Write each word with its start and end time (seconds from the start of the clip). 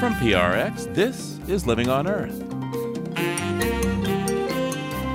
From 0.00 0.14
PRX, 0.14 0.94
this 0.94 1.38
is 1.46 1.66
Living 1.66 1.90
on 1.90 2.06
Earth. 2.08 2.42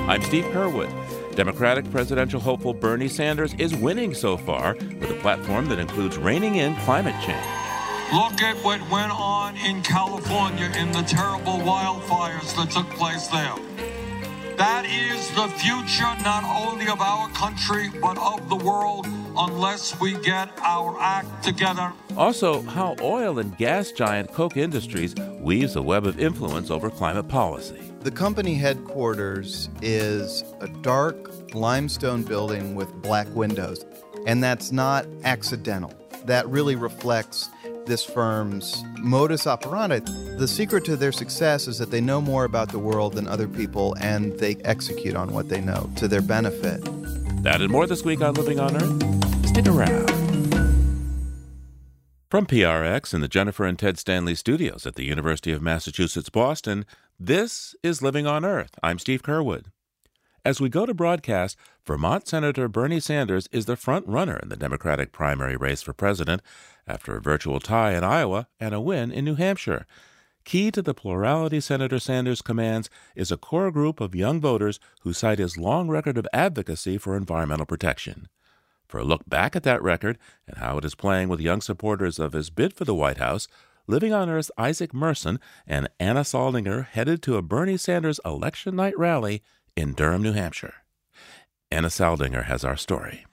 I'm 0.08 0.22
Steve 0.22 0.44
Curwood. 0.54 0.92
Democratic 1.36 1.90
presidential 1.90 2.40
hopeful 2.40 2.72
Bernie 2.72 3.08
Sanders 3.08 3.56
is 3.56 3.76
winning 3.76 4.14
so 4.14 4.38
far 4.38 4.76
with 4.76 5.10
a 5.10 5.18
platform 5.22 5.66
that 5.70 5.80
includes 5.80 6.20
reining 6.20 6.58
in 6.58 6.76
climate 6.82 7.16
change. 7.16 7.48
Look 8.14 8.40
at 8.44 8.64
what 8.64 8.80
went 8.92 9.12
on 9.12 9.58
in 9.58 9.82
California 9.82 10.72
in 10.78 10.92
the 10.92 11.02
terrible 11.02 11.58
wildfires 11.66 12.56
that 12.56 12.70
took 12.70 12.88
place 12.92 13.26
there. 13.30 13.56
That 14.56 14.86
is 14.86 15.32
the 15.32 15.48
future 15.58 16.14
not 16.24 16.44
only 16.44 16.90
of 16.90 17.02
our 17.02 17.28
country, 17.30 17.90
but 18.00 18.20
of 18.20 18.50
the 18.50 18.56
world 18.56 19.08
unless 19.38 20.00
we 20.00 20.14
get 20.22 20.50
our 20.62 21.00
act 21.00 21.44
together. 21.44 21.92
Also, 22.18 22.62
how 22.62 22.96
oil 23.02 23.40
and 23.40 23.58
gas 23.58 23.92
giant 23.92 24.32
Koch 24.32 24.58
Industries 24.58 25.16
weaves 25.40 25.76
a 25.76 25.82
web 25.82 26.06
of 26.06 26.20
influence 26.20 26.72
over 26.72 26.90
climate 26.90 27.28
policy. 27.28 27.82
The 28.02 28.12
company 28.12 28.54
headquarters 28.56 29.70
is 29.82 30.44
a 30.62 30.68
dark 30.68 31.54
limestone 31.54 32.24
building 32.24 32.76
with 32.76 32.92
black 33.02 33.28
windows, 33.36 33.86
and 34.28 34.44
that's 34.44 34.72
not 34.72 35.06
accidental. 35.24 35.94
That 36.26 36.48
really 36.48 36.76
reflects 36.76 37.50
this 37.86 38.04
firm's 38.04 38.84
modus 39.00 39.48
operandi. 39.48 40.00
The 40.38 40.48
secret 40.48 40.86
to 40.86 40.96
their 40.96 41.12
success 41.12 41.68
is 41.68 41.78
that 41.78 41.92
they 41.92 42.02
know 42.02 42.22
more 42.22 42.46
about 42.46 42.70
the 42.70 42.80
world 42.80 43.14
than 43.14 43.28
other 43.28 43.48
people 43.48 43.96
and 44.00 44.38
they 44.40 44.56
execute 44.66 45.16
on 45.16 45.34
what 45.34 45.50
they 45.50 45.62
know 45.62 45.90
to 45.98 46.08
their 46.08 46.22
benefit. 46.22 46.84
That 47.44 47.62
and 47.62 47.72
more 47.72 47.86
this 47.86 48.04
week 48.04 48.22
on 48.22 48.34
Living 48.34 48.60
on 48.60 48.76
Earth. 48.76 49.25
Stick 49.56 49.68
around. 49.70 50.10
From 52.30 52.46
PRX 52.46 53.14
in 53.14 53.22
the 53.22 53.30
Jennifer 53.30 53.64
and 53.64 53.80
Ted 53.80 53.98
Stanley 53.98 54.36
studios 54.36 54.86
at 54.86 54.96
the 54.96 55.06
University 55.06 55.54
of 55.54 55.62
Massachusetts 55.62 56.30
Boston, 56.30 56.86
this 57.18 57.74
is 57.82 58.02
Living 58.02 58.28
on 58.28 58.44
Earth. 58.44 58.72
I'm 58.84 59.00
Steve 59.00 59.24
Curwood. 59.24 59.68
As 60.44 60.60
we 60.60 60.68
go 60.68 60.86
to 60.86 60.94
broadcast, 60.94 61.56
Vermont 61.86 62.28
Senator 62.28 62.68
Bernie 62.68 63.00
Sanders 63.00 63.48
is 63.54 63.66
the 63.66 63.78
front 63.78 64.06
runner 64.08 64.38
in 64.44 64.50
the 64.50 64.58
Democratic 64.58 65.14
primary 65.14 65.56
race 65.56 65.82
for 65.82 65.94
president 65.94 66.42
after 66.86 67.16
a 67.16 67.22
virtual 67.22 67.62
tie 67.62 67.94
in 67.94 68.04
Iowa 68.04 68.50
and 68.60 68.76
a 68.76 68.82
win 68.82 69.10
in 69.10 69.24
New 69.24 69.36
Hampshire. 69.36 69.88
Key 70.44 70.70
to 70.72 70.82
the 70.82 70.94
plurality 70.94 71.62
Senator 71.62 72.00
Sanders 72.00 72.42
commands 72.42 72.90
is 73.16 73.32
a 73.32 73.38
core 73.38 73.72
group 73.72 74.02
of 74.02 74.16
young 74.16 74.42
voters 74.42 74.82
who 75.04 75.14
cite 75.14 75.40
his 75.40 75.58
long 75.58 75.88
record 75.88 76.18
of 76.18 76.28
advocacy 76.34 76.98
for 76.98 77.16
environmental 77.16 77.66
protection. 77.66 78.28
For 78.88 79.00
a 79.00 79.04
look 79.04 79.28
back 79.28 79.56
at 79.56 79.64
that 79.64 79.82
record 79.82 80.18
and 80.48 80.58
how 80.58 80.78
it 80.78 80.86
is 80.86 80.96
playing 80.96 81.30
with 81.30 81.40
young 81.40 81.62
supporters 81.62 82.20
of 82.20 82.34
his 82.34 82.50
bid 82.50 82.74
for 82.74 82.86
the 82.86 82.96
White 82.96 83.18
House, 83.18 83.48
Living 83.88 84.14
on 84.14 84.30
Earth's 84.30 84.52
Isaac 84.58 84.94
Merson 84.96 85.40
and 85.68 85.88
Anna 86.00 86.22
Saldinger 86.22 86.88
headed 86.88 87.22
to 87.22 87.38
a 87.38 87.44
Bernie 87.44 87.78
Sanders 87.78 88.20
election 88.26 88.76
night 88.76 88.98
rally 88.98 89.44
in 89.76 89.94
Durham, 89.94 90.24
New 90.24 90.34
Hampshire. 90.34 90.74
Anna 91.70 91.90
Saldinger 91.90 92.46
has 92.46 92.64
our 92.64 92.78
story. 92.78 93.26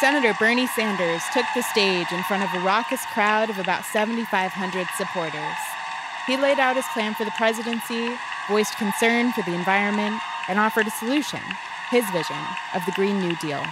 Senator 0.00 0.34
Bernie 0.38 0.66
Sanders 0.68 1.22
took 1.32 1.46
the 1.54 1.62
stage 1.62 2.12
in 2.12 2.22
front 2.24 2.42
of 2.42 2.54
a 2.54 2.64
raucous 2.64 3.04
crowd 3.06 3.48
of 3.48 3.58
about 3.58 3.84
7,500 3.86 4.86
supporters. 4.96 5.58
He 6.26 6.36
laid 6.36 6.58
out 6.58 6.76
his 6.76 6.86
plan 6.92 7.14
for 7.14 7.24
the 7.24 7.32
presidency, 7.32 8.14
voiced 8.48 8.76
concern 8.76 9.32
for 9.32 9.42
the 9.42 9.54
environment, 9.54 10.20
and 10.48 10.58
offered 10.58 10.86
a 10.86 10.90
solution 10.90 11.40
his 11.90 12.04
vision 12.10 12.36
of 12.74 12.84
the 12.84 12.92
Green 12.92 13.20
New 13.20 13.36
Deal. 13.36 13.62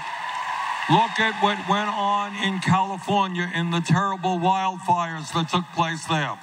Look 0.89 1.19
at 1.19 1.43
what 1.43 1.59
went 1.69 1.91
on 1.91 2.37
in 2.37 2.61
California 2.61 3.51
in 3.55 3.71
the 3.71 3.81
terrible 3.81 4.39
wildfires 4.39 5.33
that 5.35 5.49
took 5.51 5.65
place 5.75 6.07
there. 6.07 6.39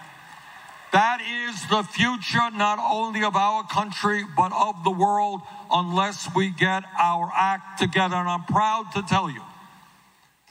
That 0.92 1.22
is 1.22 1.66
the 1.70 1.82
future 1.82 2.52
not 2.54 2.78
only 2.78 3.24
of 3.24 3.36
our 3.36 3.64
country, 3.64 4.24
but 4.38 4.52
of 4.52 4.84
the 4.84 4.92
world 4.92 5.42
unless 5.72 6.30
we 6.36 6.50
get 6.52 6.84
our 7.00 7.32
act 7.34 7.80
together. 7.80 8.16
And 8.16 8.30
I'm 8.30 8.44
proud 8.44 8.92
to 8.94 9.02
tell 9.02 9.32
you 9.32 9.42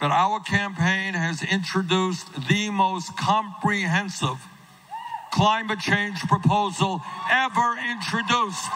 that 0.00 0.10
our 0.10 0.40
campaign 0.40 1.14
has 1.14 1.44
introduced 1.44 2.26
the 2.48 2.70
most 2.70 3.16
comprehensive 3.16 4.38
climate 5.32 5.78
change 5.78 6.18
proposal 6.22 7.00
ever 7.30 7.76
introduced. 7.78 8.66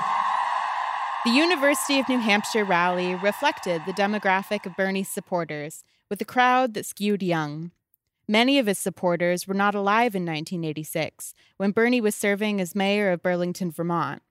The 1.27 1.33
University 1.33 1.99
of 1.99 2.09
New 2.09 2.21
Hampshire 2.21 2.65
rally 2.65 3.17
reflected 3.17 3.83
the 3.85 3.93
demographic 3.93 4.65
of 4.65 4.77
Bernie's 4.77 5.09
supporters, 5.09 5.83
with 6.09 6.21
a 6.21 6.25
crowd 6.25 6.75
that 6.75 6.87
skewed 6.87 7.21
young. 7.21 7.73
Many 8.29 8.61
of 8.61 8.67
his 8.67 8.79
supporters 8.79 9.49
were 9.49 9.53
not 9.53 9.75
alive 9.75 10.15
in 10.15 10.25
1986, 10.25 11.35
when 11.57 11.73
Bernie 11.73 12.01
was 12.01 12.15
serving 12.15 12.61
as 12.61 12.77
mayor 12.77 13.11
of 13.11 13.25
Burlington, 13.25 13.73
Vermont. 13.73 14.23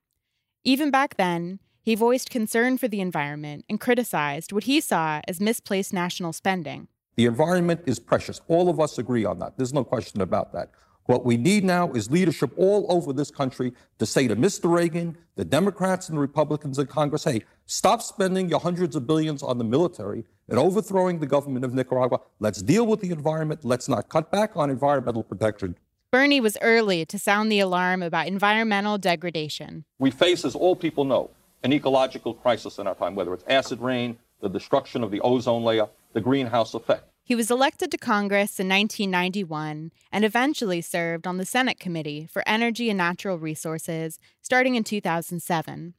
Even 0.64 0.90
back 0.90 1.18
then, 1.18 1.60
he 1.82 1.96
voiced 1.96 2.30
concern 2.30 2.78
for 2.78 2.88
the 2.88 3.02
environment 3.02 3.66
and 3.68 3.82
criticized 3.82 4.54
what 4.54 4.64
he 4.64 4.80
saw 4.80 5.20
as 5.28 5.42
misplaced 5.42 5.92
national 5.92 6.32
spending. 6.32 6.88
The 7.18 7.26
environment 7.26 7.82
is 7.86 8.00
precious. 8.00 8.40
All 8.48 8.70
of 8.70 8.80
us 8.80 8.98
agree 8.98 9.26
on 9.26 9.40
that. 9.40 9.58
There's 9.58 9.74
no 9.74 9.84
question 9.84 10.22
about 10.22 10.54
that. 10.54 10.72
What 11.06 11.24
we 11.24 11.38
need 11.38 11.64
now 11.64 11.92
is 11.92 12.10
leadership 12.10 12.52
all 12.58 12.88
over 12.90 13.14
this 13.14 13.30
country 13.30 13.74
to 14.00 14.06
say 14.08 14.28
to 14.28 14.36
Mr. 14.36 14.72
Reagan, 14.72 15.16
the 15.36 15.46
Democrats 15.46 16.10
and 16.10 16.18
the 16.18 16.22
Republicans 16.22 16.80
in 16.80 16.88
Congress, 16.88 17.24
hey, 17.24 17.44
stop 17.68 18.02
spending 18.02 18.50
your 18.50 18.60
hundreds 18.60 18.96
of 18.96 19.06
billions 19.06 19.44
on 19.44 19.60
the 19.60 19.64
military 19.64 20.26
and 20.50 20.58
overthrowing 20.58 21.20
the 21.20 21.28
government 21.28 21.64
of 21.64 21.76
Nicaragua. 21.76 22.22
Let's 22.40 22.62
deal 22.64 22.88
with 22.88 23.02
the 23.02 23.12
environment. 23.12 23.64
Let's 23.64 23.88
not 23.88 24.10
cut 24.10 24.32
back 24.32 24.58
on 24.58 24.72
environmental 24.72 25.22
protection. 25.22 25.78
Bernie 26.12 26.42
was 26.42 26.58
early 26.62 27.06
to 27.06 27.20
sound 27.20 27.52
the 27.52 27.60
alarm 27.60 28.02
about 28.02 28.26
environmental 28.26 28.98
degradation. 28.98 29.86
We 30.00 30.10
face, 30.10 30.44
as 30.44 30.56
all 30.56 30.76
people 30.76 31.04
know, 31.04 31.30
an 31.62 31.72
ecological 31.72 32.34
crisis 32.34 32.80
in 32.80 32.88
our 32.88 32.96
time, 32.96 33.14
whether 33.14 33.34
it's 33.34 33.44
acid 33.48 33.80
rain, 33.80 34.18
the 34.42 34.50
destruction 34.50 35.04
of 35.04 35.12
the 35.12 35.22
ozone 35.22 35.64
layer, 35.64 35.88
the 36.14 36.22
greenhouse 36.22 36.74
effect. 36.74 37.04
He 37.28 37.34
was 37.34 37.50
elected 37.50 37.90
to 37.90 37.98
Congress 37.98 38.60
in 38.60 38.70
1991 38.70 39.92
and 40.12 40.24
eventually 40.24 40.80
served 40.80 41.26
on 41.26 41.38
the 41.38 41.46
Senate 41.46 41.80
Committee 41.80 42.28
for 42.32 42.44
Energy 42.46 42.88
and 42.92 43.00
Natural 43.00 43.40
Resources 43.40 44.20
starting 44.44 44.76
in 44.76 44.84
2007. 44.84 45.96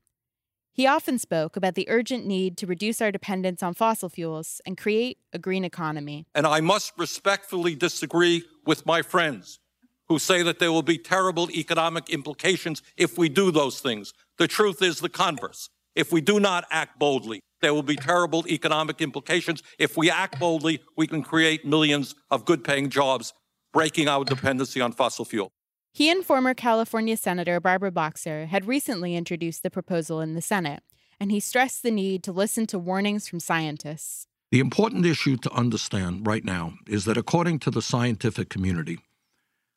He 0.73 0.87
often 0.87 1.19
spoke 1.19 1.57
about 1.57 1.75
the 1.75 1.89
urgent 1.89 2.27
need 2.27 2.57
to 2.59 2.67
reduce 2.69 3.01
our 3.03 3.11
dependence 3.11 3.61
on 3.61 3.75
fossil 3.75 4.09
fuels 4.09 4.61
and 4.65 4.79
create 4.79 5.19
a 5.33 5.39
green 5.41 5.65
economy. 5.65 6.27
And 6.33 6.47
I 6.47 6.61
must 6.61 6.93
respectfully 6.97 7.75
disagree 7.75 8.45
with 8.65 8.87
my 8.87 9.03
friends 9.03 9.59
who 10.07 10.21
say 10.21 10.45
that 10.45 10.61
there 10.61 10.71
will 10.71 10.83
be 10.83 10.97
terrible 10.97 11.51
economic 11.51 12.09
implications 12.09 12.85
if 12.97 13.19
we 13.19 13.29
do 13.29 13.51
those 13.51 13.81
things. 13.81 14.13
The 14.39 14.47
truth 14.47 14.81
is 14.81 15.01
the 15.01 15.09
converse. 15.09 15.71
If 15.97 16.13
we 16.13 16.21
do 16.21 16.39
not 16.39 16.67
act 16.71 17.01
boldly, 17.01 17.41
there 17.67 17.75
will 17.75 17.83
be 17.83 17.97
terrible 17.97 18.47
economic 18.47 19.03
implications. 19.03 19.61
If 19.77 19.97
we 19.97 20.09
act 20.09 20.39
boldly, 20.39 20.81
we 20.97 21.09
can 21.09 21.21
create 21.21 21.67
millions 21.67 22.15
of 22.31 22.45
good 22.45 22.63
paying 22.63 22.91
jobs, 22.91 23.35
breaking 23.73 24.07
our 24.07 24.25
dependency 24.25 24.81
on 24.81 24.93
fossil 24.93 25.25
fuel. 25.25 25.51
He 25.93 26.09
and 26.09 26.25
former 26.25 26.55
California 26.55 27.17
Senator 27.17 27.59
Barbara 27.59 27.91
Boxer 27.91 28.47
had 28.47 28.69
recently 28.69 29.17
introduced 29.17 29.65
the 29.65 29.71
proposal 29.71 30.21
in 30.21 30.35
the 30.35 30.41
Senate, 30.41 30.85
and 31.19 31.33
he 31.33 31.41
stressed 31.41 31.83
the 31.83 31.91
need 31.91 32.23
to 32.23 32.31
listen 32.31 32.69
to 32.69 32.79
warnings 32.79 33.27
from 33.27 33.41
scientists. 33.41 34.29
The 34.53 34.61
important 34.61 35.05
issue 35.05 35.37
to 35.39 35.51
understand 35.51 36.25
right 36.25 36.45
now 36.45 36.75
is 36.87 37.05
that 37.07 37.17
according 37.17 37.59
to 37.61 37.73
the 37.73 37.83
scientific 37.83 38.49
community, 38.49 39.01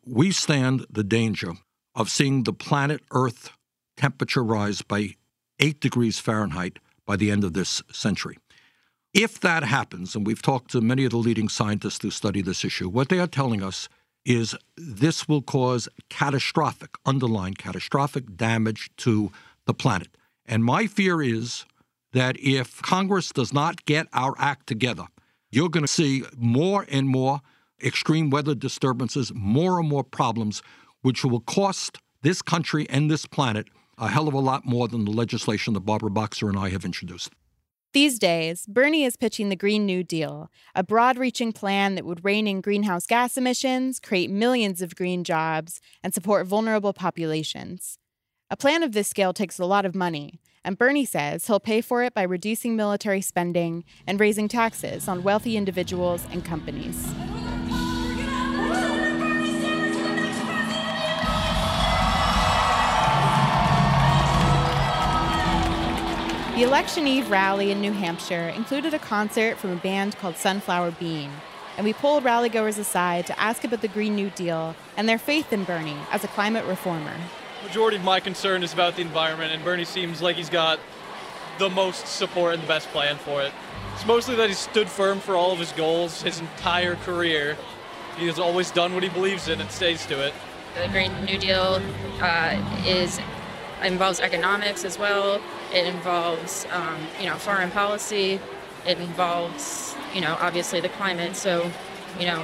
we 0.06 0.30
stand 0.30 0.86
the 0.92 1.04
danger 1.04 1.54
of 1.96 2.12
seeing 2.12 2.44
the 2.44 2.54
planet 2.54 3.02
Earth 3.10 3.50
temperature 3.98 4.44
rise 4.44 4.84
by 4.84 5.16
8 5.60 5.82
degrees 5.82 6.20
Fahrenheit 6.20 6.78
by 7.10 7.16
the 7.16 7.32
end 7.32 7.44
of 7.44 7.54
this 7.54 7.82
century. 7.92 8.38
If 9.16 9.40
that 9.40 9.64
happens, 9.64 10.16
and 10.16 10.28
we've 10.28 10.44
talked 10.44 10.70
to 10.74 10.80
many 10.80 11.06
of 11.06 11.10
the 11.10 11.18
leading 11.18 11.50
scientists 11.50 12.04
who 12.04 12.12
study 12.12 12.44
this 12.44 12.64
issue, 12.64 12.88
what 12.88 13.10
they 13.10 13.18
are 13.18 13.26
telling 13.26 13.64
us 13.64 13.90
is 14.26 14.56
this 14.78 15.28
will 15.28 15.42
cause 15.42 15.90
catastrophic, 16.10 16.92
underlying 17.08 17.56
catastrophic 17.56 18.38
damage 18.38 18.92
to 18.98 19.32
the 19.66 19.74
planet. 19.74 20.10
And 20.46 20.64
my 20.64 20.86
fear 20.86 21.20
is 21.20 21.66
that 22.14 22.38
if 22.40 22.80
Congress 22.84 23.32
does 23.32 23.52
not 23.52 23.86
get 23.86 24.06
our 24.14 24.36
act 24.38 24.68
together, 24.68 25.08
you're 25.50 25.70
going 25.70 25.84
to 25.84 25.88
see 25.88 26.26
more 26.38 26.86
and 26.92 27.10
more 27.10 27.42
extreme 27.84 28.30
weather 28.30 28.54
disturbances, 28.54 29.32
more 29.34 29.80
and 29.80 29.90
more 29.90 30.04
problems, 30.04 30.62
which 31.02 31.26
will 31.26 31.40
cost 31.40 31.98
this 32.22 32.44
country 32.44 32.88
and 32.88 33.10
this 33.10 33.26
planet 33.26 33.68
a 34.00 34.08
hell 34.08 34.28
of 34.28 34.34
a 34.34 34.40
lot 34.40 34.66
more 34.66 34.88
than 34.88 35.06
the 35.06 35.12
legislation 35.12 35.74
that 35.74 35.82
Barbara 35.82 36.10
Boxer 36.10 36.48
and 36.50 36.58
I 36.58 36.70
have 36.70 36.86
introduced. 36.86 37.34
These 37.92 38.20
days, 38.20 38.66
Bernie 38.68 39.04
is 39.04 39.18
pitching 39.18 39.50
the 39.50 39.56
Green 39.56 39.86
New 39.86 40.04
Deal, 40.04 40.50
a 40.76 40.84
broad 40.84 41.18
reaching 41.18 41.52
plan 41.52 41.96
that 41.96 42.06
would 42.06 42.24
rein 42.24 42.48
in 42.48 42.62
greenhouse 42.62 43.08
gas 43.08 43.36
emissions, 43.36 44.00
create 44.00 44.30
millions 44.30 44.82
of 44.82 44.96
green 44.96 45.24
jobs, 45.24 45.82
and 46.04 46.14
support 46.14 46.46
vulnerable 46.46 46.94
populations. 46.94 47.98
A 48.52 48.58
plan 48.58 48.84
of 48.84 48.92
this 48.92 49.08
scale 49.08 49.34
takes 49.34 49.60
a 49.60 49.66
lot 49.66 49.86
of 49.86 49.96
money, 49.96 50.40
and 50.64 50.78
Bernie 50.78 51.06
says 51.06 51.48
he'll 51.48 51.60
pay 51.60 51.82
for 51.82 52.04
it 52.04 52.14
by 52.14 52.22
reducing 52.24 52.76
military 52.76 53.22
spending 53.22 53.84
and 54.06 54.20
raising 54.20 54.48
taxes 54.48 55.08
on 55.08 55.24
wealthy 55.24 55.58
individuals 55.58 56.26
and 56.32 56.46
companies. 56.46 57.12
The 66.60 66.66
election 66.66 67.08
eve 67.08 67.32
rally 67.32 67.72
in 67.72 67.80
New 67.80 67.94
Hampshire 67.94 68.50
included 68.50 68.94
a 68.94 69.00
concert 69.00 69.58
from 69.58 69.70
a 69.70 69.78
band 69.78 70.18
called 70.18 70.36
Sunflower 70.36 70.92
Bean, 70.92 71.32
and 71.78 71.86
we 71.86 71.94
pulled 71.94 72.26
rallygoers 72.26 72.78
aside 72.78 73.26
to 73.28 73.40
ask 73.40 73.64
about 73.64 73.80
the 73.80 73.88
Green 73.88 74.14
New 74.14 74.30
Deal 74.32 74.76
and 74.98 75.08
their 75.08 75.18
faith 75.18 75.54
in 75.54 75.64
Bernie 75.64 75.96
as 76.12 76.26
a 76.26 76.28
climate 76.28 76.66
reformer. 76.66 77.16
Majority 77.64 77.96
of 77.96 78.04
my 78.04 78.20
concern 78.20 78.62
is 78.62 78.74
about 78.74 78.98
the 78.98 79.02
environment, 79.02 79.54
and 79.54 79.64
Bernie 79.64 79.86
seems 79.86 80.22
like 80.22 80.36
he's 80.36 80.50
got 80.50 80.82
the 81.60 81.70
most 81.70 82.06
support 82.08 82.56
and 82.56 82.62
the 82.62 82.68
best 82.68 82.90
plan 82.90 83.16
for 83.16 83.42
it. 83.42 83.54
It's 83.96 84.06
mostly 84.06 84.36
that 84.36 84.50
he's 84.50 84.60
stood 84.60 84.90
firm 84.90 85.22
for 85.22 85.38
all 85.38 85.54
of 85.54 85.60
his 85.60 85.72
goals 85.72 86.24
his 86.24 86.42
entire 86.42 86.96
career. 86.96 87.56
He 88.18 88.28
has 88.28 88.38
always 88.38 88.70
done 88.70 88.94
what 88.94 89.04
he 89.04 89.08
believes 89.08 89.48
in 89.48 89.62
and 89.62 89.72
stays 89.72 90.06
to 90.08 90.28
it. 90.28 90.34
The 90.76 90.90
Green 90.90 91.24
New 91.24 91.38
Deal 91.38 91.82
uh, 92.20 92.82
is 92.86 93.18
involves 93.82 94.20
economics 94.20 94.84
as 94.84 95.00
well. 95.00 95.40
It 95.74 95.86
involves, 95.86 96.66
um, 96.72 96.98
you 97.20 97.28
know, 97.28 97.36
foreign 97.36 97.72
policy. 97.72 98.40
It 98.88 98.98
involves, 99.00 99.96
you 100.14 100.22
know, 100.22 100.38
obviously 100.40 100.80
the 100.82 100.90
climate. 100.90 101.36
So, 101.36 101.72
you 102.20 102.26
know, 102.26 102.44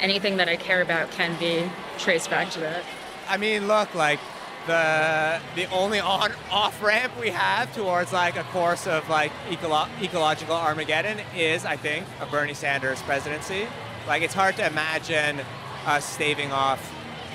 anything 0.00 0.36
that 0.38 0.48
I 0.48 0.56
care 0.56 0.82
about 0.82 1.10
can 1.10 1.38
be 1.38 1.70
traced 1.98 2.30
back 2.30 2.50
to 2.52 2.60
that. 2.60 2.84
I 3.28 3.36
mean, 3.36 3.66
look, 3.66 3.94
like 3.94 4.20
the 4.66 5.40
the 5.56 5.66
only 5.70 6.00
on 6.00 6.32
off 6.50 6.82
ramp 6.82 7.12
we 7.20 7.28
have 7.30 7.74
towards 7.74 8.12
like 8.12 8.36
a 8.36 8.44
course 8.44 8.86
of 8.86 9.08
like 9.08 9.32
ecolo- 9.48 9.88
ecological 10.02 10.54
Armageddon 10.54 11.20
is, 11.36 11.64
I 11.64 11.76
think, 11.76 12.06
a 12.20 12.26
Bernie 12.26 12.54
Sanders 12.54 13.00
presidency. 13.02 13.66
Like 14.06 14.22
it's 14.22 14.34
hard 14.34 14.56
to 14.56 14.66
imagine 14.66 15.40
us 15.86 16.04
staving 16.04 16.52
off 16.52 16.92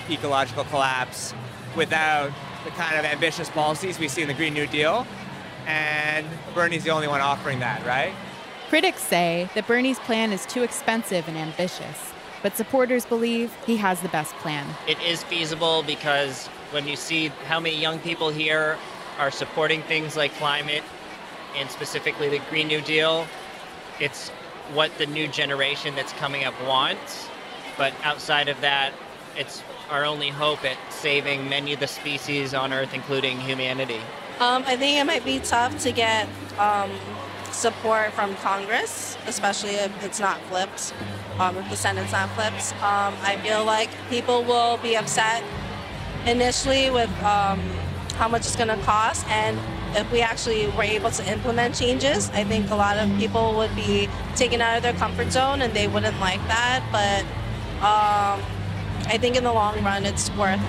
ecological 0.10 0.64
collapse 0.66 1.34
without 1.76 2.32
the 2.64 2.72
kind 2.72 2.98
of 2.98 3.06
ambitious 3.06 3.50
policies 3.50 4.00
we 4.00 4.08
see 4.08 4.22
in 4.22 4.28
the 4.28 4.34
Green 4.34 4.54
New 4.54 4.68
Deal. 4.68 5.06
And 5.68 6.26
Bernie's 6.56 6.84
the 6.84 6.90
only 6.90 7.08
one 7.08 7.22
offering 7.22 7.60
that, 7.60 7.86
right? 7.86 8.14
Critics 8.70 9.02
say 9.02 9.50
that 9.56 9.68
Bernie's 9.68 10.00
plan 10.00 10.32
is 10.32 10.46
too 10.46 10.64
expensive 10.64 11.28
and 11.28 11.38
ambitious, 11.38 12.14
but 12.44 12.56
supporters 12.56 13.06
believe 13.06 13.56
he 13.66 13.78
has 13.78 14.02
the 14.02 14.10
best 14.10 14.34
plan. 14.36 14.68
It 14.88 15.02
is 15.02 15.24
feasible 15.24 15.84
because 15.84 16.48
when 16.72 16.88
you 16.88 16.96
see 16.96 17.28
how 17.48 17.60
many 17.60 17.80
young 17.80 18.00
people 18.00 18.30
here 18.30 18.78
are 19.18 19.32
supporting 19.32 19.82
things 19.84 20.16
like 20.16 20.32
climate 20.36 20.84
and 21.58 21.70
specifically 21.70 22.30
the 22.30 22.40
Green 22.50 22.68
New 22.68 22.82
Deal, 22.82 23.28
it's 24.00 24.30
what 24.74 24.96
the 24.98 25.06
new 25.08 25.28
generation 25.28 25.96
that's 25.96 26.14
coming 26.14 26.46
up 26.46 26.54
wants. 26.66 27.28
But 27.78 27.94
outside 28.04 28.50
of 28.50 28.62
that, 28.62 28.94
it's 29.36 29.64
our 29.90 30.06
only 30.06 30.30
hope 30.30 30.64
at 30.64 30.78
saving 30.92 31.50
many 31.50 31.74
of 31.74 31.80
the 31.80 31.88
species 31.88 32.54
on 32.54 32.74
Earth, 32.74 32.94
including 32.94 33.40
humanity. 33.40 34.00
Um, 34.40 34.64
I 34.66 34.76
think 34.76 34.98
it 34.98 35.04
might 35.06 35.26
be 35.26 35.40
tough 35.40 35.78
to 35.84 35.92
get 35.92 36.28
um, 36.58 36.92
support 37.52 38.14
from 38.14 38.36
Congress, 38.36 39.18
especially 39.28 39.72
if 39.72 40.06
it's 40.06 40.20
not 40.20 40.40
flipped, 40.44 40.94
um, 41.40 41.58
if 41.58 41.70
the 41.70 41.76
Senate's 41.76 42.12
not 42.12 42.30
flipped. 42.32 42.74
Um, 42.82 43.14
I 43.22 43.38
feel 43.44 43.66
like 43.66 43.90
people 44.10 44.44
will 44.44 44.78
be 44.78 44.96
upset 44.96 45.44
initially 46.26 46.90
with 46.90 47.10
um, 47.24 47.60
how 48.16 48.28
much 48.28 48.42
it's 48.42 48.56
going 48.56 48.70
to 48.70 48.78
cost, 48.86 49.28
and 49.28 49.60
if 49.98 50.10
we 50.12 50.22
actually 50.22 50.68
were 50.68 50.84
able 50.84 51.10
to 51.10 51.32
implement 51.32 51.76
changes, 51.76 52.30
I 52.30 52.44
think 52.44 52.70
a 52.70 52.76
lot 52.76 52.98
of 52.98 53.10
people 53.18 53.56
would 53.56 53.76
be 53.76 54.08
taken 54.36 54.62
out 54.62 54.78
of 54.78 54.84
their 54.84 54.94
comfort 54.94 55.32
zone, 55.32 55.62
and 55.62 55.74
they 55.74 55.88
wouldn't 55.88 56.20
like 56.20 56.42
that. 56.48 56.84
But 56.92 57.26
um, 57.84 58.40
I 59.12 59.18
think 59.18 59.36
in 59.36 59.44
the 59.44 59.52
long 59.52 59.84
run, 59.84 60.06
it's 60.06 60.30
worth 60.38 60.62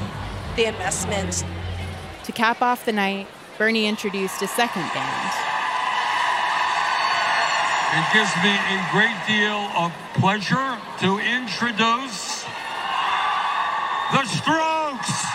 the 0.57 0.65
investment. 0.65 1.45
To 2.25 2.33
cap 2.33 2.63
off 2.63 2.87
the 2.87 2.93
night, 2.93 3.29
Bernie 3.59 3.87
introduced 3.87 4.41
a 4.41 4.49
second 4.49 4.89
band. 4.95 5.33
It 7.93 8.07
gives 8.15 8.33
me 8.43 8.57
a 8.57 8.89
great 8.93 9.19
deal 9.29 9.69
of 9.77 9.93
pleasure 10.15 10.79
to 11.01 11.19
introduce 11.19 12.45
the 14.13 14.25
Strokes. 14.25 15.30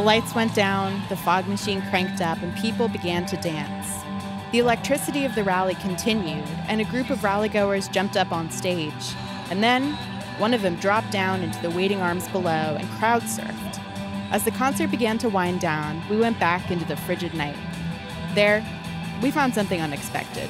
The 0.00 0.06
lights 0.06 0.34
went 0.34 0.54
down, 0.54 1.02
the 1.10 1.16
fog 1.16 1.46
machine 1.46 1.82
cranked 1.90 2.22
up, 2.22 2.40
and 2.40 2.56
people 2.56 2.88
began 2.88 3.26
to 3.26 3.36
dance. 3.36 4.02
The 4.50 4.58
electricity 4.58 5.26
of 5.26 5.34
the 5.34 5.44
rally 5.44 5.74
continued, 5.74 6.48
and 6.68 6.80
a 6.80 6.84
group 6.84 7.10
of 7.10 7.18
rallygoers 7.18 7.92
jumped 7.92 8.16
up 8.16 8.32
on 8.32 8.50
stage. 8.50 9.14
And 9.50 9.62
then, 9.62 9.92
one 10.38 10.54
of 10.54 10.62
them 10.62 10.76
dropped 10.76 11.10
down 11.10 11.42
into 11.42 11.60
the 11.60 11.68
waiting 11.68 12.00
arms 12.00 12.26
below 12.28 12.78
and 12.80 12.88
crowd 12.92 13.24
surfed. 13.24 13.78
As 14.30 14.42
the 14.42 14.52
concert 14.52 14.90
began 14.90 15.18
to 15.18 15.28
wind 15.28 15.60
down, 15.60 16.02
we 16.08 16.16
went 16.16 16.40
back 16.40 16.70
into 16.70 16.86
the 16.86 16.96
frigid 16.96 17.34
night. 17.34 17.58
There, 18.34 18.64
we 19.22 19.30
found 19.30 19.52
something 19.52 19.82
unexpected. 19.82 20.48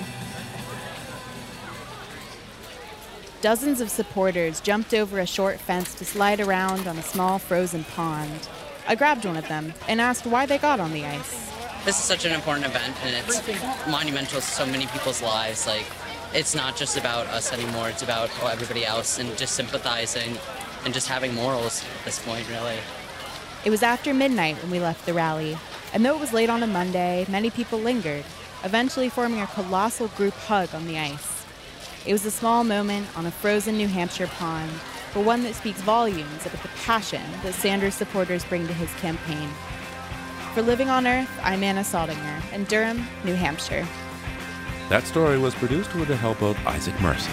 Dozens 3.41 3.81
of 3.81 3.91
supporters 3.91 4.61
jumped 4.61 4.95
over 4.95 5.19
a 5.19 5.27
short 5.27 5.59
fence 5.59 5.93
to 5.97 6.05
slide 6.05 6.39
around 6.39 6.87
on 6.87 6.97
a 6.97 7.03
small 7.03 7.41
frozen 7.41 7.83
pond. 7.83 8.49
I 8.87 8.95
grabbed 8.95 9.25
one 9.25 9.37
of 9.37 9.47
them 9.49 9.73
and 9.89 10.01
asked 10.01 10.27
why 10.27 10.47
they 10.47 10.59
got 10.59 10.81
on 10.81 10.93
the 10.93 11.05
ice. 11.05 11.51
This 11.85 11.99
is 11.99 12.05
such 12.05 12.25
an 12.25 12.33
important 12.33 12.67
event 12.67 12.95
and 13.05 13.15
it's 13.17 13.89
monumental 13.89 14.41
to 14.41 14.47
so 14.47 14.67
many 14.67 14.87
people's 14.89 15.23
lives. 15.23 15.67
Like, 15.67 15.87
it's 16.35 16.55
not 16.55 16.77
just 16.77 16.97
about 16.97 17.27
us 17.29 17.53
anymore, 17.53 17.89
it's 17.89 18.03
about 18.03 18.31
everybody 18.45 18.85
else 18.85 19.19
and 19.19 19.37
just 19.37 19.55
sympathizing 19.55 20.37
and 20.85 20.95
just 20.95 21.09
having 21.09 21.35
morals 21.35 21.85
at 21.99 22.05
this 22.05 22.19
point, 22.25 22.49
really. 22.51 22.79
It 23.65 23.71
was 23.71 23.83
after 23.83 24.15
midnight 24.15 24.57
when 24.63 24.71
we 24.71 24.81
left 24.81 25.07
the 25.07 25.13
rally, 25.13 25.59
and 25.93 26.05
though 26.05 26.15
it 26.15 26.21
was 26.21 26.33
late 26.33 26.49
on 26.49 26.63
a 26.63 26.67
Monday, 26.67 27.27
many 27.29 27.51
people 27.51 27.79
lingered, 27.79 28.25
eventually 28.65 29.09
forming 29.09 29.41
a 29.41 29.47
colossal 29.49 30.09
group 30.09 30.35
hug 30.35 30.75
on 30.75 30.87
the 30.87 30.99
ice. 30.99 31.45
It 32.07 32.13
was 32.13 32.25
a 32.25 32.31
small 32.31 32.65
moment 32.65 33.09
on 33.17 33.27
a 33.27 33.31
frozen 33.31 33.77
New 33.77 33.89
Hampshire 33.89 34.29
pond, 34.29 34.71
but 35.15 35.25
one 35.25 35.43
that 35.43 35.55
speaks 35.55 35.81
volumes 35.81 36.47
about 36.47 36.63
the 36.63 36.69
passion 36.85 37.23
that 37.43 37.55
Sanders 37.55 37.95
supporters 37.95 38.45
bring 38.45 38.67
to 38.67 38.75
his 38.75 38.93
campaign. 38.95 39.49
For 40.55 40.63
Living 40.63 40.89
on 40.89 41.07
Earth, 41.07 41.31
I'm 41.43 41.63
Anna 41.63 41.83
Saldinger 41.83 42.53
in 42.53 42.65
Durham, 42.65 43.07
New 43.25 43.35
Hampshire. 43.35 43.87
That 44.89 45.05
story 45.05 45.39
was 45.39 45.55
produced 45.55 45.95
with 45.95 46.09
the 46.09 46.17
help 46.17 46.43
of 46.43 46.57
Isaac 46.67 47.01
Mercer. 47.01 47.31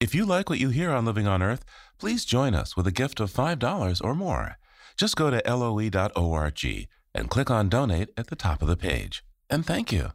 If 0.00 0.14
you 0.14 0.24
like 0.24 0.48
what 0.48 0.58
you 0.58 0.70
hear 0.70 0.90
on 0.90 1.04
Living 1.04 1.26
on 1.26 1.42
Earth, 1.42 1.66
please 1.98 2.24
join 2.24 2.54
us 2.54 2.76
with 2.76 2.86
a 2.86 2.92
gift 2.92 3.20
of 3.20 3.32
$5 3.32 4.04
or 4.04 4.14
more. 4.14 4.58
Just 4.96 5.16
go 5.16 5.30
to 5.30 5.42
loe.org 5.46 6.88
and 7.14 7.30
click 7.30 7.50
on 7.50 7.68
Donate 7.68 8.10
at 8.16 8.28
the 8.28 8.36
top 8.36 8.62
of 8.62 8.68
the 8.68 8.76
page. 8.76 9.24
And 9.50 9.64
thank 9.64 9.92
you. 9.92 10.12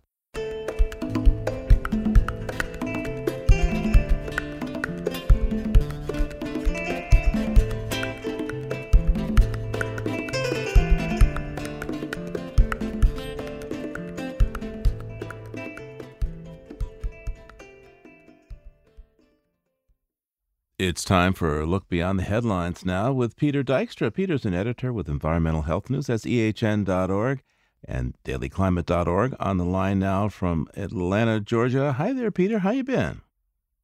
It's 20.85 21.05
time 21.05 21.31
for 21.31 21.61
a 21.61 21.65
look 21.65 21.87
beyond 21.87 22.19
the 22.19 22.23
headlines 22.23 22.83
now 22.83 23.13
with 23.13 23.37
Peter 23.37 23.63
Dykstra. 23.63 24.13
Peter's 24.13 24.43
an 24.43 24.53
editor 24.53 24.91
with 24.91 25.07
Environmental 25.07 25.61
Health 25.61 25.89
News. 25.89 26.07
That's 26.07 26.25
ehn.org 26.25 27.41
and 27.85 28.15
dailyclimate.org. 28.25 29.33
On 29.39 29.57
the 29.57 29.63
line 29.63 29.99
now 29.99 30.27
from 30.27 30.67
Atlanta, 30.75 31.39
Georgia. 31.39 31.93
Hi 31.93 32.11
there, 32.11 32.31
Peter. 32.31 32.59
How 32.59 32.71
you 32.71 32.83
been? 32.83 33.21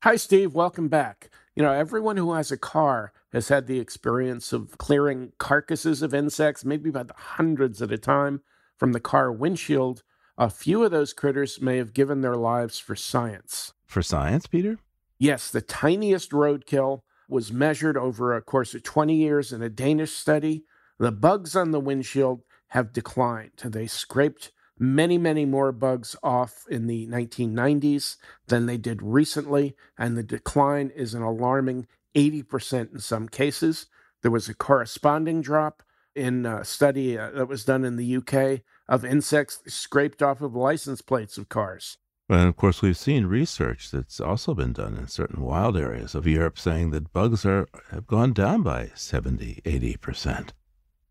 Hi, 0.04 0.18
Steve. 0.18 0.54
Welcome 0.54 0.90
back. 0.90 1.30
You 1.56 1.64
know, 1.64 1.72
everyone 1.72 2.18
who 2.18 2.34
has 2.34 2.52
a 2.52 2.58
car 2.58 3.14
has 3.32 3.48
had 3.48 3.68
the 3.68 3.80
experience 3.80 4.52
of 4.52 4.78
clearing 4.78 5.32
carcasses 5.38 6.02
of 6.02 6.14
insects, 6.14 6.66
maybe 6.66 6.92
by 6.92 7.04
the 7.04 7.16
hundreds 7.16 7.82
at 7.82 7.94
a 7.94 7.98
time, 7.98 8.42
from 8.76 8.92
the 8.92 9.00
car 9.00 9.32
windshield. 9.32 10.04
A 10.38 10.50
few 10.50 10.84
of 10.84 10.92
those 10.92 11.14
critters 11.14 11.62
may 11.62 11.78
have 11.78 11.94
given 11.94 12.20
their 12.20 12.36
lives 12.36 12.78
for 12.78 12.98
science. 12.98 13.72
For 13.86 14.02
science, 14.02 14.48
Peter? 14.48 14.80
Yes, 15.20 15.52
the 15.52 15.62
tiniest 15.62 16.32
roadkill, 16.32 17.02
was 17.28 17.54
measured 17.54 17.96
over 17.96 18.36
a 18.36 18.42
course 18.42 18.74
of 18.74 18.82
20 18.84 19.14
years 19.14 19.54
in 19.54 19.62
a 19.62 19.70
Danish 19.70 20.14
study. 20.14 20.64
The 20.98 21.12
bugs 21.12 21.56
on 21.56 21.72
the 21.72 21.80
windshield 21.80 22.42
have 22.70 22.92
declined. 22.94 23.52
They 23.64 23.86
scraped 23.86 24.52
many, 24.80 25.18
many 25.18 25.46
more 25.46 25.72
bugs 25.72 26.16
off 26.24 26.66
in 26.70 26.88
the 26.88 27.06
1990s 27.08 28.16
than 28.48 28.66
they 28.66 28.78
did 28.78 29.04
recently, 29.04 29.76
and 29.98 30.18
the 30.18 30.24
decline 30.24 30.90
is 30.96 31.14
an 31.14 31.22
alarming 31.22 31.88
80% 32.16 32.94
in 32.94 33.00
some 33.00 33.28
cases. 33.28 33.88
There 34.22 34.32
was 34.32 34.50
a 34.50 34.56
corresponding 34.56 35.42
drop 35.42 35.84
in 36.16 36.46
a 36.46 36.66
study 36.66 37.18
uh, 37.18 37.32
that 37.32 37.48
was 37.48 37.66
done 37.66 37.86
in 37.86 37.96
the 37.96 38.18
UK 38.18 38.62
of 38.88 39.06
insects 39.06 39.62
scraped 39.68 40.24
off 40.24 40.42
of 40.42 40.56
license 40.56 41.02
plates 41.02 41.38
of 41.38 41.50
cars. 41.50 41.98
And 42.30 42.48
of 42.48 42.56
course, 42.56 42.84
we've 42.84 42.96
seen 42.96 43.26
research 43.26 43.90
that's 43.90 44.20
also 44.20 44.54
been 44.54 44.72
done 44.72 44.96
in 44.96 45.08
certain 45.08 45.42
wild 45.42 45.76
areas 45.76 46.14
of 46.14 46.28
Europe 46.28 46.60
saying 46.60 46.92
that 46.92 47.12
bugs 47.12 47.44
are 47.44 47.68
have 47.90 48.06
gone 48.06 48.34
down 48.34 48.62
by 48.62 48.92
70, 48.94 49.62
80%. 49.66 50.50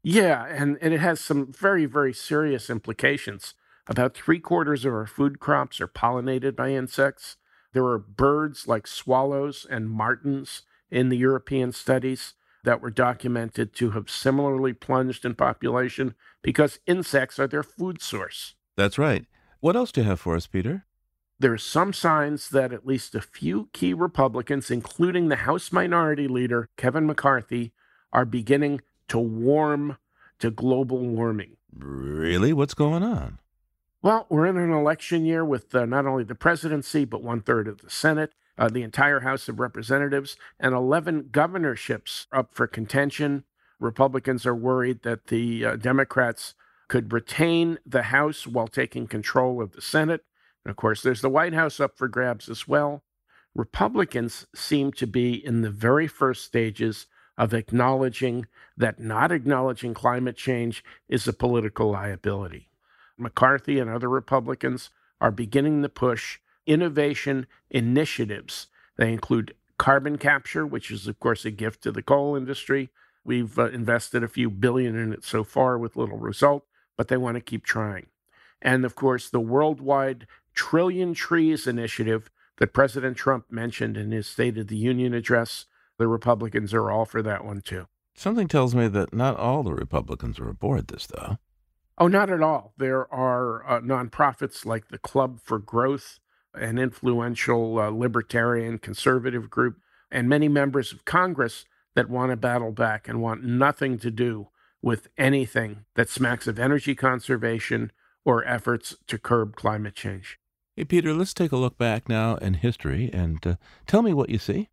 Yeah, 0.05 0.47
and, 0.47 0.79
and 0.81 0.95
it 0.95 1.01
has 1.01 1.21
some 1.21 1.53
very, 1.53 1.87
very 1.87 2.15
serious 2.15 2.71
implications. 2.71 3.55
About 3.89 4.15
three 4.15 4.39
quarters 4.39 4.85
of 4.85 4.93
our 4.93 5.07
food 5.07 5.41
crops 5.41 5.81
are 5.81 5.89
pollinated 5.89 6.55
by 6.55 6.71
insects. 6.71 7.37
There 7.73 7.85
are 7.87 7.99
birds 7.99 8.69
like 8.69 8.87
swallows 8.87 9.67
and 9.69 9.91
martins 9.91 10.63
in 10.89 11.09
the 11.09 11.17
European 11.17 11.73
studies 11.73 12.35
that 12.63 12.81
were 12.81 12.91
documented 12.91 13.75
to 13.75 13.91
have 13.91 14.09
similarly 14.09 14.73
plunged 14.73 15.25
in 15.25 15.35
population 15.35 16.15
because 16.43 16.79
insects 16.87 17.39
are 17.39 17.47
their 17.49 17.63
food 17.63 18.01
source. 18.01 18.55
That's 18.77 18.99
right. 18.99 19.27
What 19.61 19.75
else 19.75 19.91
do 19.91 20.03
you 20.03 20.07
have 20.07 20.21
for 20.21 20.37
us, 20.37 20.47
Peter? 20.47 20.85
There 21.41 21.53
are 21.53 21.59
some 21.59 21.93
signs 21.93 22.51
that 22.51 22.73
at 22.73 22.87
least 22.87 23.15
a 23.15 23.21
few 23.21 23.69
key 23.73 23.95
Republicans, 23.95 24.73
including 24.73 25.29
the 25.29 25.37
House 25.37 25.71
Minority 25.71 26.27
Leader, 26.27 26.69
Kevin 26.77 27.07
McCarthy, 27.07 27.73
are 28.13 28.25
beginning 28.25 28.81
to 29.07 29.19
warm 29.19 29.99
to 30.41 30.51
global 30.51 30.99
warming. 30.99 31.57
Really? 31.73 32.53
What's 32.53 32.75
going 32.75 33.05
on? 33.05 33.39
Well, 34.03 34.27
we're 34.29 34.47
in 34.47 34.57
an 34.57 34.73
election 34.73 35.25
year 35.25 35.45
with 35.45 35.75
uh, 35.75 35.87
not 35.87 36.07
only 36.07 36.25
the 36.25 36.35
presidency, 36.35 37.05
but 37.05 37.23
one 37.23 37.41
third 37.41 37.69
of 37.69 37.83
the 37.83 37.91
Senate, 37.91 38.33
uh, 38.57 38.69
the 38.69 38.83
entire 38.83 39.21
House 39.21 39.49
of 39.49 39.61
Representatives, 39.61 40.37
and 40.59 40.75
11 40.75 41.29
governorships 41.31 42.27
up 42.33 42.55
for 42.55 42.67
contention. 42.67 43.45
Republicans 43.79 44.45
are 44.45 44.55
worried 44.57 45.03
that 45.03 45.29
the 45.29 45.65
uh, 45.65 45.77
Democrats 45.77 46.55
could 46.89 47.13
retain 47.13 47.79
the 47.87 48.05
House 48.05 48.47
while 48.47 48.69
taking 48.69 49.07
control 49.07 49.63
of 49.63 49.73
the 49.73 49.83
Senate. 49.83 50.25
Of 50.69 50.77
course, 50.77 51.03
there's 51.03 51.23
the 51.23 51.31
White 51.31 51.55
House 51.55 51.81
up 51.81 51.97
for 51.97 52.09
grabs 52.09 52.49
as 52.49 52.69
well. 52.69 53.03
Republicans 53.55 54.47
seem 54.55 54.93
to 54.93 55.07
be 55.07 55.33
in 55.33 55.63
the 55.63 55.71
very 55.71 56.07
first 56.07 56.45
stages 56.45 57.07
of 57.39 57.55
acknowledging 57.55 58.47
that 58.77 59.01
not 59.01 59.33
acknowledging 59.33 59.95
climate 59.95 60.37
change 60.37 60.85
is 61.09 61.27
a 61.27 61.33
political 61.33 61.91
liability. 61.91 62.69
McCarthy 63.17 63.79
and 63.79 63.89
other 63.89 64.11
Republicans 64.11 64.91
are 65.21 65.31
beginning 65.31 65.83
to 65.83 65.89
push 65.89 66.39
innovation 66.67 67.47
initiatives. 67.71 68.67
They 68.99 69.11
include 69.13 69.55
carbon 69.79 70.19
capture, 70.19 70.67
which 70.67 70.91
is, 70.91 71.07
of 71.07 71.19
course, 71.19 71.47
a 71.47 71.51
gift 71.51 71.83
to 71.85 71.93
the 71.93 72.03
coal 72.03 72.37
industry. 72.37 72.91
We've 73.25 73.59
uh, 73.59 73.71
invested 73.71 74.23
a 74.23 74.29
few 74.29 74.51
billion 74.51 74.97
in 74.97 75.15
it 75.15 75.25
so 75.25 75.45
far 75.45 75.79
with 75.79 75.97
little 75.97 76.19
result, 76.19 76.67
but 76.97 77.09
they 77.09 77.17
want 77.17 77.37
to 77.37 77.41
keep 77.41 77.65
trying. 77.65 78.07
And 78.61 78.85
of 78.85 78.95
course, 78.95 79.31
the 79.31 79.41
worldwide 79.41 80.27
Trillion 80.59 81.15
Trees 81.15 81.69
initiative 81.69 82.33
that 82.57 82.73
President 82.73 83.17
Trump 83.17 83.45
mentioned 83.49 83.97
in 83.97 84.11
his 84.11 84.27
State 84.27 84.59
of 84.59 84.67
the 84.67 84.77
Union 84.77 85.15
address 85.15 85.67
the 85.99 86.09
Republicans 86.09 86.75
are 86.75 86.91
all 86.91 87.05
for 87.05 87.23
that 87.23 87.45
one 87.45 87.61
too. 87.61 87.87
Something 88.17 88.49
tells 88.49 88.75
me 88.75 88.89
that 88.89 89.15
not 89.15 89.37
all 89.37 89.63
the 89.63 89.73
Republicans 89.73 90.41
are 90.41 90.49
aboard 90.49 90.89
this, 90.89 91.07
though. 91.07 91.39
Oh, 91.97 92.09
not 92.09 92.29
at 92.29 92.43
all. 92.43 92.75
There 92.77 93.07
are 93.15 93.65
uh, 93.71 93.81
nonprofits 93.81 94.67
like 94.67 94.89
the 94.89 94.99
Club 94.99 95.39
for 95.45 95.61
Growth, 95.61 96.19
an 96.53 96.77
influential 96.77 97.79
uh, 97.79 97.91
libertarian 97.91 98.79
conservative 98.79 99.49
group, 99.49 99.77
and 100.11 100.29
many 100.29 100.49
members 100.49 100.93
of 100.93 101.05
Congress 101.05 101.67
that 101.95 102.11
want 102.11 102.33
to 102.33 102.37
battle 102.37 102.73
back 102.73 103.07
and 103.07 103.23
want 103.23 103.45
nothing 103.45 103.97
to 104.01 104.11
do 104.11 104.49
with 104.83 105.07
anything 105.17 105.85
that 105.95 106.09
smacks 106.09 106.49
of 106.49 106.59
energy 106.59 106.97
conservation 106.97 107.93
or 108.25 108.45
efforts 108.45 108.97
to 109.07 109.19
curb 109.19 109.55
climate 109.55 109.95
change. 109.95 110.37
Hey, 110.79 110.85
Peter, 110.85 111.13
let's 111.13 111.35
take 111.35 111.51
a 111.51 111.57
look 111.57 111.77
back 111.77 112.09
now 112.09 112.37
in 112.37 112.55
history 112.55 113.11
and 113.13 113.45
uh, 113.45 113.57
tell 113.89 114.01
me 114.01 114.15
what 114.15 114.31
you 114.31 114.39
see 114.39 114.69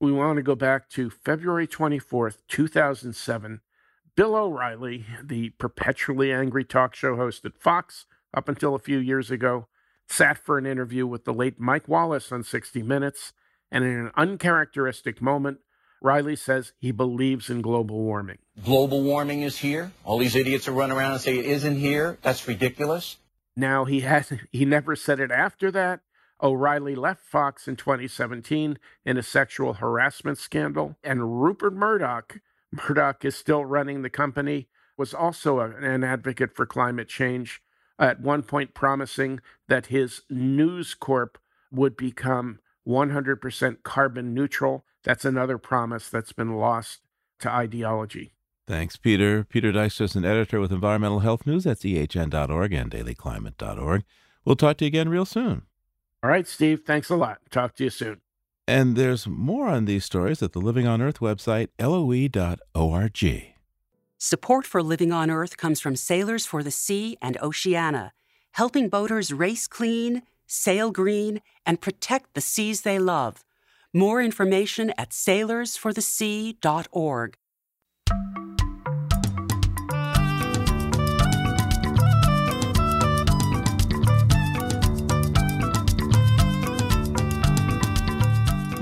we 0.00 0.10
want 0.10 0.36
to 0.36 0.42
go 0.42 0.54
back 0.54 0.88
to 0.88 1.10
February 1.10 1.66
24th, 1.66 2.38
2007. 2.48 3.60
Bill 4.16 4.34
O'Reilly, 4.34 5.04
the 5.22 5.50
perpetually 5.50 6.32
angry 6.32 6.64
talk 6.64 6.94
show 6.94 7.16
host 7.16 7.44
at 7.44 7.58
Fox 7.58 8.06
up 8.32 8.48
until 8.48 8.74
a 8.74 8.78
few 8.78 8.96
years 8.96 9.30
ago, 9.30 9.68
sat 10.08 10.38
for 10.38 10.56
an 10.56 10.64
interview 10.64 11.06
with 11.06 11.26
the 11.26 11.34
late 11.34 11.60
Mike 11.60 11.86
Wallace 11.86 12.32
on 12.32 12.42
60 12.42 12.82
Minutes. 12.82 13.34
And 13.70 13.84
in 13.84 13.90
an 13.90 14.10
uncharacteristic 14.16 15.20
moment, 15.20 15.58
Riley 16.00 16.34
says 16.34 16.72
he 16.78 16.92
believes 16.92 17.50
in 17.50 17.60
global 17.60 18.00
warming. 18.00 18.38
Global 18.64 19.02
warming 19.02 19.42
is 19.42 19.58
here. 19.58 19.92
All 20.02 20.16
these 20.16 20.34
idiots 20.34 20.66
are 20.66 20.72
running 20.72 20.96
around 20.96 21.12
and 21.12 21.20
say 21.20 21.38
it 21.38 21.44
isn't 21.44 21.76
here. 21.76 22.16
That's 22.22 22.48
ridiculous. 22.48 23.18
Now 23.56 23.84
he 23.84 24.00
has 24.00 24.32
he 24.50 24.64
never 24.64 24.96
said 24.96 25.20
it 25.20 25.30
after 25.30 25.70
that. 25.70 26.00
O'Reilly 26.42 26.96
left 26.96 27.24
Fox 27.24 27.68
in 27.68 27.76
2017 27.76 28.78
in 29.04 29.16
a 29.16 29.22
sexual 29.22 29.74
harassment 29.74 30.38
scandal, 30.38 30.96
and 31.04 31.40
Rupert 31.40 31.72
Murdoch, 31.72 32.40
Murdoch 32.72 33.24
is 33.24 33.36
still 33.36 33.64
running 33.64 34.02
the 34.02 34.10
company, 34.10 34.68
was 34.96 35.14
also 35.14 35.60
a, 35.60 35.70
an 35.70 36.02
advocate 36.02 36.52
for 36.52 36.66
climate 36.66 37.08
change, 37.08 37.62
at 37.98 38.20
one 38.20 38.42
point 38.42 38.74
promising 38.74 39.40
that 39.68 39.86
his 39.86 40.22
News 40.28 40.94
Corp 40.94 41.38
would 41.70 41.96
become 41.96 42.58
100% 42.86 43.82
carbon 43.84 44.34
neutral. 44.34 44.84
That's 45.04 45.24
another 45.24 45.58
promise 45.58 46.08
that's 46.08 46.32
been 46.32 46.56
lost 46.56 47.02
to 47.40 47.50
ideology. 47.50 48.32
Thanks, 48.66 48.96
Peter. 48.96 49.44
Peter 49.44 49.72
Dykstra 49.72 50.02
is 50.02 50.16
an 50.16 50.24
editor 50.24 50.60
with 50.60 50.72
Environmental 50.72 51.20
Health 51.20 51.46
News. 51.46 51.62
That's 51.64 51.82
ehn.org 51.82 52.72
and 52.72 52.90
dailyclimate.org. 52.90 54.04
We'll 54.44 54.56
talk 54.56 54.78
to 54.78 54.84
you 54.84 54.88
again 54.88 55.08
real 55.08 55.24
soon. 55.24 55.62
All 56.22 56.28
right, 56.30 56.46
Steve, 56.46 56.82
thanks 56.86 57.10
a 57.10 57.16
lot. 57.16 57.38
Talk 57.50 57.74
to 57.76 57.84
you 57.84 57.90
soon. 57.90 58.20
And 58.68 58.94
there's 58.94 59.26
more 59.26 59.66
on 59.66 59.86
these 59.86 60.04
stories 60.04 60.42
at 60.42 60.52
the 60.52 60.60
Living 60.60 60.86
on 60.86 61.02
Earth 61.02 61.18
website, 61.18 61.70
loe.org. 61.80 63.46
Support 64.18 64.66
for 64.66 64.82
Living 64.84 65.12
on 65.12 65.32
Earth 65.32 65.56
comes 65.56 65.80
from 65.80 65.96
Sailors 65.96 66.46
for 66.46 66.62
the 66.62 66.70
Sea 66.70 67.16
and 67.20 67.36
Oceana, 67.42 68.12
helping 68.52 68.88
boaters 68.88 69.32
race 69.32 69.66
clean, 69.66 70.22
sail 70.46 70.92
green, 70.92 71.40
and 71.66 71.80
protect 71.80 72.34
the 72.34 72.40
seas 72.40 72.82
they 72.82 73.00
love. 73.00 73.42
More 73.92 74.22
information 74.22 74.92
at 74.96 75.10
sailorsforthesea.org. 75.10 77.36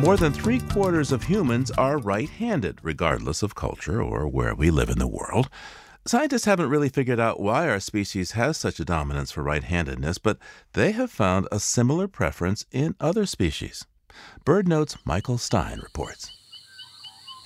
More 0.00 0.16
than 0.16 0.33
three 0.33 0.61
quarters 0.61 1.12
of 1.12 1.25
humans 1.25 1.71
are 1.73 1.99
right 1.99 2.30
handed, 2.30 2.78
regardless 2.83 3.42
of 3.42 3.54
culture 3.54 4.02
or 4.02 4.26
where 4.26 4.54
we 4.54 4.71
live 4.71 4.88
in 4.88 4.99
the 4.99 5.07
world. 5.07 5.50
Scientists 6.07 6.47
haven't 6.47 6.71
really 6.71 6.88
figured 6.88 7.21
out 7.21 7.38
why 7.38 7.69
our 7.69 7.80
species 7.80 8.30
has 8.30 8.57
such 8.57 8.80
a 8.80 8.85
dominance 8.87 9.30
for 9.30 9.42
right 9.42 9.62
handedness, 9.62 10.16
but 10.16 10.38
they 10.73 10.92
have 10.92 11.11
found 11.11 11.47
a 11.52 11.61
similar 11.61 12.09
preference 12.09 12.64
in 12.73 12.95
other 12.99 13.26
species. 13.26 13.87
BirdNote's 14.47 14.97
Michael 15.04 15.37
Stein 15.37 15.80
reports. 15.80 16.30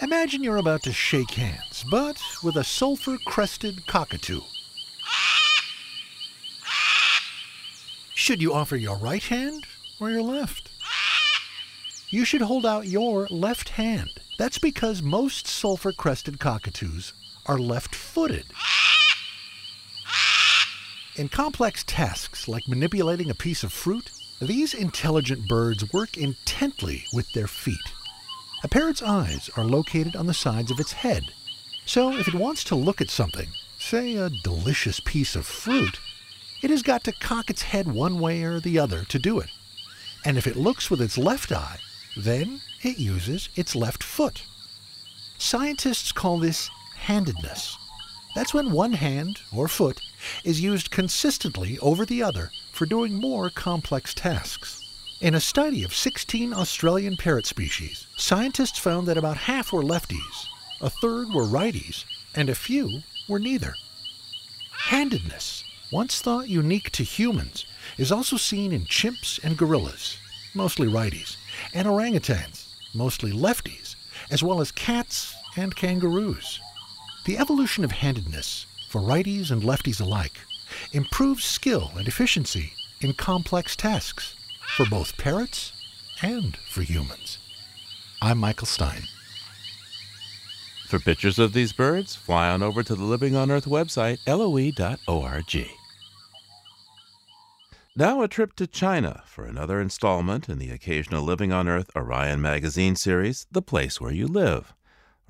Imagine 0.01 0.45
you're 0.45 0.59
about 0.59 0.85
to 0.85 0.93
shake 0.93 1.33
hands, 1.33 1.85
but 1.91 2.23
with 2.45 2.55
a 2.55 2.63
sulfur 2.63 3.17
crested 3.27 3.85
cockatoo. 3.89 4.43
Should 8.15 8.41
you 8.41 8.55
offer 8.55 8.77
your 8.77 8.97
right 8.99 9.25
hand 9.25 9.67
or 10.01 10.09
your 10.11 10.23
left? 10.23 10.71
You 12.15 12.25
should 12.25 12.43
hold 12.43 12.65
out 12.65 12.87
your 12.87 13.27
left 13.29 13.71
hand. 13.71 14.09
That's 14.39 14.59
because 14.59 15.03
most 15.03 15.49
sulfur 15.49 15.91
crested 15.91 16.39
cockatoos 16.39 17.13
are 17.47 17.59
left 17.59 17.93
footed. 17.93 18.45
In 21.17 21.29
complex 21.29 21.83
tasks 21.83 22.47
like 22.47 22.69
manipulating 22.69 23.31
a 23.31 23.35
piece 23.35 23.65
of 23.65 23.73
fruit, 23.73 24.13
these 24.41 24.75
intelligent 24.75 25.49
birds 25.49 25.93
work 25.93 26.17
intently 26.17 27.05
with 27.13 27.33
their 27.33 27.49
feet. 27.49 27.93
A 28.63 28.69
parrot's 28.69 29.03
eyes 29.03 29.51
are 29.57 29.65
located 29.65 30.15
on 30.15 30.27
the 30.27 30.35
sides 30.35 30.71
of 30.71 30.79
its 30.79 30.93
head, 30.93 31.25
so 31.85 32.17
if 32.17 32.29
it 32.29 32.35
wants 32.35 32.63
to 32.65 32.77
look 32.77 33.01
at 33.01 33.11
something, 33.11 33.49
say 33.77 34.15
a 34.15 34.31
delicious 34.45 35.01
piece 35.01 35.35
of 35.35 35.47
fruit, 35.47 35.99
it 36.63 36.71
has 36.71 36.83
got 36.83 37.03
to 37.05 37.13
cock 37.13 37.51
its 37.51 37.63
head 37.63 37.89
one 37.89 38.21
way 38.21 38.45
or 38.45 38.61
the 38.61 38.79
other 38.79 39.03
to 39.07 39.19
do 39.19 39.41
it. 39.41 39.51
And 40.25 40.39
if 40.39 40.47
it 40.47 40.55
looks 40.55 40.91
with 40.91 41.03
its 41.03 41.19
left 41.19 41.51
eye, 41.51 41.79
then 42.17 42.61
it 42.83 42.99
uses 42.99 43.49
its 43.57 43.75
left 43.75 44.03
foot. 44.03 44.43
Scientists 45.39 46.13
call 46.13 46.39
this 46.39 46.71
handedness. 46.97 47.77
That's 48.35 48.55
when 48.55 48.73
one 48.73 48.95
hand, 48.95 49.41
or 49.55 49.69
foot, 49.69 50.01
is 50.43 50.61
used 50.61 50.91
consistently 50.91 51.79
over 51.81 52.05
the 52.05 52.23
other 52.23 52.51
for 52.73 52.87
doing 52.87 53.15
more 53.15 53.51
complex 53.51 54.13
tasks. 54.13 54.81
In 55.21 55.35
a 55.35 55.41
study 55.41 55.85
of 55.85 55.95
16 55.95 56.53
Australian 56.53 57.17
parrot 57.17 57.47
species, 57.47 58.07
scientists 58.17 58.79
found 58.79 59.07
that 59.07 59.17
about 59.17 59.37
half 59.37 59.73
were 59.73 59.83
lefties, 59.83 60.47
a 60.81 60.91
third 60.91 61.33
were 61.33 61.45
righties, 61.45 62.05
and 62.35 62.49
a 62.49 62.55
few 62.55 63.03
were 63.29 63.39
neither. 63.39 63.75
Handedness, 64.89 65.65
once 65.93 66.21
thought 66.21 66.49
unique 66.49 66.91
to 66.91 67.05
humans, 67.05 67.65
is 67.97 68.11
also 68.11 68.37
seen 68.37 68.73
in 68.73 68.85
chimps 68.85 69.43
and 69.43 69.57
gorillas, 69.57 70.19
mostly 70.53 70.89
righties, 70.89 71.37
and 71.73 71.87
orangutans, 71.87 72.75
mostly 72.95 73.33
lefties, 73.33 73.97
as 74.31 74.43
well 74.43 74.61
as 74.61 74.73
cats 74.73 75.35
and 75.57 75.75
kangaroos. 75.75 76.61
The 77.27 77.39
evolution 77.39 77.85
of 77.85 77.93
handedness, 77.93 78.67
for 78.89 79.01
righties 79.01 79.51
and 79.51 79.63
lefties 79.63 80.01
alike, 80.01 80.41
improves 80.93 81.45
skill 81.45 81.93
and 81.97 82.07
efficiency 82.07 82.73
in 83.01 83.15
complex 83.15 83.77
tasks 83.77 84.35
for 84.77 84.87
both 84.87 85.17
parrots 85.17 85.73
and 86.23 86.57
for 86.57 86.83
humans. 86.83 87.39
I'm 88.23 88.39
Michael 88.39 88.67
Stein. 88.67 89.03
For 90.87 90.99
pictures 90.99 91.39
of 91.39 91.53
these 91.53 91.73
birds, 91.73 92.15
fly 92.15 92.49
on 92.49 92.63
over 92.63 92.83
to 92.83 92.95
the 92.95 93.05
Living 93.05 93.35
on 93.35 93.51
Earth 93.51 93.67
website, 93.67 94.19
loe.org. 94.27 95.84
Now 97.97 98.23
a 98.23 98.29
trip 98.29 98.57
to 98.57 98.67
China 98.67 99.23
for 99.25 99.45
another 99.45 99.81
installment 99.81 100.49
in 100.49 100.59
the 100.59 100.71
occasional 100.71 101.23
Living 101.23 101.53
on 101.53 101.69
Earth 101.69 101.93
Orion 101.95 102.43
magazine 102.43 102.97
series, 102.97 103.47
The 103.53 103.63
Place 103.63 104.01
Where 104.01 104.11
You 104.11 104.27
Live. 104.27 104.75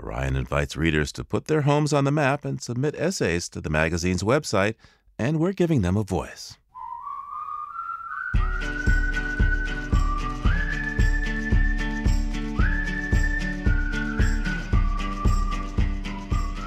Orion 0.03 0.35
invites 0.35 0.75
readers 0.75 1.13
to 1.13 1.25
put 1.25 1.45
their 1.45 1.61
homes 1.61 1.93
on 1.93 2.05
the 2.05 2.11
map 2.11 2.43
and 2.43 2.63
submit 2.63 2.95
essays 2.97 3.51
to 3.51 3.61
the 3.61 3.69
magazine's 3.69 4.23
website, 4.23 4.77
and 5.19 5.39
we're 5.39 5.53
giving 5.53 5.83
them 5.83 5.99
a 5.99 6.05
voice. 6.05 6.57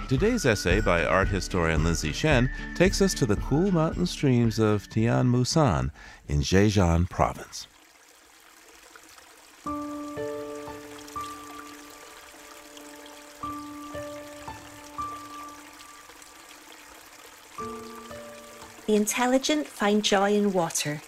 Today's 0.08 0.46
essay 0.46 0.80
by 0.80 1.04
art 1.04 1.28
historian 1.28 1.84
Lindsay 1.84 2.14
Shen 2.14 2.50
takes 2.76 3.02
us 3.02 3.14
to 3.16 3.26
the 3.26 3.36
cool 3.36 3.74
mountain 3.74 4.06
streams 4.06 4.58
of 4.58 4.88
Tianmushan 4.88 5.92
in 6.30 6.40
Zhejiang 6.40 7.10
province. 7.10 7.68
The 18.86 18.96
intelligent 18.96 19.68
find 19.68 20.06
joy 20.06 20.34
in 20.36 20.54
water. 20.54 21.02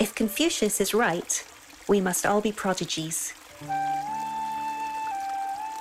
If 0.00 0.16
Confucius 0.16 0.80
is 0.80 0.92
right, 0.92 1.46
we 1.86 2.00
must 2.00 2.26
all 2.26 2.40
be 2.40 2.50
prodigies. 2.50 3.34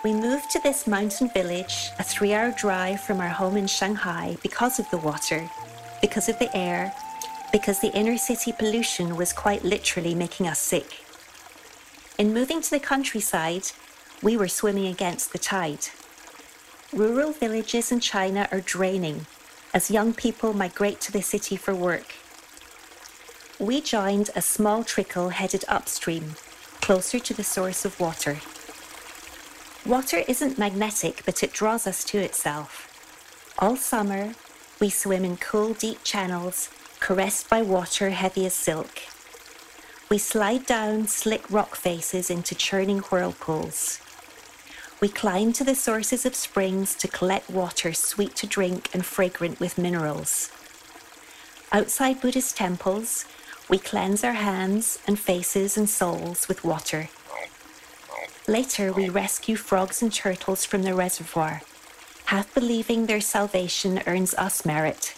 We 0.01 0.13
moved 0.13 0.49
to 0.51 0.59
this 0.59 0.87
mountain 0.87 1.29
village, 1.29 1.91
a 1.99 2.03
three 2.03 2.33
hour 2.33 2.51
drive 2.51 3.01
from 3.01 3.19
our 3.19 3.27
home 3.27 3.57
in 3.57 3.67
Shanghai, 3.67 4.37
because 4.41 4.79
of 4.79 4.89
the 4.91 4.97
water, 4.97 5.49
because 5.99 6.29
of 6.29 6.39
the 6.39 6.55
air, 6.55 6.93
because 7.51 7.81
the 7.81 7.91
inner 7.93 8.17
city 8.17 8.53
pollution 8.53 9.17
was 9.17 9.33
quite 9.33 9.65
literally 9.65 10.15
making 10.15 10.47
us 10.47 10.59
sick. 10.59 11.01
In 12.17 12.33
moving 12.33 12.61
to 12.61 12.69
the 12.69 12.79
countryside, 12.79 13.71
we 14.23 14.37
were 14.37 14.47
swimming 14.47 14.87
against 14.87 15.33
the 15.33 15.37
tide. 15.37 15.87
Rural 16.93 17.33
villages 17.33 17.91
in 17.91 17.99
China 17.99 18.47
are 18.53 18.61
draining 18.61 19.25
as 19.73 19.91
young 19.91 20.13
people 20.13 20.53
migrate 20.53 21.01
to 21.01 21.11
the 21.11 21.21
city 21.21 21.57
for 21.57 21.75
work. 21.75 22.15
We 23.59 23.81
joined 23.81 24.29
a 24.33 24.41
small 24.41 24.85
trickle 24.85 25.29
headed 25.29 25.65
upstream, 25.67 26.35
closer 26.79 27.19
to 27.19 27.33
the 27.33 27.43
source 27.43 27.83
of 27.83 27.99
water. 27.99 28.37
Water 29.85 30.23
isn't 30.27 30.57
magnetic, 30.57 31.23
but 31.25 31.41
it 31.41 31.53
draws 31.53 31.87
us 31.87 32.03
to 32.05 32.17
itself. 32.17 32.85
All 33.57 33.77
summer, 33.77 34.33
we 34.79 34.89
swim 34.89 35.23
in 35.23 35.37
cool, 35.37 35.73
deep 35.73 36.03
channels, 36.03 36.69
caressed 36.99 37.49
by 37.49 37.61
water 37.61 38.09
heavy 38.09 38.45
as 38.45 38.53
silk. 38.53 38.99
We 40.09 40.17
slide 40.17 40.65
down 40.65 41.07
slick 41.07 41.49
rock 41.49 41.75
faces 41.75 42.29
into 42.29 42.55
churning 42.55 42.99
whirlpools. 42.99 43.99
We 44.99 45.07
climb 45.07 45.53
to 45.53 45.63
the 45.63 45.75
sources 45.75 46.25
of 46.25 46.35
springs 46.35 46.93
to 46.95 47.07
collect 47.07 47.49
water 47.49 47.93
sweet 47.93 48.35
to 48.37 48.47
drink 48.47 48.89
and 48.93 49.05
fragrant 49.05 49.59
with 49.59 49.77
minerals. 49.77 50.51
Outside 51.71 52.19
Buddhist 52.19 52.57
temples, 52.57 53.25
we 53.69 53.77
cleanse 53.77 54.23
our 54.23 54.33
hands 54.33 54.99
and 55.07 55.17
faces 55.17 55.77
and 55.77 55.89
souls 55.89 56.47
with 56.47 56.65
water. 56.65 57.09
Later, 58.49 58.91
we 58.91 59.09
rescue 59.09 59.55
frogs 59.55 60.01
and 60.01 60.11
turtles 60.11 60.65
from 60.65 60.81
the 60.81 60.95
reservoir, 60.95 61.61
half 62.25 62.51
believing 62.55 63.05
their 63.05 63.21
salvation 63.21 64.01
earns 64.07 64.33
us 64.33 64.65
merit. 64.65 65.13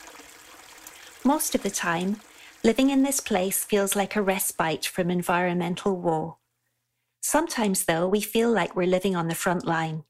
Most 1.24 1.56
of 1.56 1.63
the 1.63 1.70
time, 1.70 2.20
living 2.62 2.89
in 2.89 3.04
this 3.04 3.22
place 3.22 3.63
feels 3.63 3.96
like 3.96 4.17
a 4.17 4.22
respite 4.22 4.86
from 4.86 5.10
environmental 5.10 5.96
woe. 5.96 6.39
Sometimes, 7.22 7.86
though, 7.86 8.06
we 8.06 8.20
feel 8.20 8.52
like 8.52 8.76
we're 8.76 8.86
living 8.86 9.15
on 9.15 9.30
the 9.30 9.34
front 9.34 9.65
line. 9.65 10.04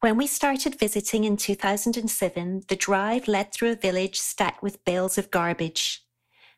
When 0.00 0.16
we 0.16 0.26
started 0.26 0.78
visiting 0.78 1.24
in 1.24 1.36
2007, 1.36 2.62
the 2.68 2.76
drive 2.76 3.28
led 3.28 3.52
through 3.52 3.72
a 3.72 3.76
village 3.76 4.18
stacked 4.18 4.62
with 4.62 4.82
bales 4.86 5.18
of 5.18 5.30
garbage. 5.30 6.02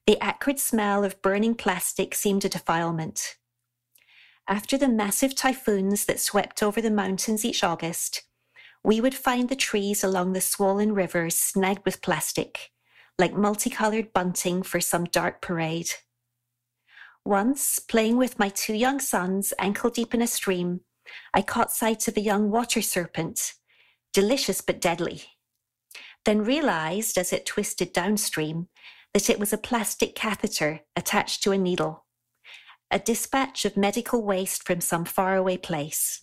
The 0.06 0.22
acrid 0.22 0.60
smell 0.60 1.02
of 1.02 1.20
burning 1.20 1.56
plastic 1.56 2.14
seemed 2.14 2.44
a 2.44 2.48
defilement. 2.48 3.38
After 4.50 4.78
the 4.78 4.88
massive 4.88 5.34
typhoons 5.34 6.06
that 6.06 6.18
swept 6.18 6.62
over 6.62 6.80
the 6.80 6.90
mountains 6.90 7.44
each 7.44 7.62
August, 7.62 8.22
we 8.82 8.98
would 8.98 9.14
find 9.14 9.50
the 9.50 9.54
trees 9.54 10.02
along 10.02 10.32
the 10.32 10.40
swollen 10.40 10.94
rivers 10.94 11.34
snagged 11.34 11.84
with 11.84 12.00
plastic, 12.00 12.70
like 13.18 13.34
multicolored 13.34 14.14
bunting 14.14 14.62
for 14.62 14.80
some 14.80 15.04
dark 15.04 15.42
parade. 15.42 15.90
Once, 17.26 17.78
playing 17.78 18.16
with 18.16 18.38
my 18.38 18.48
two 18.48 18.72
young 18.72 19.00
sons 19.00 19.52
ankle 19.58 19.90
deep 19.90 20.14
in 20.14 20.22
a 20.22 20.26
stream, 20.26 20.80
I 21.34 21.42
caught 21.42 21.70
sight 21.70 22.08
of 22.08 22.16
a 22.16 22.22
young 22.22 22.50
water 22.50 22.80
serpent, 22.80 23.52
delicious 24.14 24.62
but 24.62 24.80
deadly. 24.80 25.24
Then 26.24 26.42
realized 26.42 27.18
as 27.18 27.34
it 27.34 27.44
twisted 27.44 27.92
downstream 27.92 28.68
that 29.12 29.28
it 29.28 29.38
was 29.38 29.52
a 29.52 29.58
plastic 29.58 30.14
catheter 30.14 30.80
attached 30.96 31.42
to 31.42 31.52
a 31.52 31.58
needle, 31.58 32.06
a 32.90 32.98
dispatch 32.98 33.66
of 33.66 33.76
medical 33.76 34.22
waste 34.22 34.62
from 34.62 34.80
some 34.80 35.04
faraway 35.04 35.58
place. 35.58 36.22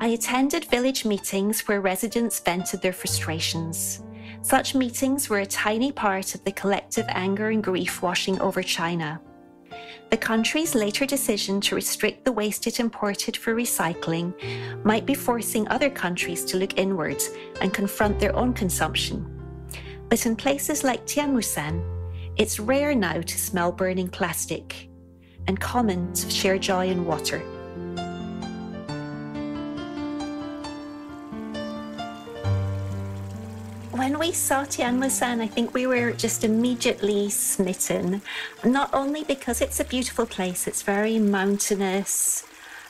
I 0.00 0.08
attended 0.08 0.66
village 0.66 1.06
meetings 1.06 1.66
where 1.66 1.80
residents 1.80 2.40
vented 2.40 2.82
their 2.82 2.92
frustrations. 2.92 4.02
Such 4.42 4.74
meetings 4.74 5.30
were 5.30 5.38
a 5.38 5.46
tiny 5.46 5.92
part 5.92 6.34
of 6.34 6.44
the 6.44 6.52
collective 6.52 7.06
anger 7.08 7.48
and 7.48 7.64
grief 7.64 8.02
washing 8.02 8.38
over 8.38 8.62
China. 8.62 9.18
The 10.10 10.18
country's 10.18 10.74
later 10.74 11.06
decision 11.06 11.58
to 11.62 11.74
restrict 11.74 12.26
the 12.26 12.32
waste 12.32 12.66
it 12.66 12.80
imported 12.80 13.34
for 13.34 13.54
recycling 13.54 14.34
might 14.84 15.06
be 15.06 15.14
forcing 15.14 15.66
other 15.68 15.88
countries 15.88 16.44
to 16.46 16.58
look 16.58 16.78
inwards 16.78 17.30
and 17.62 17.72
confront 17.72 18.20
their 18.20 18.36
own 18.36 18.52
consumption. 18.52 19.33
But 20.14 20.26
in 20.26 20.36
places 20.36 20.84
like 20.84 21.04
Tianmushan, 21.06 21.82
it's 22.36 22.60
rare 22.60 22.94
now 22.94 23.20
to 23.20 23.36
smell 23.36 23.72
burning 23.72 24.08
plastic 24.08 24.88
and 25.48 25.58
common 25.58 26.12
to 26.12 26.30
share 26.30 26.56
joy 26.56 26.86
in 26.86 27.04
water. 27.04 27.40
when 33.90 34.18
we 34.20 34.30
saw 34.30 34.62
Tianmushan, 34.64 35.40
I 35.40 35.48
think 35.48 35.74
we 35.74 35.88
were 35.88 36.12
just 36.12 36.44
immediately 36.44 37.28
smitten. 37.28 38.22
Not 38.62 38.94
only 38.94 39.24
because 39.24 39.60
it's 39.60 39.80
a 39.80 39.84
beautiful 39.84 40.26
place, 40.26 40.68
it's 40.68 40.82
very 40.82 41.18
mountainous. 41.18 42.44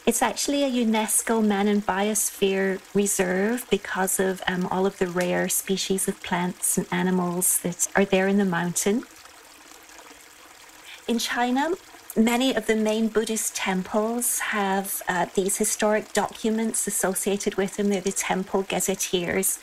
It's 0.06 0.20
actually 0.20 0.62
a 0.64 0.70
UNESCO 0.70 1.42
Man 1.42 1.66
and 1.66 1.84
Biosphere 1.86 2.78
Reserve 2.92 3.66
because 3.70 4.20
of 4.20 4.42
um, 4.46 4.66
all 4.66 4.84
of 4.84 4.98
the 4.98 5.06
rare 5.06 5.48
species 5.48 6.06
of 6.08 6.22
plants 6.22 6.76
and 6.76 6.86
animals 6.90 7.58
that 7.60 7.88
are 7.96 8.04
there 8.04 8.28
in 8.28 8.36
the 8.36 8.44
mountain. 8.44 9.04
In 11.08 11.18
China, 11.18 11.70
many 12.14 12.54
of 12.54 12.66
the 12.66 12.76
main 12.76 13.08
Buddhist 13.08 13.56
temples 13.56 14.40
have 14.40 15.00
uh, 15.08 15.24
these 15.34 15.56
historic 15.56 16.12
documents 16.12 16.86
associated 16.86 17.54
with 17.54 17.78
them. 17.78 17.88
They're 17.88 18.02
the 18.02 18.12
temple 18.12 18.62
gazetteers 18.64 19.58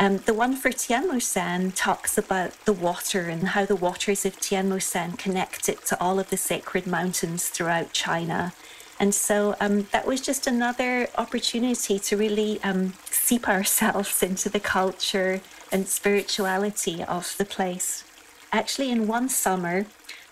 um, 0.00 0.18
the 0.18 0.34
one 0.34 0.56
for 0.56 0.70
Tianmushan 0.70 1.72
talks 1.74 2.18
about 2.18 2.52
the 2.64 2.72
water 2.72 3.28
and 3.28 3.48
how 3.48 3.64
the 3.64 3.76
waters 3.76 4.26
of 4.26 4.36
Tianmushan 4.38 5.16
connect 5.16 5.68
it 5.68 5.84
to 5.86 6.00
all 6.00 6.18
of 6.18 6.30
the 6.30 6.36
sacred 6.36 6.86
mountains 6.86 7.48
throughout 7.48 7.92
China. 7.92 8.52
And 9.00 9.14
so 9.14 9.56
um, 9.60 9.88
that 9.92 10.06
was 10.06 10.20
just 10.20 10.46
another 10.46 11.08
opportunity 11.16 11.98
to 11.98 12.16
really 12.16 12.62
um, 12.62 12.94
seep 13.10 13.48
ourselves 13.48 14.22
into 14.22 14.48
the 14.48 14.60
culture 14.60 15.40
and 15.72 15.88
spirituality 15.88 17.02
of 17.02 17.36
the 17.36 17.44
place. 17.44 18.04
Actually, 18.52 18.90
in 18.90 19.08
one 19.08 19.28
summer, 19.28 19.86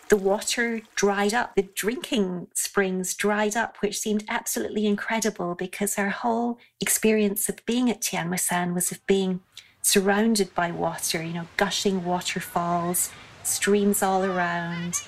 the 0.09 0.16
water 0.16 0.83
dried 0.94 1.35
up, 1.35 1.55
the 1.55 1.62
drinking 1.62 2.46
springs 2.55 3.14
dried 3.14 3.57
up, 3.57 3.79
which 3.79 3.98
seemed 3.98 4.25
absolutely 4.29 4.87
incredible 4.87 5.55
because 5.55 5.98
our 5.98 6.11
whole 6.11 6.59
experience 6.81 7.48
of 7.48 7.64
being 7.66 7.90
at 7.90 8.03
Tianmushan 8.03 8.75
was 8.75 8.92
of 8.92 9.05
being 9.07 9.40
surrounded 9.81 10.55
by 10.55 10.70
water, 10.70 11.22
you 11.22 11.33
know, 11.33 11.46
gushing 11.57 12.05
waterfalls, 12.05 13.11
streams 13.42 14.03
all 14.03 14.22
around. 14.25 15.01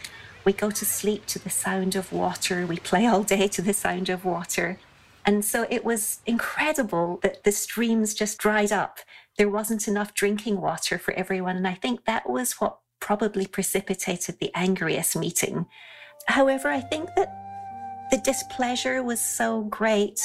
We 0.44 0.52
go 0.52 0.70
to 0.70 0.84
sleep 0.84 1.26
to 1.26 1.38
the 1.38 1.50
sound 1.50 1.96
of 1.96 2.12
water, 2.12 2.66
we 2.66 2.76
play 2.76 3.06
all 3.06 3.22
day 3.22 3.48
to 3.48 3.62
the 3.62 3.72
sound 3.72 4.08
of 4.08 4.24
water. 4.24 4.78
And 5.26 5.44
so 5.44 5.66
it 5.70 5.84
was 5.84 6.20
incredible 6.26 7.18
that 7.22 7.44
the 7.44 7.52
streams 7.52 8.14
just 8.14 8.38
dried 8.38 8.72
up. 8.72 8.98
There 9.38 9.48
wasn't 9.48 9.88
enough 9.88 10.12
drinking 10.12 10.60
water 10.60 10.98
for 10.98 11.14
everyone. 11.14 11.56
And 11.56 11.66
I 11.66 11.74
think 11.74 12.04
that 12.04 12.28
was 12.28 12.52
what 12.60 12.78
probably 13.00 13.46
precipitated 13.46 14.38
the 14.38 14.54
angriest 14.54 15.16
meeting. 15.16 15.66
However, 16.26 16.68
I 16.68 16.80
think 16.80 17.08
that 17.16 17.34
the 18.10 18.18
displeasure 18.18 19.02
was 19.02 19.20
so 19.20 19.62
great 19.62 20.20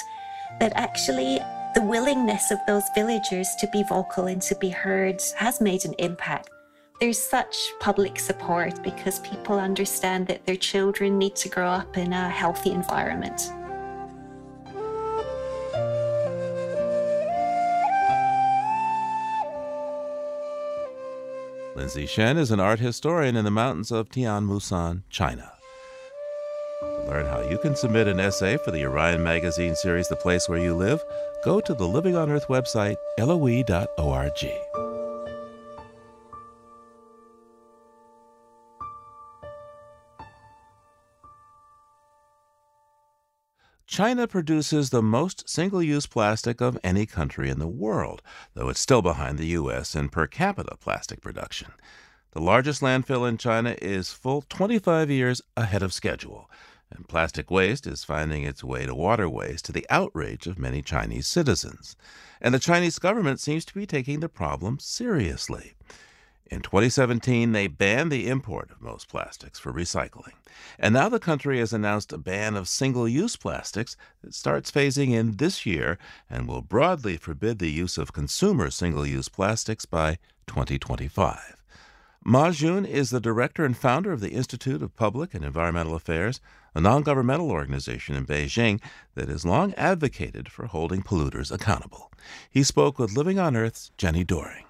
that 0.59 0.73
actually 0.75 1.39
the 1.75 1.81
willingness 1.81 2.51
of 2.51 2.59
those 2.67 2.83
villagers 2.93 3.47
to 3.59 3.67
be 3.71 3.83
vocal 3.83 4.25
and 4.25 4.41
to 4.41 4.55
be 4.55 4.69
heard 4.69 5.21
has 5.37 5.61
made 5.61 5.85
an 5.85 5.93
impact. 5.99 6.49
There's 6.99 7.17
such 7.17 7.71
public 7.79 8.19
support 8.19 8.83
because 8.83 9.19
people 9.19 9.57
understand 9.57 10.27
that 10.27 10.45
their 10.45 10.57
children 10.57 11.17
need 11.17 11.33
to 11.37 11.47
grow 11.47 11.69
up 11.69 11.95
in 11.95 12.11
a 12.11 12.27
healthy 12.27 12.71
environment. 12.71 13.49
Lindsay 21.73 22.05
Shen 22.05 22.37
is 22.37 22.51
an 22.51 22.59
art 22.59 22.81
historian 22.81 23.37
in 23.37 23.45
the 23.45 23.51
mountains 23.51 23.91
of 23.91 24.09
Tianmushan, 24.09 25.03
China. 25.09 25.53
To 26.81 27.05
learn 27.07 27.25
how 27.27 27.47
you 27.49 27.57
can 27.59 27.77
submit 27.77 28.09
an 28.09 28.19
essay 28.19 28.57
for 28.57 28.71
the 28.71 28.85
Orion 28.85 29.23
Magazine 29.23 29.73
series 29.73 30.09
The 30.09 30.17
Place 30.17 30.49
Where 30.49 30.59
You 30.59 30.75
Live, 30.75 31.01
go 31.45 31.61
to 31.61 31.73
the 31.73 31.87
Living 31.87 32.17
on 32.17 32.29
Earth 32.29 32.47
website, 32.49 32.97
loe.org. 33.17 34.88
China 43.89 44.27
produces 44.27 44.91
the 44.91 45.01
most 45.01 45.49
single 45.49 45.81
use 45.81 46.05
plastic 46.05 46.61
of 46.61 46.77
any 46.83 47.07
country 47.07 47.49
in 47.49 47.57
the 47.57 47.67
world, 47.67 48.21
though 48.53 48.69
it's 48.69 48.79
still 48.79 49.01
behind 49.01 49.39
the 49.39 49.47
U.S. 49.47 49.95
in 49.95 50.09
per 50.09 50.27
capita 50.27 50.77
plastic 50.79 51.21
production. 51.21 51.71
The 52.33 52.39
largest 52.39 52.83
landfill 52.83 53.27
in 53.27 53.39
China 53.39 53.75
is 53.81 54.13
full 54.13 54.43
25 54.43 55.09
years 55.09 55.41
ahead 55.57 55.81
of 55.81 55.91
schedule, 55.91 56.51
and 56.91 57.07
plastic 57.07 57.49
waste 57.49 57.87
is 57.87 58.03
finding 58.03 58.43
its 58.43 58.63
way 58.63 58.85
to 58.85 58.93
waterways 58.93 59.59
to 59.63 59.71
the 59.71 59.87
outrage 59.89 60.45
of 60.45 60.59
many 60.59 60.83
Chinese 60.83 61.25
citizens. 61.27 61.95
And 62.39 62.53
the 62.53 62.59
Chinese 62.59 62.99
government 62.99 63.39
seems 63.39 63.65
to 63.65 63.73
be 63.73 63.87
taking 63.87 64.19
the 64.19 64.29
problem 64.29 64.77
seriously. 64.77 65.73
In 66.49 66.61
2017, 66.61 67.51
they 67.51 67.67
banned 67.67 68.11
the 68.11 68.27
import 68.27 68.71
of 68.71 68.81
most 68.81 69.07
plastics 69.07 69.59
for 69.59 69.71
recycling. 69.71 70.33
And 70.79 70.95
now 70.95 71.07
the 71.07 71.19
country 71.19 71.59
has 71.59 71.73
announced 71.73 72.11
a 72.11 72.17
ban 72.17 72.55
of 72.55 72.67
single 72.67 73.07
use 73.07 73.35
plastics 73.35 73.95
that 74.23 74.33
starts 74.33 74.71
phasing 74.71 75.11
in 75.11 75.37
this 75.37 75.67
year 75.67 75.99
and 76.27 76.47
will 76.47 76.63
broadly 76.63 77.17
forbid 77.17 77.59
the 77.59 77.69
use 77.69 77.99
of 77.99 78.13
consumer 78.13 78.71
single 78.71 79.05
use 79.05 79.29
plastics 79.29 79.85
by 79.85 80.17
2025. 80.47 81.55
Ma 82.25 82.49
Jun 82.49 82.83
is 82.83 83.11
the 83.11 83.21
director 83.21 83.63
and 83.63 83.77
founder 83.77 84.11
of 84.11 84.19
the 84.19 84.31
Institute 84.31 84.81
of 84.81 84.95
Public 84.95 85.35
and 85.35 85.45
Environmental 85.45 85.95
Affairs, 85.95 86.41
a 86.73 86.81
non 86.81 87.03
governmental 87.03 87.51
organization 87.51 88.15
in 88.15 88.25
Beijing 88.25 88.81
that 89.13 89.29
has 89.29 89.45
long 89.45 89.73
advocated 89.75 90.51
for 90.51 90.65
holding 90.65 91.03
polluters 91.03 91.51
accountable. 91.51 92.11
He 92.49 92.63
spoke 92.63 92.97
with 92.97 93.15
Living 93.15 93.37
on 93.37 93.55
Earth's 93.55 93.91
Jenny 93.97 94.23
Doering. 94.23 94.65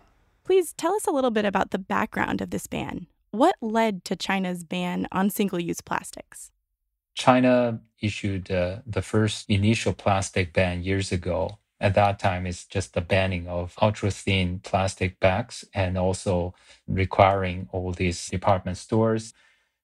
Please 0.49 0.73
tell 0.73 0.95
us 0.95 1.05
a 1.05 1.11
little 1.11 1.29
bit 1.29 1.45
about 1.45 1.69
the 1.69 1.77
background 1.77 2.41
of 2.41 2.49
this 2.49 2.65
ban. 2.65 3.05
What 3.29 3.55
led 3.61 4.03
to 4.05 4.15
China's 4.15 4.63
ban 4.63 5.07
on 5.11 5.29
single 5.29 5.59
use 5.59 5.79
plastics? 5.79 6.49
China 7.13 7.81
issued 8.01 8.49
uh, 8.49 8.77
the 8.83 9.03
first 9.03 9.47
initial 9.47 9.93
plastic 9.93 10.51
ban 10.51 10.81
years 10.81 11.11
ago. 11.11 11.59
At 11.79 11.93
that 11.93 12.17
time, 12.17 12.47
it's 12.47 12.65
just 12.65 12.95
the 12.95 13.01
banning 13.01 13.47
of 13.47 13.75
ultra 13.79 14.09
thin 14.09 14.57
plastic 14.63 15.19
bags 15.19 15.65
and 15.75 15.99
also 15.99 16.55
requiring 16.87 17.69
all 17.71 17.91
these 17.91 18.27
department 18.27 18.77
stores 18.77 19.35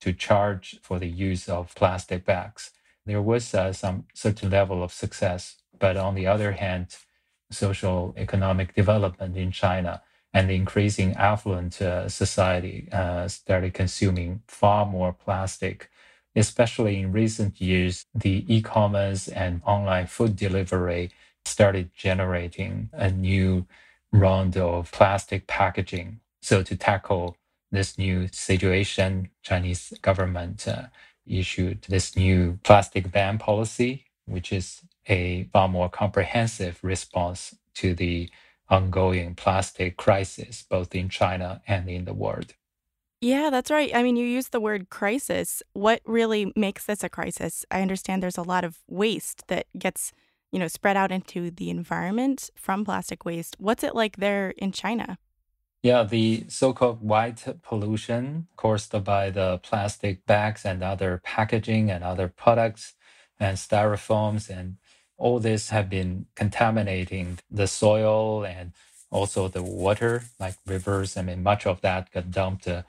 to 0.02 0.14
charge 0.14 0.80
for 0.82 0.98
the 0.98 1.08
use 1.08 1.48
of 1.48 1.76
plastic 1.76 2.26
bags. 2.26 2.72
There 3.06 3.22
was 3.22 3.54
uh, 3.54 3.72
some 3.72 4.06
certain 4.16 4.50
level 4.50 4.82
of 4.82 4.92
success, 4.92 5.58
but 5.78 5.96
on 5.96 6.16
the 6.16 6.26
other 6.26 6.54
hand, 6.54 6.98
social 7.52 8.16
economic 8.18 8.74
development 8.74 9.38
in 9.38 9.52
China 9.52 10.02
and 10.36 10.50
the 10.50 10.56
increasing 10.56 11.14
affluent 11.16 11.82
uh, 11.82 12.10
society 12.10 12.90
uh, 12.92 13.28
started 13.30 13.74
consuming 13.74 14.44
far 14.50 14.86
more 14.86 15.14
plastic. 15.14 15.90
Especially 16.36 17.00
in 17.00 17.14
recent 17.14 17.62
years, 17.62 18.06
the 18.14 18.46
e 18.54 18.62
commerce 18.62 19.30
and 19.30 19.62
online 19.66 20.08
food 20.08 20.36
delivery 20.36 21.10
started 21.46 21.92
generating 21.96 22.90
a 22.94 23.10
new 23.10 23.66
round 24.12 24.58
of 24.58 24.92
plastic 24.92 25.48
packaging. 25.48 26.20
So, 26.42 26.64
to 26.64 26.76
tackle 26.76 27.38
this 27.72 27.98
new 27.98 28.28
situation, 28.34 29.30
Chinese 29.44 29.94
government 30.02 30.68
uh, 30.68 30.88
issued 31.26 31.84
this 31.84 32.18
new 32.18 32.60
plastic 32.64 33.12
ban 33.12 33.38
policy, 33.38 34.06
which 34.26 34.52
is 34.52 34.82
a 35.08 35.46
far 35.54 35.70
more 35.70 35.90
comprehensive 35.90 36.80
response 36.84 37.56
to 37.76 37.96
the 37.96 38.30
ongoing 38.70 39.36
plastic 39.36 39.98
crisis, 39.98 40.64
both 40.68 40.96
in 40.96 41.10
China 41.10 41.62
and 41.68 41.90
in 41.90 42.06
the 42.06 42.14
world. 42.14 42.54
Yeah, 43.22 43.50
that's 43.50 43.72
right. 43.72 43.92
I 43.96 44.04
mean, 44.04 44.18
you 44.18 44.26
use 44.26 44.50
the 44.50 44.60
word 44.60 44.90
crisis. 44.90 45.64
What 45.74 46.02
really 46.06 46.52
makes 46.56 46.86
this 46.86 47.04
a 47.04 47.10
crisis? 47.10 47.66
I 47.72 47.82
understand 47.82 48.22
there's 48.22 48.38
a 48.38 48.44
lot 48.44 48.64
of 48.64 48.80
waste 48.88 49.48
that 49.48 49.68
gets, 49.78 50.12
you 50.52 50.60
know, 50.60 50.68
spread 50.68 50.98
out 50.98 51.12
into 51.12 51.50
the 51.50 51.70
environment 51.70 52.50
from 52.56 52.86
plastic 52.86 53.26
waste. 53.26 53.56
What's 53.58 53.84
it 53.84 53.96
like 53.96 54.18
there 54.18 54.52
in 54.58 54.72
China? 54.72 55.18
Yeah, 55.82 56.04
the 56.04 56.46
so 56.50 56.74
called 56.74 57.02
white 57.02 57.46
pollution 57.62 58.48
caused 58.58 58.92
by 59.04 59.30
the 59.30 59.60
plastic 59.60 60.26
bags 60.26 60.66
and 60.66 60.84
other 60.84 61.22
packaging 61.24 61.92
and 61.92 62.04
other 62.04 62.28
products 62.28 62.96
and 63.40 63.58
styrofoams 63.58 64.50
and 64.50 64.78
all 65.18 65.40
this 65.40 65.70
have 65.70 65.90
been 65.90 66.26
contaminating 66.36 67.40
the 67.50 67.68
soil 67.68 68.46
and 68.46 68.74
also 69.12 69.48
the 69.48 69.64
water, 69.64 70.24
like 70.40 70.56
rivers. 70.66 71.18
I 71.18 71.22
mean, 71.22 71.44
much 71.44 71.66
of 71.66 71.82
that 71.82 72.12
got 72.12 72.32
dumped 72.32 72.68
uh, 72.68 72.84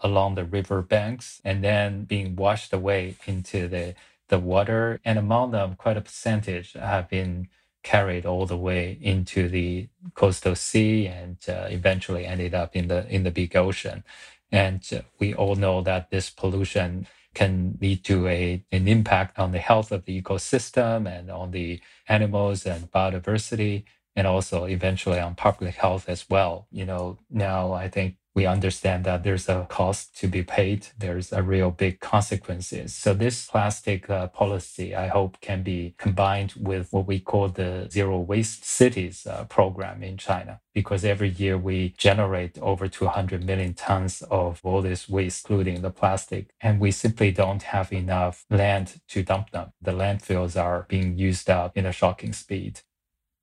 along 0.00 0.34
the 0.34 0.44
river 0.44 0.82
banks 0.82 1.40
and 1.44 1.64
then 1.64 2.04
being 2.04 2.36
washed 2.36 2.72
away 2.72 3.16
into 3.26 3.68
the, 3.68 3.94
the 4.28 4.38
water. 4.38 5.00
And 5.04 5.18
among 5.18 5.52
them, 5.52 5.74
quite 5.76 5.96
a 5.96 6.02
percentage 6.02 6.74
have 6.74 7.08
been 7.08 7.48
carried 7.82 8.24
all 8.26 8.46
the 8.46 8.56
way 8.56 8.96
into 9.00 9.48
the 9.48 9.88
coastal 10.14 10.54
sea 10.54 11.06
and 11.06 11.38
uh, 11.48 11.66
eventually 11.70 12.24
ended 12.26 12.54
up 12.54 12.76
in 12.76 12.88
the 12.88 13.08
in 13.08 13.24
the 13.24 13.30
big 13.30 13.56
ocean. 13.56 14.04
And 14.52 14.88
uh, 14.92 15.02
we 15.18 15.34
all 15.34 15.56
know 15.56 15.82
that 15.82 16.10
this 16.10 16.30
pollution 16.30 17.06
can 17.34 17.78
lead 17.80 18.04
to 18.04 18.26
a, 18.28 18.64
an 18.72 18.88
impact 18.88 19.38
on 19.38 19.52
the 19.52 19.58
health 19.58 19.92
of 19.92 20.04
the 20.04 20.20
ecosystem 20.20 21.08
and 21.08 21.30
on 21.30 21.50
the 21.52 21.80
animals 22.08 22.66
and 22.66 22.90
biodiversity, 22.90 23.84
and 24.16 24.26
also 24.26 24.64
eventually 24.64 25.18
on 25.18 25.34
public 25.34 25.74
health 25.76 26.08
as 26.08 26.28
well. 26.28 26.66
You 26.70 26.84
know, 26.86 27.18
now 27.30 27.72
I 27.72 27.88
think 27.88 28.16
we 28.34 28.46
understand 28.46 29.04
that 29.04 29.24
there's 29.24 29.48
a 29.48 29.66
cost 29.68 30.16
to 30.18 30.26
be 30.26 30.42
paid. 30.42 30.88
There's 30.98 31.32
a 31.32 31.42
real 31.42 31.70
big 31.70 32.00
consequences. 32.00 32.94
So 32.94 33.12
this 33.14 33.46
plastic 33.46 34.08
uh, 34.08 34.28
policy, 34.28 34.94
I 34.94 35.08
hope, 35.08 35.40
can 35.40 35.62
be 35.62 35.94
combined 35.98 36.54
with 36.56 36.88
what 36.92 37.06
we 37.06 37.20
call 37.20 37.48
the 37.48 37.88
zero 37.90 38.18
waste 38.18 38.64
cities 38.64 39.26
uh, 39.26 39.44
program 39.44 40.02
in 40.02 40.16
China, 40.16 40.60
because 40.74 41.04
every 41.04 41.28
year 41.28 41.58
we 41.58 41.94
generate 41.98 42.58
over 42.58 42.88
200 42.88 43.44
million 43.44 43.74
tons 43.74 44.22
of 44.30 44.60
all 44.62 44.80
this 44.80 45.08
waste, 45.08 45.44
including 45.44 45.82
the 45.82 45.90
plastic, 45.90 46.54
and 46.60 46.80
we 46.80 46.90
simply 46.90 47.30
don't 47.30 47.62
have 47.64 47.92
enough 47.92 48.44
land 48.48 49.00
to 49.08 49.22
dump 49.22 49.50
them. 49.50 49.72
The 49.80 49.92
landfills 49.92 50.60
are 50.60 50.86
being 50.88 51.18
used 51.18 51.50
up 51.50 51.76
in 51.76 51.84
a 51.86 51.92
shocking 51.92 52.32
speed. 52.32 52.80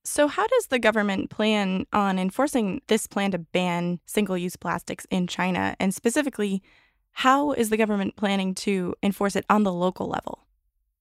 So, 0.04 0.28
how 0.28 0.48
does 0.48 0.68
the 0.68 0.80
government 0.80 1.30
plan 1.30 1.86
on 1.92 2.18
enforcing 2.18 2.82
this 2.88 3.06
plan 3.06 3.32
to 3.32 3.40
ban 3.40 4.00
single 4.06 4.38
use 4.38 4.56
plastics 4.56 5.06
in 5.12 5.28
China? 5.28 5.76
And 5.80 5.94
specifically, 5.94 6.64
how 7.12 7.52
is 7.52 7.70
the 7.70 7.78
government 7.78 8.16
planning 8.16 8.56
to 8.56 8.96
enforce 9.04 9.36
it 9.36 9.46
on 9.50 9.64
the 9.64 9.74
local 9.74 10.08
level? 10.08 10.48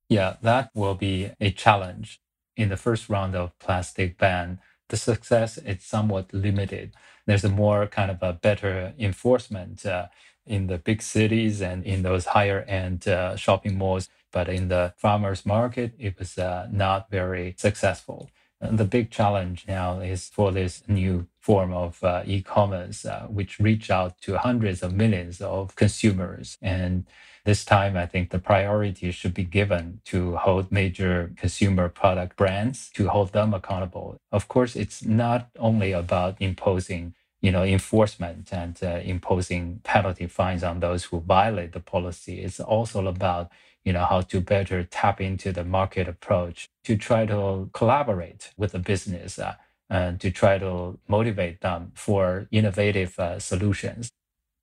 Yeah, 0.08 0.36
that 0.42 0.70
will 0.74 0.94
be 0.94 1.30
a 1.40 1.50
challenge. 1.50 2.20
In 2.56 2.70
the 2.70 2.76
first 2.76 3.08
round 3.08 3.36
of 3.36 3.56
plastic 3.60 4.18
ban, 4.18 4.58
the 4.88 4.96
success 4.96 5.58
is 5.58 5.84
somewhat 5.84 6.32
limited. 6.34 6.92
There's 7.26 7.44
a 7.44 7.48
more 7.48 7.86
kind 7.86 8.10
of 8.10 8.22
a 8.22 8.32
better 8.32 8.94
enforcement 8.98 9.86
uh, 9.86 10.06
in 10.46 10.66
the 10.66 10.78
big 10.78 11.02
cities 11.02 11.60
and 11.60 11.84
in 11.84 12.02
those 12.02 12.26
higher 12.26 12.62
end 12.62 13.06
uh, 13.06 13.36
shopping 13.36 13.78
malls. 13.78 14.08
But 14.32 14.48
in 14.48 14.68
the 14.68 14.94
farmers 14.96 15.46
market, 15.46 15.94
it 15.98 16.18
was 16.18 16.36
uh, 16.36 16.68
not 16.72 17.10
very 17.10 17.54
successful. 17.58 18.30
The 18.60 18.84
big 18.84 19.10
challenge 19.10 19.66
now 19.68 20.00
is 20.00 20.28
for 20.28 20.50
this 20.50 20.82
new 20.88 21.28
form 21.38 21.72
of 21.72 22.02
uh, 22.02 22.22
e-commerce, 22.26 23.04
uh, 23.04 23.26
which 23.28 23.60
reach 23.60 23.90
out 23.90 24.20
to 24.22 24.36
hundreds 24.36 24.82
of 24.82 24.92
millions 24.92 25.40
of 25.40 25.76
consumers. 25.76 26.58
And 26.60 27.06
this 27.44 27.64
time, 27.64 27.96
I 27.96 28.06
think 28.06 28.30
the 28.30 28.40
priority 28.40 29.10
should 29.12 29.32
be 29.32 29.44
given 29.44 30.00
to 30.06 30.36
hold 30.36 30.72
major 30.72 31.32
consumer 31.36 31.88
product 31.88 32.36
brands 32.36 32.90
to 32.94 33.08
hold 33.08 33.32
them 33.32 33.54
accountable. 33.54 34.18
Of 34.32 34.48
course, 34.48 34.74
it's 34.74 35.04
not 35.04 35.48
only 35.58 35.92
about 35.92 36.36
imposing 36.40 37.14
you 37.40 37.52
know, 37.52 37.62
enforcement 37.62 38.52
and 38.52 38.78
uh, 38.82 39.00
imposing 39.04 39.80
penalty 39.84 40.26
fines 40.26 40.64
on 40.64 40.80
those 40.80 41.04
who 41.04 41.20
violate 41.20 41.72
the 41.72 41.80
policy. 41.80 42.40
It's 42.40 42.58
also 42.58 43.06
about, 43.06 43.52
you 43.88 43.94
know, 43.94 44.04
how 44.04 44.20
to 44.20 44.38
better 44.42 44.84
tap 44.84 45.18
into 45.18 45.50
the 45.50 45.64
market 45.64 46.06
approach 46.06 46.68
to 46.84 46.94
try 46.94 47.24
to 47.24 47.70
collaborate 47.72 48.50
with 48.58 48.72
the 48.72 48.78
business 48.78 49.38
uh, 49.38 49.54
and 49.88 50.20
to 50.20 50.30
try 50.30 50.58
to 50.58 50.98
motivate 51.08 51.62
them 51.62 51.90
for 51.94 52.46
innovative 52.50 53.18
uh, 53.18 53.38
solutions. 53.38 54.10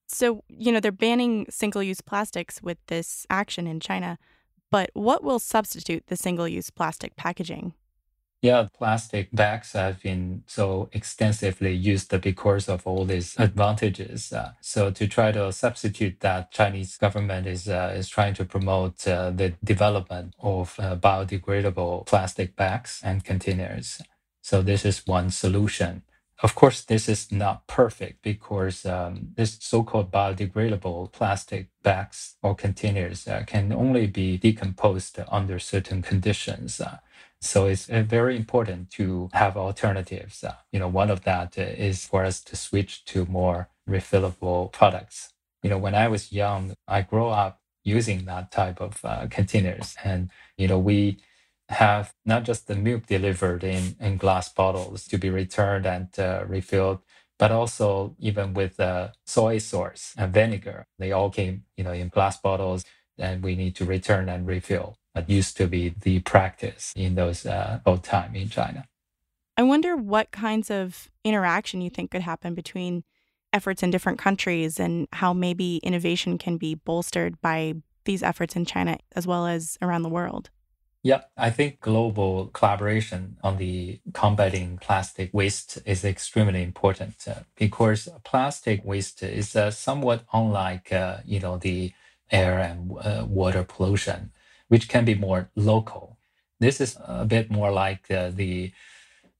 So, 0.07 0.43
you 0.47 0.71
know, 0.71 0.79
they're 0.79 0.91
banning 0.91 1.47
single 1.49 1.81
use 1.81 2.01
plastics 2.01 2.61
with 2.61 2.77
this 2.85 3.25
action 3.31 3.65
in 3.65 3.79
China, 3.79 4.19
but 4.69 4.91
what 4.93 5.23
will 5.23 5.39
substitute 5.39 6.03
the 6.05 6.15
single 6.15 6.47
use 6.47 6.69
plastic 6.69 7.15
packaging? 7.15 7.73
Yeah, 8.45 8.67
plastic 8.77 9.31
bags 9.33 9.73
have 9.73 10.03
been 10.03 10.43
so 10.45 10.89
extensively 10.93 11.73
used 11.73 12.11
because 12.21 12.69
of 12.69 12.85
all 12.85 13.03
these 13.07 13.35
advantages. 13.39 14.31
Uh, 14.31 14.51
so 14.61 14.91
to 14.91 15.07
try 15.07 15.31
to 15.31 15.51
substitute 15.51 16.19
that, 16.19 16.51
Chinese 16.51 16.95
government 16.97 17.47
is 17.47 17.67
uh, 17.67 17.95
is 17.97 18.07
trying 18.07 18.35
to 18.35 18.45
promote 18.45 19.07
uh, 19.07 19.31
the 19.31 19.55
development 19.63 20.35
of 20.39 20.75
uh, 20.79 20.95
biodegradable 20.95 22.05
plastic 22.05 22.55
bags 22.55 23.01
and 23.03 23.25
containers. 23.25 23.99
So 24.43 24.61
this 24.61 24.85
is 24.85 25.07
one 25.07 25.31
solution. 25.31 26.03
Of 26.43 26.53
course, 26.53 26.83
this 26.85 27.09
is 27.09 27.31
not 27.31 27.65
perfect 27.67 28.21
because 28.21 28.85
um, 28.85 29.29
this 29.37 29.57
so-called 29.59 30.11
biodegradable 30.11 31.11
plastic 31.13 31.69
bags 31.81 32.37
or 32.43 32.55
containers 32.55 33.27
uh, 33.27 33.43
can 33.47 33.73
only 33.73 34.07
be 34.07 34.37
decomposed 34.37 35.19
under 35.29 35.57
certain 35.59 36.03
conditions. 36.03 36.79
So 37.41 37.67
it's 37.67 37.89
uh, 37.89 38.03
very 38.03 38.35
important 38.35 38.89
to 38.91 39.29
have 39.33 39.57
alternatives. 39.57 40.43
Uh, 40.43 40.55
you 40.71 40.79
know, 40.79 40.87
one 40.87 41.11
of 41.11 41.23
that 41.23 41.57
uh, 41.57 41.93
for 41.93 42.25
us 42.25 42.41
to 42.45 42.55
switch 42.55 43.05
to 43.05 43.25
more 43.25 43.69
refillable 43.89 44.71
products. 44.71 45.33
You 45.63 45.69
know, 45.69 45.77
when 45.77 45.95
I 45.95 46.07
was 46.07 46.31
young, 46.31 46.75
I 46.87 47.01
grew 47.01 47.27
up 47.27 47.61
using 47.83 48.25
that 48.25 48.51
type 48.51 48.81
of 48.81 48.99
uh, 49.03 49.27
containers, 49.29 49.95
and 50.03 50.31
you 50.57 50.67
know, 50.67 50.79
we 50.79 51.19
have 51.69 52.13
not 52.25 52.43
just 52.43 52.67
the 52.67 52.75
milk 52.75 53.07
delivered 53.07 53.63
in, 53.63 53.95
in 53.99 54.17
glass 54.17 54.49
bottles 54.49 55.05
to 55.07 55.17
be 55.17 55.29
returned 55.29 55.85
and 55.85 56.07
uh, 56.19 56.43
refilled, 56.47 56.99
but 57.39 57.51
also 57.51 58.15
even 58.19 58.53
with 58.53 58.79
uh, 58.79 59.09
soy 59.25 59.57
sauce 59.57 60.13
and 60.17 60.33
vinegar, 60.33 60.87
they 60.99 61.11
all 61.11 61.29
came, 61.29 61.63
you 61.77 61.83
know, 61.83 61.91
in 61.93 62.09
glass 62.09 62.39
bottles, 62.39 62.85
and 63.17 63.43
we 63.43 63.55
need 63.55 63.75
to 63.75 63.85
return 63.85 64.29
and 64.29 64.47
refill. 64.47 64.97
That 65.15 65.29
used 65.29 65.55
to 65.57 65.67
be 65.67 65.95
the 66.01 66.19
practice 66.19 66.93
in 66.95 67.15
those 67.15 67.45
uh, 67.45 67.79
old 67.85 68.03
time 68.03 68.35
in 68.35 68.49
China. 68.49 68.85
I 69.57 69.63
wonder 69.63 69.95
what 69.95 70.31
kinds 70.31 70.69
of 70.69 71.09
interaction 71.23 71.79
you 71.81 71.89
think 71.89 72.11
could 72.11 72.21
happen 72.21 72.53
between 72.53 73.05
efforts 73.53 73.81
in 73.81 73.89
different 73.89 74.19
countries 74.19 74.77
and 74.79 75.07
how 75.13 75.31
maybe 75.33 75.77
innovation 75.77 76.37
can 76.37 76.57
be 76.57 76.75
bolstered 76.75 77.39
by 77.41 77.75
these 78.03 78.21
efforts 78.21 78.57
in 78.57 78.65
China 78.65 78.97
as 79.15 79.25
well 79.25 79.47
as 79.47 79.77
around 79.81 80.03
the 80.03 80.09
world. 80.09 80.49
Yeah, 81.01 81.21
I 81.37 81.51
think 81.51 81.81
global 81.81 82.47
collaboration 82.47 83.37
on 83.43 83.57
the 83.57 84.01
combating 84.13 84.79
plastic 84.79 85.31
waste 85.33 85.77
is 85.85 86.03
extremely 86.03 86.63
important 86.63 87.15
uh, 87.27 87.41
because 87.55 88.09
plastic 88.23 88.83
waste 88.83 89.21
is 89.21 89.55
uh, 89.55 89.69
somewhat 89.69 90.25
unlike, 90.33 90.91
uh, 90.91 91.17
you 91.23 91.39
know, 91.39 91.57
the 91.57 91.93
air 92.31 92.57
and 92.57 92.91
uh, 92.91 93.23
water 93.29 93.63
pollution, 93.63 94.31
which 94.67 94.87
can 94.87 95.05
be 95.05 95.15
more 95.15 95.49
local. 95.55 96.17
This 96.59 96.79
is 96.79 96.97
a 97.05 97.25
bit 97.25 97.51
more 97.51 97.71
like 97.71 98.09
uh, 98.09 98.31
the 98.33 98.71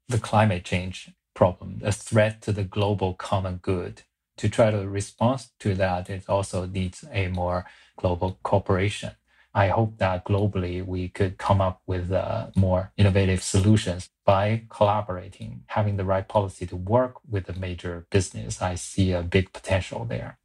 the 0.07 0.19
climate 0.19 0.63
change 0.63 1.11
problem, 1.33 1.81
a 1.83 1.91
threat 1.91 2.41
to 2.41 2.51
the 2.51 2.63
global 2.63 3.13
common 3.13 3.57
good. 3.57 4.03
To 4.37 4.49
try 4.49 4.69
to 4.69 4.87
respond 4.87 5.47
to 5.59 5.73
that, 5.75 6.09
it 6.09 6.25
also 6.29 6.65
needs 6.65 7.05
a 7.11 7.27
more 7.27 7.65
global 7.97 8.37
cooperation. 8.43 9.11
I 9.53 9.69
hope 9.69 9.97
that 9.99 10.25
globally 10.25 10.85
we 10.85 11.07
could 11.07 11.37
come 11.37 11.61
up 11.61 11.81
with 11.87 12.11
uh, 12.11 12.47
more 12.55 12.91
innovative 12.97 13.41
solutions 13.41 14.09
by 14.25 14.63
collaborating, 14.69 15.63
having 15.67 15.95
the 15.95 16.03
right 16.03 16.27
policy 16.27 16.65
to 16.67 16.75
work 16.75 17.15
with 17.27 17.45
the 17.45 17.53
major 17.53 18.05
business. 18.09 18.61
I 18.61 18.75
see 18.75 19.13
a 19.13 19.21
big 19.21 19.53
potential 19.53 20.03
there. 20.03 20.37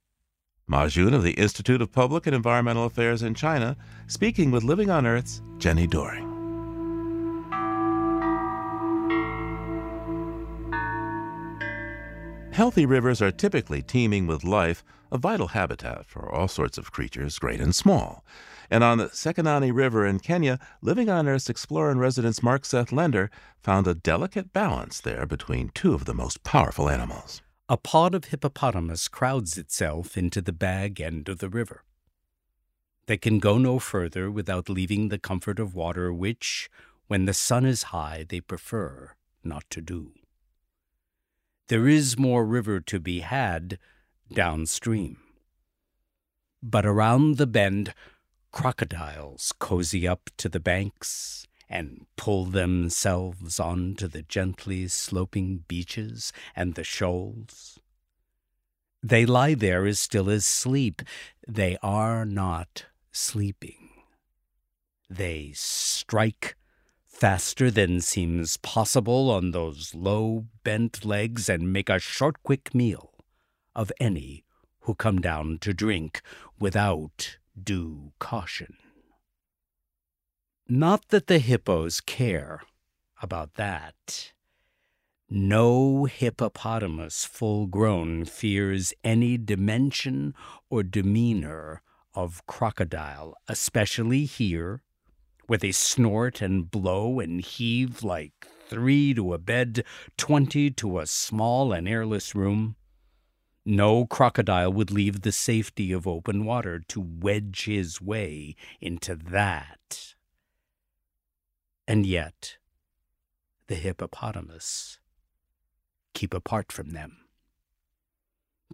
Ma 0.71 0.87
Jun 0.87 1.15
of 1.15 1.25
the 1.25 1.33
Institute 1.33 1.83
of 1.83 1.91
Public 1.91 2.29
and 2.29 2.37
Environmental 2.37 2.85
Affairs 2.85 3.25
in 3.25 3.35
China, 3.35 3.77
speaking 4.07 4.53
with 4.53 4.63
Living 4.63 4.89
on 4.89 5.05
Earth's 5.05 5.43
Jenny 5.59 5.89
Doering. 5.89 6.29
Healthy 12.53 12.87
rivers 12.87 13.21
are 13.21 13.33
typically 13.33 13.83
teeming 13.83 14.29
with 14.29 14.45
life, 14.45 14.85
a 15.11 15.19
vital 15.19 15.49
habitat 15.49 16.07
for 16.07 16.33
all 16.33 16.47
sorts 16.47 16.79
of 16.79 16.93
creatures, 16.93 17.41
great 17.41 17.61
and 17.61 17.75
small. 17.75 18.25
And 18.71 18.85
on 18.85 18.99
the 18.99 19.09
Sekenani 19.09 19.73
River 19.75 20.07
in 20.07 20.21
Kenya, 20.21 20.61
Living 20.83 21.11
on 21.11 21.27
Earth's 21.27 21.51
explorer 21.51 21.91
in 21.91 21.99
residence 21.99 22.45
Mark 22.45 22.65
Seth 22.65 22.93
Lender 22.93 23.29
found 23.61 23.89
a 23.89 23.95
delicate 23.95 24.53
balance 24.53 25.01
there 25.01 25.27
between 25.27 25.71
two 25.71 25.95
of 25.95 26.05
the 26.05 26.15
most 26.15 26.45
powerful 26.45 26.89
animals. 26.89 27.43
A 27.71 27.77
pod 27.77 28.17
of 28.17 28.25
hippopotamus 28.25 29.07
crowds 29.07 29.57
itself 29.57 30.19
into 30.19 30.43
the 30.43 30.53
bag 30.53 31.01
end 31.01 31.29
of 31.29 31.39
the 31.39 31.49
river. 31.49 31.85
They 33.07 33.17
can 33.17 33.39
go 33.39 33.59
no 33.59 33.79
further 33.79 34.29
without 34.29 34.69
leaving 34.69 35.09
the 35.09 35.21
comfort 35.21 35.61
of 35.61 35.73
water, 35.73 36.13
which, 36.13 36.69
when 37.07 37.27
the 37.27 37.33
sun 37.33 37.65
is 37.65 37.95
high, 37.95 38.27
they 38.29 38.41
prefer 38.41 39.13
not 39.45 39.71
to 39.71 39.81
do. 39.81 40.15
There 41.69 41.87
is 41.87 42.19
more 42.19 42.45
river 42.45 42.81
to 42.81 42.99
be 42.99 43.21
had 43.21 43.79
downstream. 44.33 45.19
But 46.61 46.85
around 46.85 47.37
the 47.37 47.47
bend, 47.47 47.95
Crocodiles 48.51 49.53
cozy 49.61 50.09
up 50.09 50.29
to 50.39 50.49
the 50.49 50.59
banks 50.59 51.47
and 51.71 52.05
pull 52.17 52.45
themselves 52.45 53.61
on 53.61 53.95
to 53.95 54.09
the 54.09 54.23
gently 54.23 54.89
sloping 54.89 55.65
beaches 55.69 56.33
and 56.57 56.75
the 56.75 56.85
shoals. 56.85 57.79
They 59.03 59.25
lie 59.25 59.55
there 59.55 59.87
as 59.87 60.01
still 60.01 60.29
as 60.29 60.45
sleep. 60.45 61.01
They 61.47 61.79
are 61.83 62.27
not 62.27 62.87
sleeping. 63.13 63.89
They 65.09 65.53
strike 65.55 66.57
faster 67.07 67.71
than 67.71 68.01
seems 68.01 68.57
possible 68.57 69.31
on 69.31 69.53
those 69.53 69.95
low 69.95 70.47
bent 70.65 71.05
legs 71.05 71.49
and 71.49 71.73
make 71.73 71.89
a 71.89 71.99
short, 71.99 72.43
quick 72.43 72.75
meal 72.75 73.13
of 73.75 73.93
any 74.01 74.45
who 74.81 74.95
come 74.95 75.21
down 75.21 75.59
to 75.61 75.73
drink 75.73 76.21
without 76.59 77.39
due 77.63 78.13
caution. 78.19 78.77
Not 80.73 81.09
that 81.09 81.27
the 81.27 81.41
hippos 81.41 82.01
care 82.01 82.63
about 83.21 83.55
that. 83.55 84.31
No 85.29 86.05
hippopotamus 86.05 87.25
full 87.25 87.67
grown 87.67 88.25
fears 88.25 88.95
any 89.03 89.37
dimension 89.37 90.33
or 90.71 90.85
demeanor 90.85 91.83
of 92.15 92.47
crocodile, 92.47 93.35
especially 93.49 94.27
here, 94.27 94.85
where 95.49 95.59
they 95.59 95.73
snort 95.73 96.41
and 96.41 96.71
blow 96.71 97.19
and 97.19 97.41
heave 97.41 98.05
like 98.05 98.47
three 98.69 99.13
to 99.15 99.35
a 99.35 99.39
bed, 99.39 99.83
twenty 100.17 100.71
to 100.71 101.01
a 101.01 101.07
small 101.09 101.73
and 101.73 101.89
airless 101.89 102.33
room. 102.33 102.77
No 103.67 104.07
crocodile 104.07 104.73
would 104.73 104.93
leave 104.93 105.23
the 105.23 105.33
safety 105.33 105.91
of 105.91 106.07
open 106.07 106.45
water 106.45 106.79
to 106.87 107.01
wedge 107.01 107.65
his 107.65 108.01
way 108.01 108.55
into 108.81 109.17
that. 109.17 110.10
And 111.87 112.07
yet, 112.07 112.57
the 113.67 113.75
hippopotamus 113.75 114.99
keep 116.15 116.35
apart 116.35 116.73
from 116.73 116.91
them. 116.91 117.19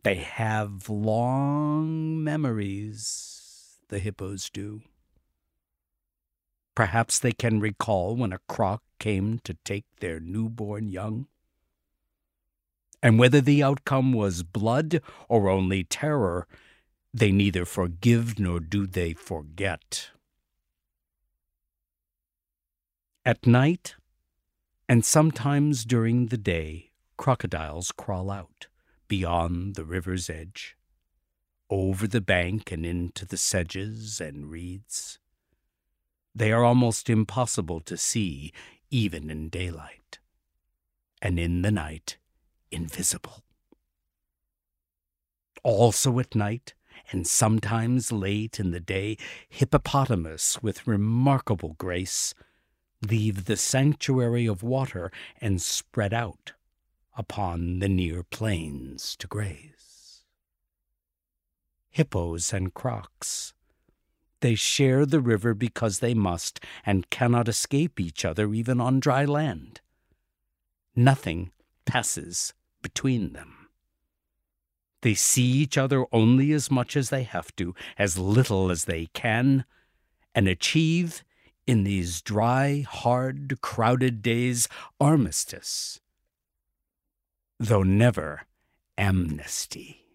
They 0.03 0.16
have 0.16 0.88
long 0.88 2.23
memories, 2.23 3.79
the 3.88 3.99
hippos 3.99 4.51
do. 4.51 4.83
Perhaps 6.75 7.19
they 7.19 7.33
can 7.33 7.61
recall 7.61 8.14
when 8.16 8.33
a 8.33 8.40
croc 8.49 8.83
came 8.99 9.38
to 9.45 9.55
take 9.64 9.87
their 10.01 10.21
newborn 10.21 10.88
young. 10.88 11.27
And 13.03 13.19
whether 13.19 13.40
the 13.40 13.62
outcome 13.62 14.12
was 14.12 14.42
blood 14.42 15.01
or 15.29 15.49
only 15.49 15.85
terror, 15.85 16.47
they 17.14 17.33
neither 17.33 17.64
forgive 17.64 18.38
nor 18.38 18.61
do 18.61 18.87
they 18.87 19.14
forget. 19.14 20.11
At 23.27 23.45
night, 23.45 23.97
and 24.89 25.05
sometimes 25.05 25.85
during 25.85 26.27
the 26.27 26.37
day, 26.37 26.93
crocodiles 27.17 27.91
crawl 27.91 28.31
out 28.31 28.69
beyond 29.09 29.75
the 29.75 29.85
river's 29.85 30.31
edge, 30.31 30.77
over 31.69 32.07
the 32.07 32.21
bank 32.21 32.71
and 32.71 32.87
into 32.87 33.27
the 33.27 33.37
sedges 33.37 34.21
and 34.21 34.49
reeds. 34.49 35.19
They 36.37 36.53
are 36.53 36.62
almost 36.62 37.11
impossible 37.11 37.81
to 37.81 37.97
see 37.97 38.53
even 38.93 39.29
in 39.29 39.49
daylight, 39.49 40.21
and 41.21 41.37
in 41.37 41.62
the 41.62 41.73
night, 41.73 42.19
invisible. 42.71 43.43
Also 45.65 46.21
at 46.21 46.37
night, 46.37 46.75
and 47.11 47.27
sometimes 47.27 48.12
late 48.12 48.61
in 48.61 48.71
the 48.71 48.79
day, 48.79 49.19
hippopotamus 49.49 50.62
with 50.62 50.87
remarkable 50.87 51.75
grace 51.77 52.33
leave 53.11 53.45
the 53.45 53.57
sanctuary 53.57 54.47
of 54.47 54.62
water 54.62 55.11
and 55.40 55.61
spread 55.62 56.12
out 56.12 56.53
upon 57.16 57.79
the 57.79 57.88
near 57.88 58.23
plains 58.23 59.16
to 59.16 59.27
graze. 59.27 60.25
Hippos 61.90 62.53
and 62.53 62.75
crocs. 62.75 63.55
They 64.40 64.55
share 64.55 65.07
the 65.07 65.21
river 65.21 65.55
because 65.55 66.01
they 66.01 66.12
must 66.12 66.61
and 66.85 67.09
cannot 67.09 67.49
escape 67.49 67.99
each 67.99 68.25
other 68.25 68.53
even 68.53 68.81
on 68.81 69.01
dry 69.01 69.25
land. 69.25 69.81
Nothing 70.95 71.53
passes 71.87 72.53
between 72.83 73.33
them. 73.33 73.69
They 75.03 75.14
see 75.14 75.42
each 75.45 75.79
other 75.79 76.05
only 76.12 76.53
as 76.53 76.71
much 76.71 76.97
as 76.97 77.11
they 77.11 77.23
have 77.23 77.55
to, 77.57 77.75
as 77.97 78.19
little 78.19 78.71
as 78.71 78.85
they 78.85 79.07
can, 79.14 79.64
and 80.35 80.49
achieve 80.49 81.25
in 81.66 81.85
these 81.85 82.22
dry, 82.22 82.85
hard, 82.88 83.61
crowded 83.61 84.22
days 84.22 84.68
armistice, 85.00 86.00
though 87.59 87.83
never 87.83 88.42
amnesty. 88.96 90.07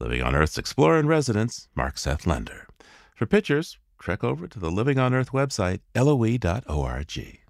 Living 0.00 0.22
on 0.22 0.34
Earth's 0.34 0.58
explorer 0.58 0.98
in 0.98 1.06
residence, 1.06 1.68
Mark 1.74 1.98
Seth 1.98 2.26
Lender. 2.26 2.66
For 3.14 3.26
pictures, 3.26 3.78
trek 3.98 4.22
over 4.22 4.46
to 4.46 4.58
the 4.60 4.70
Living 4.70 4.98
on 4.98 5.12
Earth 5.12 5.32
website, 5.32 5.80
loe.org. 5.94 7.40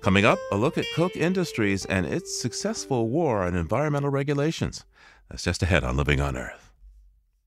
Coming 0.00 0.24
up, 0.24 0.38
a 0.50 0.56
look 0.56 0.78
at 0.78 0.86
Koch 0.94 1.14
Industries 1.14 1.84
and 1.84 2.06
its 2.06 2.40
successful 2.40 3.10
war 3.10 3.42
on 3.42 3.54
environmental 3.54 4.10
regulations. 4.10 4.84
That's 5.28 5.42
just 5.42 5.62
ahead 5.62 5.84
on 5.84 5.96
Living 5.96 6.20
on 6.20 6.36
Earth. 6.36 6.72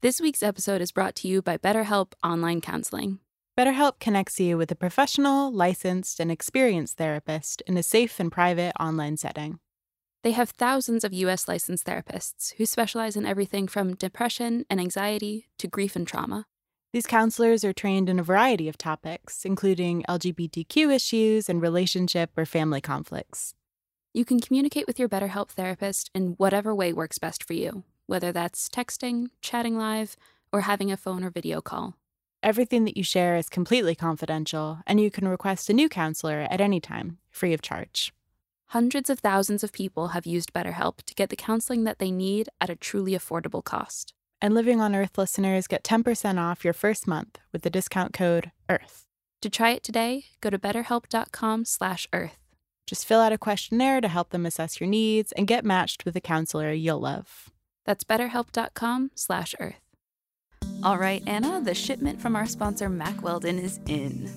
This 0.02 0.20
week's 0.20 0.44
episode 0.44 0.82
is 0.82 0.92
brought 0.92 1.16
to 1.16 1.28
you 1.28 1.42
by 1.42 1.58
BetterHelp 1.58 2.12
Online 2.24 2.62
Counseling. 2.62 3.20
BetterHelp 3.56 4.00
connects 4.00 4.40
you 4.40 4.58
with 4.58 4.72
a 4.72 4.76
professional, 4.76 5.52
licensed, 5.52 6.20
and 6.20 6.32
experienced 6.32 6.98
therapist 6.98 7.62
in 7.68 7.78
a 7.78 7.84
safe 7.84 8.20
and 8.20 8.32
private 8.32 8.74
online 8.80 9.16
setting. 9.16 9.60
They 10.24 10.32
have 10.32 10.50
thousands 10.50 11.04
of 11.04 11.14
U.S. 11.14 11.48
licensed 11.48 11.86
therapists 11.86 12.56
who 12.56 12.66
specialize 12.66 13.16
in 13.16 13.28
everything 13.28 13.68
from 13.68 13.96
depression 13.96 14.66
and 14.72 14.80
anxiety 14.80 15.50
to 15.60 15.68
grief 15.68 15.96
and 15.96 16.08
trauma. 16.08 16.48
These 16.94 17.06
counselors 17.06 17.64
are 17.64 17.74
trained 17.74 18.10
in 18.10 18.18
a 18.18 18.24
variety 18.24 18.68
of 18.68 18.78
topics, 18.78 19.46
including 19.46 20.04
LGBTQ 20.10 20.92
issues 20.92 21.48
and 21.48 21.62
relationship 21.62 22.32
or 22.36 22.48
family 22.48 22.82
conflicts. 22.82 23.54
You 24.16 24.26
can 24.26 24.40
communicate 24.40 24.88
with 24.88 24.98
your 24.98 25.10
BetterHelp 25.10 25.50
therapist 25.50 26.10
in 26.16 26.34
whatever 26.38 26.74
way 26.74 26.92
works 26.92 27.20
best 27.20 27.44
for 27.44 27.54
you, 27.54 27.84
whether 28.08 28.32
that's 28.32 28.68
texting, 28.68 29.28
chatting 29.42 29.78
live, 29.78 30.16
or 30.52 30.62
having 30.62 30.92
a 30.92 30.98
phone 30.98 31.24
or 31.24 31.30
video 31.30 31.62
call. 31.62 31.98
Everything 32.44 32.84
that 32.84 32.98
you 32.98 33.06
share 33.06 33.38
is 33.38 33.48
completely 33.48 33.96
confidential, 33.96 34.80
and 34.86 35.00
you 35.00 35.10
can 35.10 35.30
request 35.30 35.70
a 35.70 35.74
new 35.74 35.88
counselor 35.88 36.42
at 36.52 36.60
any 36.60 36.82
time, 36.82 37.20
free 37.32 37.54
of 37.54 37.62
charge. 37.62 38.14
Hundreds 38.68 39.10
of 39.10 39.20
thousands 39.20 39.64
of 39.64 39.72
people 39.72 40.10
have 40.10 40.26
used 40.26 40.52
BetterHelp 40.52 41.04
to 41.06 41.16
get 41.16 41.30
the 41.30 41.38
counseling 41.38 41.86
that 41.86 42.00
they 42.00 42.12
need 42.12 42.50
at 42.60 42.70
a 42.70 42.76
truly 42.76 43.14
affordable 43.14 43.64
cost. 43.64 44.14
And 44.42 44.54
Living 44.54 44.82
on 44.82 44.94
Earth 44.94 45.18
listeners 45.18 45.68
get 45.68 45.86
10% 45.86 46.38
off 46.38 46.66
your 46.66 46.74
first 46.74 47.08
month 47.08 47.40
with 47.54 47.62
the 47.62 47.70
discount 47.70 48.12
code 48.12 48.52
EARTH. 48.68 49.06
To 49.42 49.50
try 49.50 49.70
it 49.70 49.84
today, 49.84 50.26
go 50.42 50.50
to 50.50 50.60
betterhelp.com/earth. 50.60 52.38
Just 52.86 53.06
fill 53.06 53.22
out 53.22 53.32
a 53.32 53.38
questionnaire 53.38 54.02
to 54.02 54.10
help 54.10 54.32
them 54.32 54.46
assess 54.46 54.82
your 54.82 54.90
needs 54.90 55.32
and 55.32 55.48
get 55.48 55.64
matched 55.64 56.04
with 56.04 56.18
a 56.18 56.22
counselor 56.22 56.74
you'll 56.74 57.00
love. 57.00 57.52
That's 57.86 58.04
betterhelp.com/earth. 58.04 59.83
All 60.84 60.98
right, 60.98 61.24
Anna, 61.28 61.62
the 61.62 61.74
shipment 61.74 62.22
from 62.22 62.36
our 62.36 62.46
sponsor 62.46 62.90
Mack 62.90 63.22
Weldon 63.24 63.58
is 63.58 63.80
in. 63.88 64.30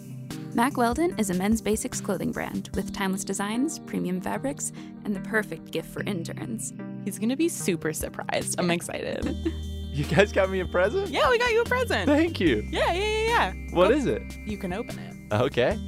Mack 0.55 0.77
Weldon 0.77 1.13
is 1.19 1.29
a 1.31 1.35
men's 1.35 1.61
basics 1.61 2.01
clothing 2.01 2.31
brand 2.31 2.71
with 2.75 2.95
timeless 2.95 3.25
designs, 3.25 3.81
premium 3.81 4.21
fabrics, 4.21 4.73
and 5.05 5.15
the 5.15 5.21
perfect 5.21 5.73
gift 5.73 5.89
for 5.91 6.03
interns. 6.05 6.73
He's 7.05 7.19
going 7.19 7.31
to 7.31 7.37
be 7.37 7.49
super 7.49 7.93
surprised. 7.93 8.59
I'm 8.59 8.71
excited. 8.71 9.53
You 9.97 10.05
guys 10.05 10.31
got 10.31 10.51
me 10.51 10.61
a 10.61 10.67
present? 10.67 11.09
Yeah, 11.09 11.31
we 11.31 11.39
got 11.39 11.51
you 11.53 11.63
a 11.63 11.65
present. 11.65 12.05
Thank 12.07 12.39
you. 12.39 12.69
Yeah, 12.71 12.93
yeah, 12.93 13.03
yeah, 13.03 13.27
yeah. 13.29 13.53
What 13.75 13.89
Go- 13.89 13.95
is 13.95 14.05
it? 14.05 14.21
You 14.45 14.59
can 14.59 14.75
open 14.75 14.99
it. 14.99 15.33
Okay. 15.35 15.79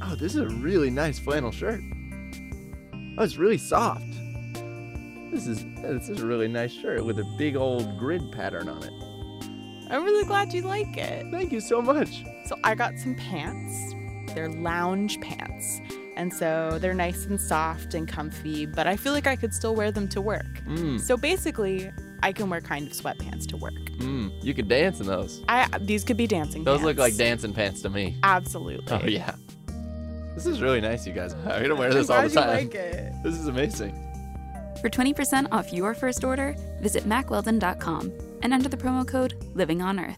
Oh, 0.00 0.14
this 0.14 0.36
is 0.36 0.42
a 0.42 0.46
really 0.46 0.88
nice 0.90 1.18
flannel 1.18 1.50
shirt. 1.50 1.80
Oh, 3.18 3.24
it's 3.24 3.36
really 3.36 3.58
soft. 3.58 4.04
This 5.30 5.46
is 5.46 5.64
this 5.76 6.08
is 6.08 6.20
a 6.20 6.26
really 6.26 6.48
nice 6.48 6.72
shirt 6.72 7.04
with 7.04 7.18
a 7.18 7.24
big 7.38 7.56
old 7.56 7.98
grid 7.98 8.32
pattern 8.32 8.68
on 8.68 8.82
it. 8.82 8.92
I'm 9.90 10.04
really 10.04 10.24
glad 10.24 10.52
you 10.52 10.62
like 10.62 10.96
it. 10.96 11.26
Thank 11.30 11.52
you 11.52 11.60
so 11.60 11.80
much. 11.80 12.24
So 12.46 12.56
I 12.64 12.74
got 12.74 12.98
some 12.98 13.14
pants. 13.14 13.94
They're 14.34 14.48
lounge 14.48 15.20
pants. 15.20 15.80
And 16.16 16.32
so 16.32 16.78
they're 16.80 16.94
nice 16.94 17.26
and 17.26 17.40
soft 17.40 17.94
and 17.94 18.06
comfy, 18.06 18.66
but 18.66 18.86
I 18.86 18.96
feel 18.96 19.12
like 19.12 19.26
I 19.26 19.36
could 19.36 19.54
still 19.54 19.74
wear 19.74 19.90
them 19.90 20.06
to 20.08 20.20
work. 20.20 20.60
Mm. 20.66 21.00
So 21.00 21.16
basically, 21.16 21.90
I 22.22 22.32
can 22.32 22.50
wear 22.50 22.60
kind 22.60 22.86
of 22.86 22.92
sweatpants 22.92 23.46
to 23.48 23.56
work. 23.56 23.72
Mm, 23.72 24.44
you 24.44 24.52
could 24.52 24.68
dance 24.68 25.00
in 25.00 25.06
those. 25.06 25.42
I 25.48 25.66
these 25.78 26.04
could 26.04 26.16
be 26.16 26.26
dancing 26.26 26.64
pants. 26.64 26.66
Those 26.66 26.78
pants. 26.78 26.86
look 26.86 26.98
like 26.98 27.16
dancing 27.16 27.52
pants 27.52 27.82
to 27.82 27.90
me. 27.90 28.16
Absolutely. 28.22 28.92
Oh 28.92 29.06
yeah. 29.06 29.34
This 30.34 30.46
is 30.46 30.60
really 30.60 30.80
nice, 30.80 31.06
you 31.06 31.12
guys. 31.12 31.34
I'm 31.46 31.62
gonna 31.62 31.74
wear 31.74 31.92
this 31.92 32.10
all 32.10 32.22
the 32.22 32.28
time. 32.28 32.48
like 32.48 32.74
it. 32.74 33.12
This 33.22 33.34
is 33.34 33.46
amazing. 33.46 33.99
For 34.80 34.88
20% 34.88 35.46
off 35.52 35.74
your 35.74 35.92
first 35.92 36.24
order, 36.24 36.56
visit 36.80 37.04
mackweldon.com 37.04 38.12
and 38.40 38.54
enter 38.54 38.70
the 38.70 38.78
promo 38.78 39.06
code 39.06 39.34
Living 39.54 39.82
on 39.82 40.00
Earth. 40.00 40.16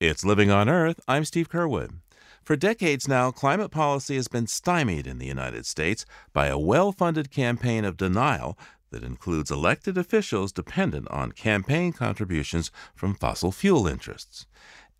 It's 0.00 0.24
Living 0.24 0.50
on 0.50 0.68
Earth. 0.68 0.98
I'm 1.06 1.24
Steve 1.24 1.48
Curwood. 1.48 2.00
For 2.42 2.56
decades 2.56 3.06
now, 3.06 3.30
climate 3.30 3.70
policy 3.70 4.16
has 4.16 4.26
been 4.26 4.48
stymied 4.48 5.06
in 5.06 5.18
the 5.18 5.26
United 5.26 5.66
States 5.66 6.04
by 6.32 6.48
a 6.48 6.58
well 6.58 6.90
funded 6.90 7.30
campaign 7.30 7.84
of 7.84 7.96
denial 7.96 8.58
that 8.90 9.04
includes 9.04 9.52
elected 9.52 9.96
officials 9.96 10.50
dependent 10.50 11.08
on 11.12 11.30
campaign 11.30 11.92
contributions 11.92 12.72
from 12.96 13.14
fossil 13.14 13.52
fuel 13.52 13.86
interests. 13.86 14.46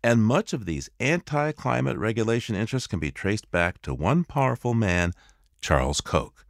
And 0.01 0.23
much 0.23 0.53
of 0.53 0.65
these 0.65 0.89
anti 1.01 1.51
climate 1.51 1.97
regulation 1.97 2.55
interests 2.55 2.87
can 2.87 2.99
be 2.99 3.11
traced 3.11 3.51
back 3.51 3.81
to 3.81 3.93
one 3.93 4.23
powerful 4.23 4.73
man, 4.73 5.11
Charles 5.59 5.99
Koch. 5.99 6.44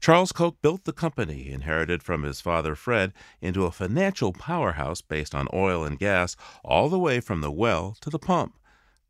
Charles 0.00 0.32
Koch 0.32 0.56
built 0.62 0.84
the 0.84 0.94
company, 0.94 1.50
inherited 1.50 2.02
from 2.02 2.22
his 2.22 2.40
father 2.40 2.74
Fred, 2.74 3.12
into 3.42 3.66
a 3.66 3.70
financial 3.70 4.32
powerhouse 4.32 5.02
based 5.02 5.34
on 5.34 5.46
oil 5.52 5.84
and 5.84 5.98
gas, 5.98 6.36
all 6.64 6.88
the 6.88 6.98
way 6.98 7.20
from 7.20 7.42
the 7.42 7.50
well 7.50 7.94
to 8.00 8.08
the 8.08 8.18
pump. 8.18 8.54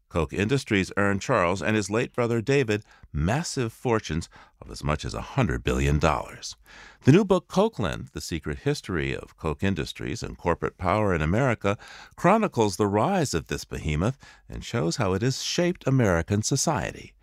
Koch 0.08 0.32
Industries 0.32 0.90
earned 0.96 1.22
Charles 1.22 1.62
and 1.62 1.76
his 1.76 1.90
late 1.90 2.12
brother 2.12 2.40
David 2.40 2.82
massive 3.12 3.72
fortunes 3.72 4.28
of 4.60 4.68
as 4.68 4.82
much 4.82 5.04
as 5.04 5.14
a 5.14 5.20
$100 5.20 5.62
billion. 5.62 6.00
The 6.00 7.12
new 7.12 7.24
book, 7.24 7.46
Kochland 7.46 8.10
The 8.10 8.20
Secret 8.20 8.58
History 8.58 9.14
of 9.14 9.36
Koch 9.36 9.62
Industries 9.62 10.24
and 10.24 10.36
Corporate 10.36 10.76
Power 10.76 11.14
in 11.14 11.22
America, 11.22 11.78
chronicles 12.16 12.76
the 12.76 12.88
rise 12.88 13.32
of 13.32 13.46
this 13.46 13.64
behemoth 13.64 14.18
and 14.48 14.64
shows 14.64 14.96
how 14.96 15.12
it 15.12 15.22
has 15.22 15.44
shaped 15.44 15.86
American 15.86 16.42
society. 16.42 17.14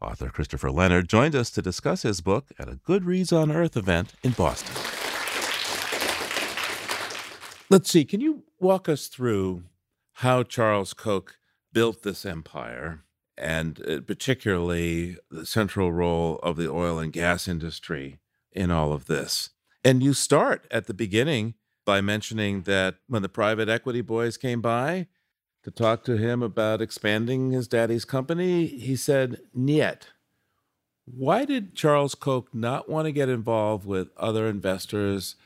Author 0.00 0.28
Christopher 0.28 0.70
Leonard 0.70 1.08
joined 1.08 1.34
us 1.34 1.50
to 1.50 1.62
discuss 1.62 2.02
his 2.02 2.20
book 2.20 2.48
at 2.58 2.68
a 2.68 2.76
Good 2.76 3.04
Reads 3.04 3.32
on 3.32 3.50
Earth 3.50 3.76
event 3.76 4.14
in 4.22 4.32
Boston. 4.32 4.74
Let's 7.70 7.90
see, 7.90 8.04
can 8.04 8.20
you 8.20 8.44
walk 8.60 8.88
us 8.88 9.08
through 9.08 9.64
how 10.18 10.42
Charles 10.42 10.94
Koch 10.94 11.36
built 11.72 12.02
this 12.02 12.24
empire 12.24 13.04
and 13.36 13.80
uh, 13.88 14.00
particularly 14.00 15.16
the 15.30 15.46
central 15.46 15.92
role 15.92 16.38
of 16.42 16.56
the 16.56 16.70
oil 16.70 16.98
and 16.98 17.12
gas 17.12 17.48
industry 17.48 18.18
in 18.52 18.70
all 18.70 18.92
of 18.92 19.06
this? 19.06 19.50
And 19.82 20.02
you 20.02 20.12
start 20.12 20.66
at 20.70 20.86
the 20.86 20.94
beginning 20.94 21.54
by 21.84 22.00
mentioning 22.00 22.62
that 22.62 22.96
when 23.08 23.22
the 23.22 23.28
private 23.28 23.68
equity 23.68 24.00
boys 24.00 24.36
came 24.36 24.60
by, 24.60 25.06
to 25.64 25.70
talk 25.70 26.04
to 26.04 26.16
him 26.16 26.42
about 26.42 26.82
expanding 26.82 27.50
his 27.50 27.66
daddy's 27.66 28.04
company, 28.04 28.66
he 28.66 28.96
said, 28.96 29.40
Niet. 29.54 30.08
Why 31.06 31.44
did 31.44 31.74
Charles 31.74 32.14
Koch 32.14 32.54
not 32.54 32.88
want 32.88 33.06
to 33.06 33.12
get 33.12 33.28
involved 33.28 33.86
with 33.86 34.08
other 34.16 34.46
investors, 34.46 35.36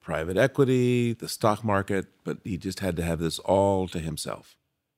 private 0.00 0.36
equity, 0.36 1.12
the 1.12 1.28
stock 1.28 1.62
market, 1.62 2.06
but 2.24 2.38
he 2.44 2.56
just 2.58 2.80
had 2.80 2.96
to 2.96 3.02
have 3.02 3.18
this 3.18 3.38
all 3.40 3.88
to 3.88 3.98
himself? 3.98 4.56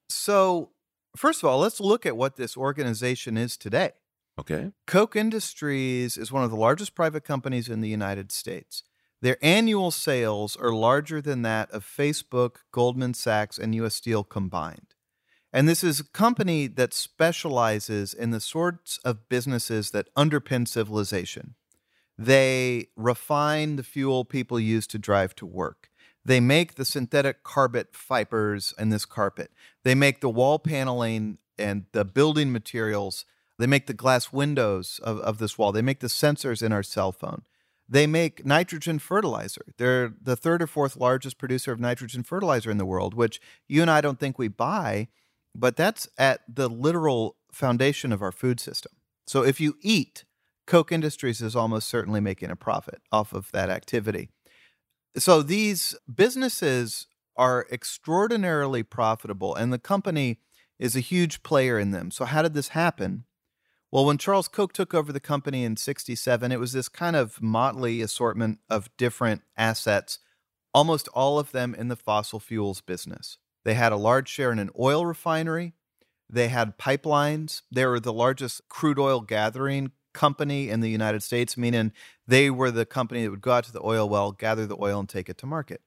So, 0.09 0.71
first 1.17 1.43
of 1.43 1.49
all, 1.49 1.59
let's 1.59 1.81
look 1.81 2.07
at 2.07 2.17
what 2.17 2.37
this 2.37 2.57
organization 2.57 3.37
is 3.37 3.57
today. 3.57 3.93
Okay. 4.39 4.73
Koch 4.87 5.17
Industries 5.17 6.17
is 6.17 6.33
one 6.33 6.45
of 6.45 6.51
the 6.51 6.57
largest 6.57 6.95
private 6.95 7.25
companies 7.25 7.69
in 7.69 7.81
the 7.81 7.89
United 7.89 8.33
States. 8.33 8.85
Their 9.23 9.37
annual 9.43 9.91
sales 9.91 10.57
are 10.57 10.73
larger 10.73 11.21
than 11.21 11.43
that 11.43 11.71
of 11.71 11.85
Facebook, 11.85 12.57
Goldman 12.73 13.15
Sachs, 13.15 13.59
and 13.59 13.75
US 13.75 13.95
Steel 13.95 14.25
combined. 14.25 14.95
And 15.53 15.69
this 15.69 15.83
is 15.83 16.01
a 16.01 16.05
company 16.05 16.69
that 16.69 16.95
specializes 16.95 18.15
in 18.15 18.31
the 18.31 18.41
sorts 18.41 18.99
of 19.05 19.29
businesses 19.29 19.91
that 19.91 20.15
underpin 20.15 20.67
civilization. 20.67 21.55
They 22.17 22.89
refine 22.97 23.77
the 23.77 23.83
fuel 23.83 24.25
people 24.25 24.61
use 24.61 24.87
to 24.89 24.99
drive 24.99 25.35
to 25.37 25.47
work. 25.47 25.91
They 26.25 26.39
make 26.39 26.75
the 26.75 26.85
synthetic 26.85 27.43
carpet 27.43 27.89
fibers 27.93 28.75
in 28.79 28.91
this 28.91 29.05
carpet. 29.05 29.51
They 29.85 29.95
make 29.95 30.21
the 30.21 30.29
wall 30.29 30.59
paneling 30.59 31.39
and 31.59 31.87
the 31.93 32.05
building 32.05 32.53
materials. 32.53 33.25
They 33.59 33.67
make 33.67 33.87
the 33.87 33.95
glass 33.95 34.33
windows 34.33 35.01
of, 35.03 35.19
of 35.21 35.39
this 35.39 35.59
wall. 35.59 35.73
They 35.73 35.83
make 35.83 36.01
the 36.01 36.07
sensors 36.07 36.63
in 36.63 36.73
our 36.73 36.83
cell 36.83 37.11
phone. 37.11 37.43
They 37.93 38.07
make 38.07 38.47
nitrogen 38.47 39.01
fertilizer. 39.01 39.63
They're 39.77 40.15
the 40.23 40.37
third 40.37 40.63
or 40.63 40.69
fourth 40.69 40.97
largest 40.97 41.39
producer 41.39 41.73
of 41.73 41.81
nitrogen 41.81 42.23
fertilizer 42.23 42.71
in 42.71 42.79
the 42.79 42.87
world, 42.87 43.15
which 43.15 43.41
you 43.69 43.83
and 43.83 43.91
I 43.91 44.01
don't 44.01 44.21
think 44.21 44.39
we 44.39 44.47
buy, 44.47 45.09
but 45.57 45.77
that's 45.77 46.09
at 46.17 46.43
the 46.49 46.69
literal 46.69 47.37
foundation 47.53 48.13
of 48.13 48.23
our 48.23 48.31
food 48.31 48.61
system. 48.61 48.93
So 49.27 49.43
if 49.43 49.61
you 49.61 49.75
eat, 49.83 50.25
Koch 50.69 50.93
Industries 50.93 51.43
is 51.43 51.57
almost 51.57 51.89
certainly 51.89 52.21
making 52.21 52.51
a 52.51 52.57
profit 52.57 53.03
off 53.11 53.33
of 53.33 53.51
that 53.51 53.71
activity. 53.71 54.29
So 55.17 55.43
these 55.43 55.97
businesses 56.13 57.09
are 57.37 57.67
extraordinarily 57.73 58.85
profitable, 58.85 59.57
and 59.57 59.73
the 59.73 59.79
company 59.81 60.39
is 60.79 60.95
a 60.95 61.01
huge 61.01 61.43
player 61.43 61.77
in 61.79 61.91
them. 61.91 62.13
So, 62.13 62.25
how 62.25 62.43
did 62.43 62.55
this 62.55 62.69
happen? 62.69 63.25
Well, 63.93 64.05
when 64.05 64.19
Charles 64.19 64.47
Koch 64.47 64.73
took 64.73 64.95
over 64.95 65.13
the 65.13 65.19
company 65.19 65.65
in 65.65 65.77
67, 65.77 66.53
it 66.53 66.61
was 66.61 66.73
this 66.73 66.89
kind 66.89 67.17
of 67.17 67.43
motley 67.43 68.03
assortment 68.03 68.61
of 68.69 68.89
different 68.97 69.43
assets, 69.57 70.21
almost 70.73 71.09
all 71.09 71.41
of 71.41 71.51
them 71.51 71.75
in 71.75 71.89
the 71.89 71.97
fossil 71.97 72.39
fuels 72.39 72.81
business. 72.81 73.39
They 73.65 73.75
had 73.75 73.91
a 73.91 73.97
large 73.97 74.29
share 74.29 74.53
in 74.53 74.61
an 74.61 74.71
oil 74.79 75.05
refinery. 75.05 75.75
They 76.29 76.49
had 76.49 76.79
pipelines. 76.79 77.63
They 77.73 77.85
were 77.85 77.99
the 77.99 78.13
largest 78.13 78.69
crude 78.69 78.99
oil 78.99 79.21
gathering 79.23 79.91
company 80.15 80.69
in 80.69 80.81
the 80.81 80.91
United 80.91 81.25
States, 81.25 81.57
meaning 81.57 81.93
they 82.29 82.49
were 82.49 82.71
the 82.71 82.87
company 82.87 83.25
that 83.25 83.31
would 83.31 83.41
go 83.41 83.53
out 83.53 83.65
to 83.65 83.73
the 83.73 83.85
oil 83.85 84.09
well, 84.09 84.31
gather 84.31 84.67
the 84.67 84.79
oil, 84.81 85.01
and 85.01 85.09
take 85.09 85.29
it 85.29 85.39
to 85.39 85.47
market. 85.47 85.81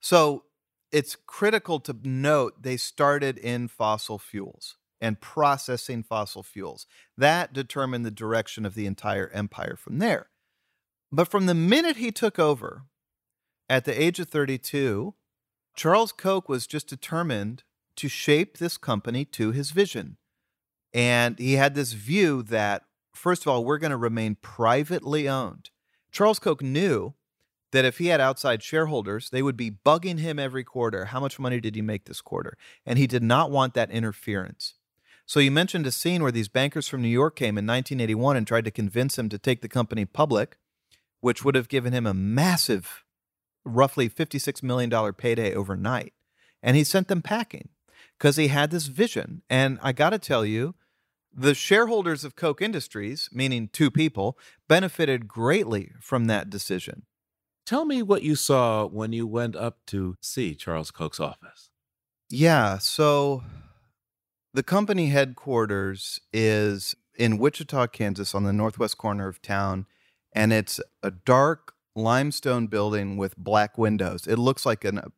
So 0.00 0.44
it's 0.90 1.14
critical 1.26 1.78
to 1.80 1.94
note 2.02 2.62
they 2.62 2.78
started 2.78 3.36
in 3.36 3.68
fossil 3.68 4.18
fuels 4.18 4.76
and 5.00 5.20
processing 5.20 6.02
fossil 6.02 6.42
fuels. 6.42 6.86
That 7.16 7.52
determined 7.52 8.04
the 8.04 8.10
direction 8.10 8.66
of 8.66 8.74
the 8.74 8.86
entire 8.86 9.28
empire 9.30 9.76
from 9.76 9.98
there. 9.98 10.28
But 11.12 11.28
from 11.28 11.46
the 11.46 11.54
minute 11.54 11.96
he 11.96 12.12
took 12.12 12.38
over, 12.38 12.82
at 13.68 13.84
the 13.84 14.00
age 14.00 14.18
of 14.20 14.28
32, 14.28 15.14
Charles 15.74 16.12
Koch 16.12 16.48
was 16.48 16.66
just 16.66 16.88
determined 16.88 17.62
to 17.96 18.08
shape 18.08 18.58
this 18.58 18.76
company 18.76 19.24
to 19.26 19.52
his 19.52 19.70
vision. 19.70 20.16
And 20.92 21.38
he 21.38 21.54
had 21.54 21.74
this 21.74 21.92
view 21.92 22.42
that, 22.44 22.82
first 23.14 23.42
of 23.42 23.48
all, 23.48 23.64
we're 23.64 23.78
going 23.78 23.90
to 23.92 23.96
remain 23.96 24.36
privately 24.40 25.28
owned. 25.28 25.70
Charles 26.10 26.38
Koch 26.38 26.62
knew 26.62 27.14
that 27.72 27.84
if 27.84 27.98
he 27.98 28.06
had 28.06 28.20
outside 28.20 28.62
shareholders, 28.62 29.30
they 29.30 29.42
would 29.42 29.56
be 29.56 29.70
bugging 29.70 30.18
him 30.18 30.38
every 30.38 30.64
quarter. 30.64 31.06
How 31.06 31.20
much 31.20 31.38
money 31.38 31.60
did 31.60 31.76
he 31.76 31.82
make 31.82 32.06
this 32.06 32.20
quarter? 32.20 32.56
And 32.84 32.98
he 32.98 33.06
did 33.06 33.22
not 33.22 33.50
want 33.50 33.74
that 33.74 33.90
interference. 33.90 34.74
So 35.30 35.38
you 35.38 35.52
mentioned 35.52 35.86
a 35.86 35.92
scene 35.92 36.24
where 36.24 36.32
these 36.32 36.48
bankers 36.48 36.88
from 36.88 37.02
New 37.02 37.08
York 37.08 37.36
came 37.36 37.56
in 37.56 37.64
1981 37.64 38.36
and 38.36 38.44
tried 38.44 38.64
to 38.64 38.72
convince 38.72 39.16
him 39.16 39.28
to 39.28 39.38
take 39.38 39.62
the 39.62 39.68
company 39.68 40.04
public, 40.04 40.58
which 41.20 41.44
would 41.44 41.54
have 41.54 41.68
given 41.68 41.92
him 41.92 42.04
a 42.04 42.12
massive, 42.12 43.04
roughly 43.64 44.10
$56 44.10 44.60
million 44.64 44.90
payday 45.12 45.54
overnight. 45.54 46.14
And 46.64 46.76
he 46.76 46.82
sent 46.82 47.06
them 47.06 47.22
packing 47.22 47.68
because 48.18 48.38
he 48.38 48.48
had 48.48 48.72
this 48.72 48.86
vision. 48.86 49.42
And 49.48 49.78
I 49.84 49.92
got 49.92 50.10
to 50.10 50.18
tell 50.18 50.44
you, 50.44 50.74
the 51.32 51.54
shareholders 51.54 52.24
of 52.24 52.34
Koch 52.34 52.60
Industries, 52.60 53.28
meaning 53.32 53.68
two 53.68 53.92
people, 53.92 54.36
benefited 54.66 55.28
greatly 55.28 55.92
from 56.00 56.24
that 56.24 56.50
decision. 56.50 57.04
Tell 57.64 57.84
me 57.84 58.02
what 58.02 58.24
you 58.24 58.34
saw 58.34 58.84
when 58.84 59.12
you 59.12 59.28
went 59.28 59.54
up 59.54 59.78
to 59.86 60.16
see 60.20 60.56
Charles 60.56 60.90
Koch's 60.90 61.20
office. 61.20 61.70
Yeah, 62.28 62.78
so 62.78 63.44
the 64.52 64.62
company 64.62 65.08
headquarters 65.08 66.20
is 66.32 66.96
in 67.16 67.38
Wichita, 67.38 67.88
Kansas, 67.88 68.34
on 68.34 68.44
the 68.44 68.52
northwest 68.52 68.98
corner 68.98 69.28
of 69.28 69.42
town, 69.42 69.86
and 70.32 70.52
it's 70.52 70.80
a 71.02 71.10
dark 71.10 71.74
limestone 71.94 72.66
building 72.66 73.16
with 73.16 73.36
black 73.36 73.76
windows. 73.76 74.26
It 74.26 74.38
looks 74.38 74.64
like 74.64 74.84
an 74.84 74.98
uh, 74.98 75.08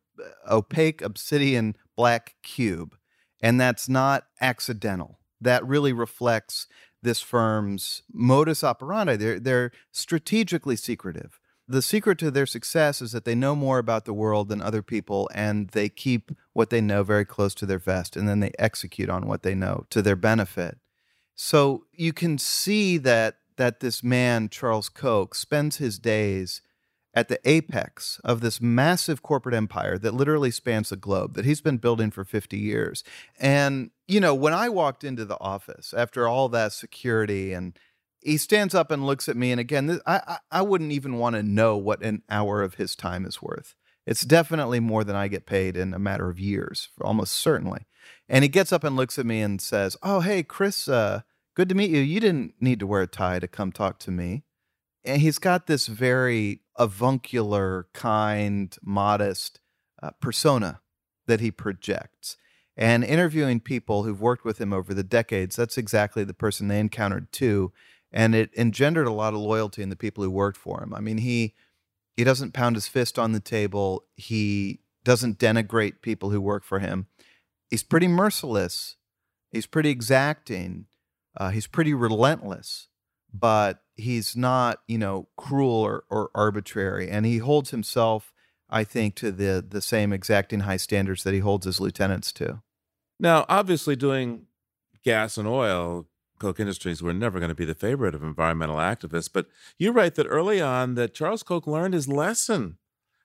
opaque 0.49 1.01
obsidian 1.01 1.75
black 1.95 2.35
cube, 2.43 2.95
and 3.41 3.59
that's 3.59 3.87
not 3.87 4.25
accidental. 4.41 5.19
That 5.39 5.65
really 5.65 5.93
reflects 5.93 6.67
this 7.01 7.21
firm's 7.21 8.01
modus 8.11 8.63
operandi. 8.63 9.17
They're, 9.17 9.39
they're 9.39 9.71
strategically 9.91 10.75
secretive. 10.75 11.39
The 11.67 11.81
secret 11.81 12.17
to 12.19 12.31
their 12.31 12.45
success 12.45 13.01
is 13.01 13.11
that 13.13 13.25
they 13.25 13.35
know 13.35 13.55
more 13.55 13.77
about 13.77 14.05
the 14.05 14.13
world 14.13 14.49
than 14.49 14.61
other 14.61 14.81
people 14.81 15.29
and 15.33 15.69
they 15.69 15.89
keep 15.89 16.31
what 16.53 16.69
they 16.69 16.81
know 16.81 17.03
very 17.03 17.25
close 17.25 17.53
to 17.55 17.65
their 17.65 17.79
vest 17.79 18.15
and 18.15 18.27
then 18.27 18.39
they 18.39 18.51
execute 18.57 19.09
on 19.09 19.27
what 19.27 19.43
they 19.43 19.55
know 19.55 19.85
to 19.89 20.01
their 20.01 20.15
benefit. 20.15 20.77
So 21.35 21.85
you 21.91 22.13
can 22.13 22.37
see 22.37 22.97
that 22.99 23.37
that 23.57 23.81
this 23.81 24.03
man 24.03 24.49
Charles 24.49 24.89
Koch 24.89 25.35
spends 25.35 25.77
his 25.77 25.99
days 25.99 26.61
at 27.15 27.27
the 27.27 27.39
apex 27.47 28.19
of 28.23 28.41
this 28.41 28.59
massive 28.59 29.21
corporate 29.21 29.53
empire 29.53 29.99
that 29.99 30.15
literally 30.15 30.49
spans 30.49 30.89
the 30.89 30.95
globe 30.95 31.35
that 31.35 31.45
he's 31.45 31.61
been 31.61 31.77
building 31.77 32.09
for 32.09 32.23
50 32.23 32.57
years. 32.57 33.03
And 33.39 33.91
you 34.07 34.19
know, 34.19 34.33
when 34.33 34.53
I 34.53 34.69
walked 34.69 35.03
into 35.03 35.25
the 35.25 35.39
office 35.39 35.93
after 35.95 36.27
all 36.27 36.49
that 36.49 36.73
security 36.73 37.53
and 37.53 37.77
he 38.19 38.37
stands 38.37 38.73
up 38.73 38.89
and 38.89 39.05
looks 39.05 39.27
at 39.27 39.37
me 39.37 39.51
and 39.51 39.59
again 39.59 39.87
this, 39.87 40.01
I, 40.05 40.37
I 40.51 40.61
wouldn't 40.61 40.91
even 40.91 41.17
want 41.17 41.35
to 41.35 41.43
know 41.43 41.77
what 41.77 42.03
an 42.03 42.23
hour 42.29 42.61
of 42.61 42.75
his 42.75 42.95
time 42.95 43.25
is 43.25 43.41
worth 43.41 43.75
it's 44.05 44.21
definitely 44.21 44.79
more 44.79 45.03
than 45.03 45.15
i 45.15 45.27
get 45.27 45.45
paid 45.45 45.77
in 45.77 45.93
a 45.93 45.99
matter 45.99 46.29
of 46.29 46.39
years 46.39 46.89
almost 47.01 47.33
certainly. 47.33 47.85
And 48.29 48.43
he 48.43 48.49
gets 48.49 48.73
up 48.73 48.83
and 48.83 48.95
looks 48.95 49.19
at 49.19 49.25
me 49.25 49.41
and 49.41 49.61
says 49.61 49.97
oh 50.03 50.19
hey 50.21 50.43
chris 50.43 50.87
uh, 50.87 51.21
good 51.55 51.69
to 51.69 51.75
meet 51.75 51.91
you. 51.91 51.99
You 51.99 52.19
didn't 52.19 52.55
need 52.59 52.79
to 52.79 52.87
wear 52.87 53.01
a 53.01 53.07
tie 53.07 53.39
to 53.39 53.47
come 53.47 53.71
talk 53.71 53.99
to 53.99 54.11
me. 54.11 54.43
And 55.05 55.21
he's 55.21 55.39
got 55.39 55.67
this 55.67 55.87
very 55.87 56.61
avuncular 56.77 57.87
kind 57.93 58.75
modest 58.81 59.59
uh, 60.01 60.11
persona 60.21 60.81
that 61.27 61.41
he 61.41 61.51
projects. 61.51 62.37
And 62.75 63.03
interviewing 63.03 63.59
people 63.59 64.03
who've 64.03 64.21
worked 64.21 64.45
with 64.45 64.59
him 64.59 64.73
over 64.73 64.93
the 64.93 65.03
decades 65.03 65.55
that's 65.55 65.77
exactly 65.77 66.23
the 66.23 66.33
person 66.33 66.67
they 66.67 66.79
encountered 66.79 67.31
too. 67.31 67.71
And 68.11 68.33
it 68.33 68.51
engendered 68.57 69.07
a 69.07 69.11
lot 69.11 69.33
of 69.33 69.39
loyalty 69.39 69.83
in 69.83 69.89
the 69.89 69.95
people 69.95 70.23
who 70.23 70.31
worked 70.31 70.57
for 70.57 70.81
him. 70.81 70.93
I 70.93 70.99
mean, 70.99 71.19
he 71.19 71.53
he 72.15 72.23
doesn't 72.23 72.53
pound 72.53 72.75
his 72.75 72.87
fist 72.87 73.17
on 73.17 73.31
the 73.31 73.39
table. 73.39 74.05
He 74.15 74.79
doesn't 75.03 75.39
denigrate 75.39 76.01
people 76.01 76.29
who 76.29 76.39
work 76.39 76.63
for 76.63 76.79
him. 76.79 77.07
He's 77.69 77.83
pretty 77.83 78.07
merciless. 78.07 78.95
He's 79.51 79.65
pretty 79.65 79.89
exacting. 79.89 80.85
Uh, 81.35 81.49
he's 81.49 81.67
pretty 81.67 81.93
relentless, 81.93 82.87
but 83.33 83.81
he's 83.95 84.35
not, 84.35 84.79
you 84.87 84.97
know, 84.97 85.27
cruel 85.37 85.75
or, 85.75 86.03
or 86.09 86.29
arbitrary. 86.35 87.09
And 87.09 87.25
he 87.25 87.39
holds 87.39 87.71
himself, 87.71 88.31
I 88.69 88.83
think, 88.83 89.15
to 89.15 89.31
the 89.31 89.65
the 89.67 89.81
same 89.81 90.13
exacting 90.13 90.61
high 90.61 90.77
standards 90.77 91.23
that 91.23 91.33
he 91.33 91.39
holds 91.39 91.65
his 91.65 91.79
lieutenants 91.79 92.31
to. 92.33 92.61
Now, 93.19 93.45
obviously, 93.49 93.95
doing 93.95 94.45
gas 95.03 95.37
and 95.37 95.47
oil 95.47 96.07
Koch 96.43 96.59
Industries 96.59 97.01
were 97.01 97.13
never 97.13 97.39
going 97.39 97.49
to 97.49 97.55
be 97.55 97.63
the 97.63 97.73
favorite 97.73 98.13
of 98.13 98.21
environmental 98.21 98.75
activists, 98.75 99.29
but 99.31 99.47
you 99.77 99.93
write 99.93 100.15
that 100.15 100.27
early 100.27 100.59
on 100.59 100.95
that 100.95 101.13
Charles 101.13 101.41
Koch 101.41 101.65
learned 101.65 101.93
his 101.93 102.09
lesson 102.09 102.77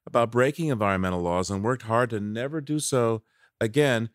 about 0.06 0.30
breaking 0.30 0.68
environmental 0.68 1.20
laws 1.20 1.50
and 1.50 1.64
worked 1.64 1.82
hard 1.82 2.10
to 2.10 2.20
never 2.20 2.60
do 2.60 2.78
so 2.78 3.22
again. 3.60 4.10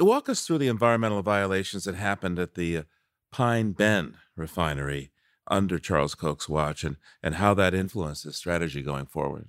Walk 0.00 0.28
us 0.28 0.44
through 0.44 0.58
the 0.58 0.66
environmental 0.66 1.22
violations 1.22 1.84
that 1.84 1.94
happened 1.94 2.40
at 2.40 2.54
the 2.54 2.78
uh, 2.78 2.82
Pine 3.30 3.70
Bend 3.70 4.16
refinery 4.36 5.12
under 5.46 5.78
Charles 5.78 6.16
Koch's 6.16 6.48
watch 6.48 6.82
and, 6.82 6.96
and 7.22 7.36
how 7.36 7.54
that 7.54 7.72
influenced 7.72 8.24
his 8.24 8.36
strategy 8.36 8.82
going 8.82 9.06
forward. 9.06 9.46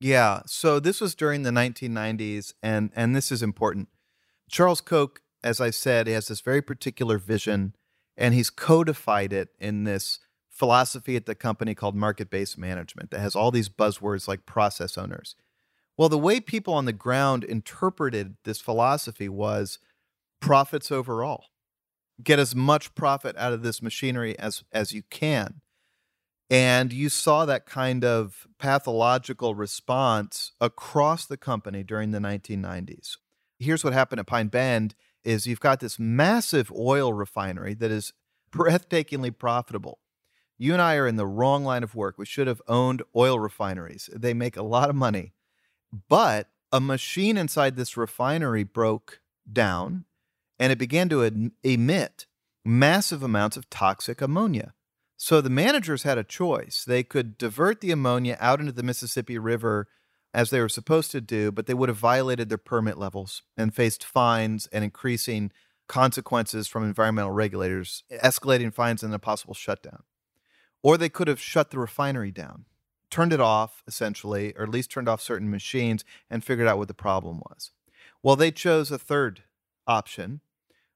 Yeah, 0.00 0.40
so 0.46 0.80
this 0.80 1.00
was 1.00 1.14
during 1.14 1.44
the 1.44 1.50
1990s, 1.50 2.52
and, 2.64 2.90
and 2.96 3.14
this 3.14 3.30
is 3.30 3.44
important. 3.44 3.88
Charles 4.50 4.80
Koch, 4.80 5.20
as 5.44 5.60
I 5.60 5.70
said, 5.70 6.08
has 6.08 6.26
this 6.26 6.40
very 6.40 6.62
particular 6.62 7.18
vision, 7.18 7.74
and 8.20 8.34
he's 8.34 8.50
codified 8.50 9.32
it 9.32 9.48
in 9.58 9.84
this 9.84 10.20
philosophy 10.50 11.16
at 11.16 11.24
the 11.24 11.34
company 11.34 11.74
called 11.74 11.96
market 11.96 12.28
based 12.28 12.58
management 12.58 13.10
that 13.10 13.20
has 13.20 13.34
all 13.34 13.50
these 13.50 13.70
buzzwords 13.70 14.28
like 14.28 14.44
process 14.44 14.98
owners. 14.98 15.34
Well, 15.96 16.10
the 16.10 16.18
way 16.18 16.38
people 16.38 16.74
on 16.74 16.84
the 16.84 16.92
ground 16.92 17.44
interpreted 17.44 18.36
this 18.44 18.60
philosophy 18.60 19.28
was 19.28 19.78
profits 20.40 20.92
overall. 20.92 21.46
Get 22.22 22.38
as 22.38 22.54
much 22.54 22.94
profit 22.94 23.36
out 23.38 23.54
of 23.54 23.62
this 23.62 23.80
machinery 23.80 24.38
as, 24.38 24.62
as 24.70 24.92
you 24.92 25.02
can. 25.10 25.62
And 26.50 26.92
you 26.92 27.08
saw 27.08 27.46
that 27.46 27.64
kind 27.64 28.04
of 28.04 28.46
pathological 28.58 29.54
response 29.54 30.52
across 30.60 31.24
the 31.24 31.36
company 31.36 31.82
during 31.82 32.10
the 32.10 32.18
1990s. 32.18 33.16
Here's 33.58 33.84
what 33.84 33.92
happened 33.92 34.20
at 34.20 34.26
Pine 34.26 34.48
Bend 34.48 34.94
is 35.24 35.46
you've 35.46 35.60
got 35.60 35.80
this 35.80 35.98
massive 35.98 36.72
oil 36.72 37.12
refinery 37.12 37.74
that 37.74 37.90
is 37.90 38.12
breathtakingly 38.52 39.36
profitable. 39.36 39.98
You 40.58 40.72
and 40.74 40.82
I 40.82 40.96
are 40.96 41.06
in 41.06 41.16
the 41.16 41.26
wrong 41.26 41.64
line 41.64 41.82
of 41.82 41.94
work. 41.94 42.18
We 42.18 42.26
should 42.26 42.46
have 42.46 42.60
owned 42.68 43.02
oil 43.16 43.38
refineries. 43.38 44.10
They 44.14 44.34
make 44.34 44.56
a 44.56 44.62
lot 44.62 44.90
of 44.90 44.96
money. 44.96 45.32
But 46.08 46.48
a 46.70 46.80
machine 46.80 47.36
inside 47.36 47.76
this 47.76 47.96
refinery 47.96 48.64
broke 48.64 49.20
down 49.50 50.04
and 50.58 50.70
it 50.70 50.78
began 50.78 51.08
to 51.08 51.50
emit 51.64 52.26
massive 52.64 53.22
amounts 53.22 53.56
of 53.56 53.70
toxic 53.70 54.20
ammonia. 54.20 54.74
So 55.16 55.40
the 55.40 55.50
managers 55.50 56.02
had 56.02 56.18
a 56.18 56.24
choice. 56.24 56.84
They 56.86 57.02
could 57.02 57.38
divert 57.38 57.80
the 57.80 57.90
ammonia 57.90 58.36
out 58.40 58.60
into 58.60 58.72
the 58.72 58.82
Mississippi 58.82 59.38
River 59.38 59.88
as 60.32 60.50
they 60.50 60.60
were 60.60 60.68
supposed 60.68 61.10
to 61.10 61.20
do, 61.20 61.50
but 61.50 61.66
they 61.66 61.74
would 61.74 61.88
have 61.88 61.98
violated 61.98 62.48
their 62.48 62.58
permit 62.58 62.98
levels 62.98 63.42
and 63.56 63.74
faced 63.74 64.04
fines 64.04 64.68
and 64.72 64.84
increasing 64.84 65.50
consequences 65.88 66.68
from 66.68 66.84
environmental 66.84 67.32
regulators, 67.32 68.04
escalating 68.12 68.72
fines 68.72 69.02
and 69.02 69.12
a 69.12 69.18
possible 69.18 69.54
shutdown. 69.54 70.04
Or 70.82 70.96
they 70.96 71.08
could 71.08 71.26
have 71.28 71.40
shut 71.40 71.70
the 71.70 71.78
refinery 71.78 72.30
down, 72.30 72.66
turned 73.10 73.32
it 73.32 73.40
off 73.40 73.82
essentially, 73.88 74.54
or 74.56 74.62
at 74.62 74.70
least 74.70 74.90
turned 74.92 75.08
off 75.08 75.20
certain 75.20 75.50
machines 75.50 76.04
and 76.30 76.44
figured 76.44 76.68
out 76.68 76.78
what 76.78 76.88
the 76.88 76.94
problem 76.94 77.40
was. 77.50 77.72
Well, 78.22 78.36
they 78.36 78.52
chose 78.52 78.90
a 78.90 78.98
third 78.98 79.42
option, 79.86 80.42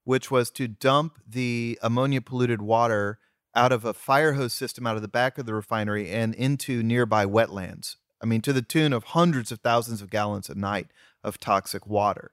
which 0.04 0.30
was 0.30 0.50
to 0.52 0.68
dump 0.68 1.18
the 1.26 1.78
ammonia 1.82 2.20
polluted 2.20 2.62
water 2.62 3.18
out 3.54 3.72
of 3.72 3.84
a 3.84 3.94
fire 3.94 4.34
hose 4.34 4.52
system 4.52 4.86
out 4.86 4.96
of 4.96 5.02
the 5.02 5.08
back 5.08 5.38
of 5.38 5.46
the 5.46 5.54
refinery 5.54 6.10
and 6.10 6.34
into 6.34 6.82
nearby 6.82 7.24
wetlands. 7.24 7.96
I 8.22 8.26
mean, 8.26 8.40
to 8.42 8.52
the 8.52 8.62
tune 8.62 8.92
of 8.92 9.04
hundreds 9.04 9.52
of 9.52 9.60
thousands 9.60 10.02
of 10.02 10.10
gallons 10.10 10.48
a 10.48 10.54
night 10.54 10.88
of 11.22 11.40
toxic 11.40 11.86
water. 11.86 12.32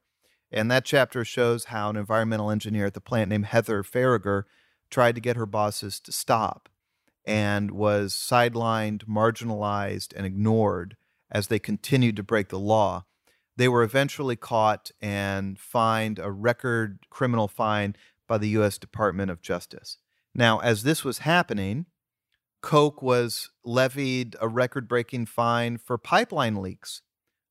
And 0.52 0.70
that 0.70 0.86
chapter 0.86 1.24
shows 1.24 1.66
how 1.66 1.90
an 1.90 1.96
environmental 1.96 2.52
engineer 2.52 2.86
at 2.86 2.94
the 2.94 3.02
plant 3.02 3.30
named 3.30 3.46
Heather 3.46 3.84
Faragher 3.84 4.44
tried 4.90 5.16
to 5.16 5.22
get 5.22 5.38
her 5.38 5.46
bosses 5.46 6.00
to 6.02 6.12
stop 6.12 6.70
and 7.26 7.72
was 7.72 8.14
sidelined, 8.14 9.06
marginalized, 9.06 10.14
and 10.16 10.26
ignored 10.26 10.98
as 11.32 11.48
they 11.48 11.60
continued 11.60 12.16
to 12.18 12.24
break 12.24 12.50
the 12.50 12.60
law. 12.60 13.06
They 13.56 13.70
were 13.70 13.84
eventually 13.84 14.36
caught 14.36 14.92
and 15.02 15.58
fined 15.58 16.20
a 16.20 16.32
record 16.32 17.00
criminal 17.10 17.48
fine 17.48 17.96
by 18.28 18.38
the 18.38 18.50
U.S. 18.50 18.78
Department 18.78 19.32
of 19.32 19.42
Justice. 19.42 19.98
Now, 20.34 20.60
as 20.60 20.84
this 20.84 21.04
was 21.04 21.20
happening, 21.20 21.86
Koch 22.62 23.02
was 23.02 23.50
levied 23.66 24.36
a 24.40 24.48
record 24.48 24.88
breaking 24.88 25.26
fine 25.26 25.78
for 25.78 25.98
pipeline 25.98 26.62
leaks, 26.62 27.02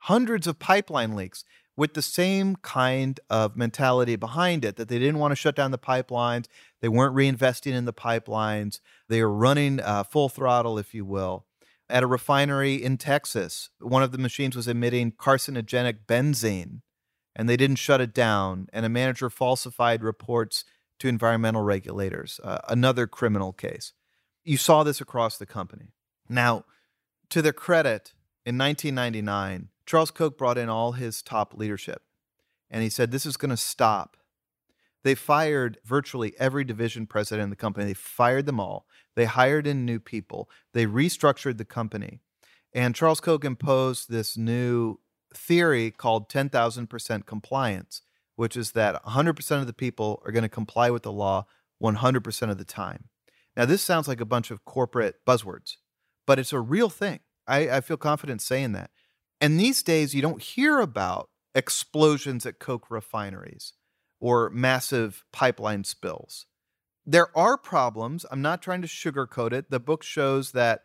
hundreds 0.00 0.46
of 0.46 0.58
pipeline 0.58 1.14
leaks, 1.16 1.44
with 1.76 1.94
the 1.94 2.02
same 2.02 2.56
kind 2.56 3.18
of 3.30 3.56
mentality 3.56 4.14
behind 4.14 4.64
it 4.64 4.76
that 4.76 4.88
they 4.88 4.98
didn't 4.98 5.18
want 5.18 5.32
to 5.32 5.36
shut 5.36 5.56
down 5.56 5.70
the 5.70 5.78
pipelines. 5.78 6.46
They 6.80 6.88
weren't 6.88 7.16
reinvesting 7.16 7.72
in 7.72 7.86
the 7.86 7.92
pipelines. 7.92 8.80
They 9.08 9.22
were 9.22 9.32
running 9.32 9.80
uh, 9.80 10.04
full 10.04 10.28
throttle, 10.28 10.78
if 10.78 10.94
you 10.94 11.04
will. 11.04 11.46
At 11.88 12.02
a 12.02 12.06
refinery 12.06 12.74
in 12.74 12.98
Texas, 12.98 13.70
one 13.80 14.02
of 14.02 14.12
the 14.12 14.18
machines 14.18 14.54
was 14.54 14.68
emitting 14.68 15.12
carcinogenic 15.12 16.06
benzene, 16.06 16.82
and 17.34 17.48
they 17.48 17.56
didn't 17.56 17.76
shut 17.76 18.00
it 18.00 18.12
down. 18.12 18.68
And 18.72 18.84
a 18.84 18.90
manager 18.90 19.30
falsified 19.30 20.02
reports 20.02 20.64
to 21.00 21.08
environmental 21.08 21.62
regulators, 21.62 22.38
uh, 22.44 22.58
another 22.68 23.06
criminal 23.06 23.52
case. 23.52 23.92
You 24.44 24.56
saw 24.56 24.82
this 24.82 25.00
across 25.00 25.36
the 25.36 25.46
company. 25.46 25.92
Now, 26.28 26.64
to 27.30 27.42
their 27.42 27.52
credit, 27.52 28.14
in 28.46 28.56
1999, 28.56 29.68
Charles 29.86 30.10
Koch 30.10 30.36
brought 30.36 30.58
in 30.58 30.68
all 30.68 30.92
his 30.92 31.22
top 31.22 31.54
leadership 31.54 32.02
and 32.70 32.82
he 32.82 32.88
said, 32.88 33.10
This 33.10 33.26
is 33.26 33.36
going 33.36 33.50
to 33.50 33.56
stop. 33.56 34.16
They 35.02 35.14
fired 35.14 35.78
virtually 35.84 36.34
every 36.38 36.64
division 36.64 37.06
president 37.06 37.44
in 37.44 37.50
the 37.50 37.56
company. 37.56 37.86
They 37.86 37.94
fired 37.94 38.46
them 38.46 38.60
all. 38.60 38.86
They 39.16 39.24
hired 39.24 39.66
in 39.66 39.84
new 39.84 39.98
people. 39.98 40.48
They 40.72 40.86
restructured 40.86 41.58
the 41.58 41.64
company. 41.64 42.20
And 42.72 42.94
Charles 42.94 43.20
Koch 43.20 43.44
imposed 43.44 44.10
this 44.10 44.36
new 44.36 44.98
theory 45.34 45.90
called 45.90 46.28
10,000% 46.28 47.26
compliance 47.26 48.02
which 48.40 48.56
is 48.56 48.72
that 48.72 49.04
100% 49.04 49.60
of 49.60 49.66
the 49.66 49.72
people 49.74 50.22
are 50.24 50.32
going 50.32 50.42
to 50.42 50.48
comply 50.48 50.88
with 50.88 51.02
the 51.02 51.12
law 51.12 51.44
100% 51.82 52.50
of 52.50 52.56
the 52.56 52.64
time. 52.64 53.09
Now, 53.56 53.64
this 53.64 53.82
sounds 53.82 54.08
like 54.08 54.20
a 54.20 54.26
bunch 54.26 54.50
of 54.50 54.64
corporate 54.64 55.16
buzzwords, 55.26 55.76
but 56.26 56.38
it's 56.38 56.52
a 56.52 56.60
real 56.60 56.88
thing. 56.88 57.20
I, 57.46 57.68
I 57.68 57.80
feel 57.80 57.96
confident 57.96 58.40
saying 58.42 58.72
that. 58.72 58.90
And 59.40 59.58
these 59.58 59.82
days, 59.82 60.14
you 60.14 60.22
don't 60.22 60.42
hear 60.42 60.80
about 60.80 61.28
explosions 61.54 62.46
at 62.46 62.58
Koch 62.58 62.90
refineries 62.90 63.72
or 64.20 64.50
massive 64.50 65.24
pipeline 65.32 65.84
spills. 65.84 66.46
There 67.06 67.36
are 67.36 67.56
problems. 67.56 68.26
I'm 68.30 68.42
not 68.42 68.62
trying 68.62 68.82
to 68.82 68.88
sugarcoat 68.88 69.52
it. 69.52 69.70
The 69.70 69.80
book 69.80 70.02
shows 70.02 70.52
that, 70.52 70.82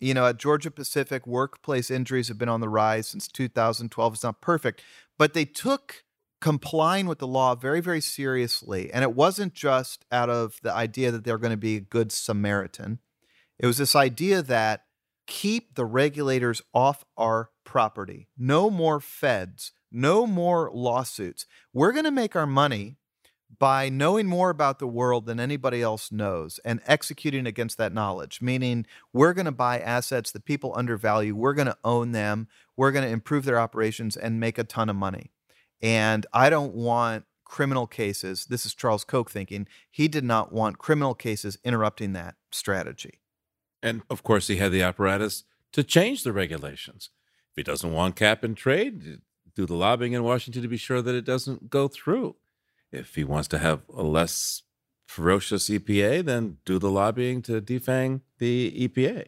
you 0.00 0.14
know, 0.14 0.26
at 0.26 0.38
Georgia 0.38 0.70
Pacific, 0.70 1.26
workplace 1.26 1.90
injuries 1.90 2.28
have 2.28 2.38
been 2.38 2.48
on 2.48 2.60
the 2.60 2.68
rise 2.68 3.06
since 3.08 3.28
2012. 3.28 4.14
It's 4.14 4.22
not 4.22 4.40
perfect, 4.40 4.82
but 5.18 5.34
they 5.34 5.44
took 5.44 6.04
complying 6.40 7.06
with 7.06 7.18
the 7.18 7.26
law 7.26 7.54
very, 7.54 7.80
very 7.80 8.00
seriously. 8.00 8.92
And 8.92 9.02
it 9.02 9.14
wasn't 9.14 9.54
just 9.54 10.04
out 10.12 10.30
of 10.30 10.58
the 10.62 10.72
idea 10.72 11.10
that 11.10 11.24
they're 11.24 11.38
going 11.38 11.50
to 11.50 11.56
be 11.56 11.76
a 11.76 11.80
good 11.80 12.12
Samaritan, 12.12 13.00
it 13.58 13.66
was 13.66 13.78
this 13.78 13.96
idea 13.96 14.42
that 14.42 14.84
keep 15.26 15.74
the 15.74 15.84
regulators 15.84 16.62
off 16.72 17.04
our 17.16 17.50
property. 17.64 18.28
No 18.38 18.70
more 18.70 19.00
feds, 19.00 19.72
no 19.90 20.26
more 20.26 20.70
lawsuits. 20.72 21.44
We're 21.72 21.92
going 21.92 22.04
to 22.04 22.10
make 22.10 22.36
our 22.36 22.46
money 22.46 22.96
by 23.58 23.88
knowing 23.88 24.26
more 24.26 24.50
about 24.50 24.78
the 24.78 24.86
world 24.86 25.26
than 25.26 25.40
anybody 25.40 25.82
else 25.82 26.12
knows 26.12 26.60
and 26.64 26.80
executing 26.86 27.46
against 27.46 27.78
that 27.78 27.92
knowledge, 27.92 28.40
meaning 28.40 28.86
we're 29.12 29.32
going 29.32 29.46
to 29.46 29.52
buy 29.52 29.80
assets 29.80 30.30
that 30.30 30.44
people 30.44 30.72
undervalue, 30.76 31.34
we're 31.34 31.54
going 31.54 31.66
to 31.66 31.78
own 31.82 32.12
them, 32.12 32.46
we're 32.76 32.92
going 32.92 33.04
to 33.04 33.10
improve 33.10 33.44
their 33.44 33.58
operations 33.58 34.16
and 34.16 34.38
make 34.38 34.58
a 34.58 34.64
ton 34.64 34.88
of 34.88 34.96
money. 34.96 35.32
And 35.80 36.26
I 36.32 36.50
don't 36.50 36.74
want 36.74 37.24
criminal 37.44 37.86
cases. 37.86 38.46
This 38.46 38.66
is 38.66 38.74
Charles 38.74 39.04
Koch 39.04 39.30
thinking. 39.30 39.66
He 39.90 40.08
did 40.08 40.24
not 40.24 40.52
want 40.52 40.78
criminal 40.78 41.14
cases 41.14 41.58
interrupting 41.64 42.12
that 42.12 42.34
strategy. 42.50 43.20
And 43.82 44.02
of 44.10 44.22
course, 44.22 44.48
he 44.48 44.56
had 44.56 44.72
the 44.72 44.82
apparatus 44.82 45.44
to 45.72 45.82
change 45.82 46.24
the 46.24 46.32
regulations. 46.32 47.10
If 47.50 47.56
he 47.56 47.62
doesn't 47.62 47.92
want 47.92 48.16
cap 48.16 48.44
and 48.44 48.56
trade, 48.56 49.20
do 49.54 49.66
the 49.66 49.74
lobbying 49.74 50.12
in 50.12 50.22
Washington 50.22 50.62
to 50.62 50.68
be 50.68 50.76
sure 50.76 51.02
that 51.02 51.14
it 51.14 51.24
doesn't 51.24 51.70
go 51.70 51.88
through. 51.88 52.36
If 52.92 53.14
he 53.14 53.24
wants 53.24 53.48
to 53.48 53.58
have 53.58 53.82
a 53.94 54.02
less 54.02 54.62
ferocious 55.06 55.68
EPA, 55.68 56.24
then 56.24 56.58
do 56.64 56.78
the 56.78 56.90
lobbying 56.90 57.42
to 57.42 57.60
defang 57.60 58.20
the 58.38 58.88
EPA. 58.88 59.26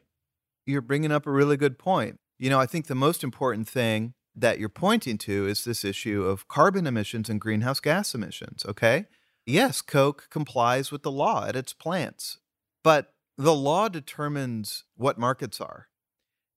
You're 0.67 0.83
bringing 0.83 1.11
up 1.11 1.27
a 1.27 1.31
really 1.31 1.57
good 1.57 1.79
point. 1.79 2.21
You 2.39 2.51
know, 2.51 2.61
I 2.61 2.67
think 2.67 2.87
the 2.87 2.95
most 2.95 3.25
important 3.25 3.69
thing 3.69 4.15
that 4.35 4.59
you're 4.59 4.69
pointing 4.69 5.19
to 5.19 5.47
is 5.47 5.65
this 5.65 5.85
issue 5.85 6.25
of 6.25 6.49
carbon 6.49 6.87
emissions 6.87 7.29
and 7.29 7.41
greenhouse 7.41 7.81
gas 7.81 8.15
emissions, 8.15 8.65
okay? 8.67 9.07
Yes, 9.47 9.81
Koch 9.81 10.29
complies 10.31 10.93
with 10.93 11.03
the 11.03 11.11
law 11.11 11.47
at 11.47 11.57
its 11.57 11.73
plants, 11.73 12.39
but 12.85 13.15
the 13.37 13.55
law 13.55 13.89
determines 13.89 14.85
what 14.97 15.19
markets 15.19 15.61
are. 15.61 15.89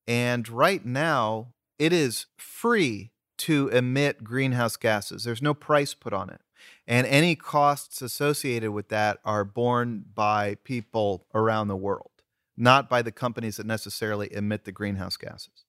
And 0.08 0.48
right 0.50 0.86
now, 0.86 1.54
it 1.80 1.94
is 1.94 2.26
free 2.38 3.12
to 3.40 3.70
emit 3.70 4.24
greenhouse 4.24 4.76
gases. 4.76 5.24
There's 5.24 5.42
no 5.42 5.54
price 5.54 5.94
put 5.94 6.14
on 6.14 6.30
it. 6.30 6.42
And 6.88 7.08
any 7.08 7.36
costs 7.36 8.02
associated 8.02 8.72
with 8.72 8.90
that 8.90 9.20
are 9.26 9.46
borne 9.46 10.06
by 10.14 10.56
people 10.64 11.26
around 11.34 11.68
the 11.68 11.76
world, 11.76 12.12
not 12.56 12.90
by 12.90 13.02
the 13.02 13.12
companies 13.12 13.58
that 13.58 13.66
necessarily 13.66 14.34
emit 14.34 14.66
the 14.66 14.72
greenhouse 14.72 15.18
gases. 15.18 15.63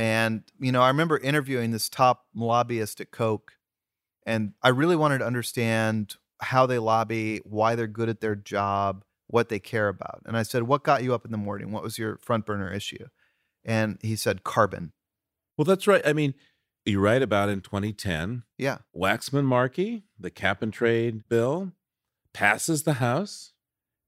And, 0.00 0.44
you 0.58 0.72
know, 0.72 0.80
I 0.80 0.88
remember 0.88 1.18
interviewing 1.18 1.72
this 1.72 1.90
top 1.90 2.24
lobbyist 2.34 3.02
at 3.02 3.10
Koch, 3.10 3.52
and 4.24 4.54
I 4.62 4.70
really 4.70 4.96
wanted 4.96 5.18
to 5.18 5.26
understand 5.26 6.16
how 6.40 6.64
they 6.64 6.78
lobby, 6.78 7.42
why 7.44 7.74
they're 7.74 7.86
good 7.86 8.08
at 8.08 8.22
their 8.22 8.34
job, 8.34 9.04
what 9.26 9.50
they 9.50 9.58
care 9.58 9.88
about. 9.88 10.22
And 10.24 10.38
I 10.38 10.42
said, 10.42 10.62
What 10.62 10.84
got 10.84 11.02
you 11.02 11.12
up 11.12 11.26
in 11.26 11.32
the 11.32 11.36
morning? 11.36 11.70
What 11.70 11.82
was 11.82 11.98
your 11.98 12.16
front 12.16 12.46
burner 12.46 12.72
issue? 12.72 13.08
And 13.62 13.98
he 14.00 14.16
said, 14.16 14.42
Carbon. 14.42 14.92
Well, 15.58 15.66
that's 15.66 15.86
right. 15.86 16.00
I 16.06 16.14
mean, 16.14 16.32
You 16.86 16.98
write 16.98 17.20
about 17.20 17.50
in 17.50 17.60
2010. 17.60 18.44
Yeah. 18.56 18.78
Waxman 18.96 19.44
Markey, 19.44 20.04
the 20.18 20.30
cap 20.30 20.62
and 20.62 20.72
trade 20.72 21.28
bill, 21.28 21.72
passes 22.32 22.84
the 22.84 22.94
House 22.94 23.52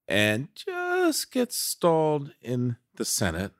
and 0.09 0.49
just 0.55 1.33
gets 1.33 1.55
stalled 1.55 2.33
in 2.41 2.77
the 2.95 3.05
Senate, 3.05 3.53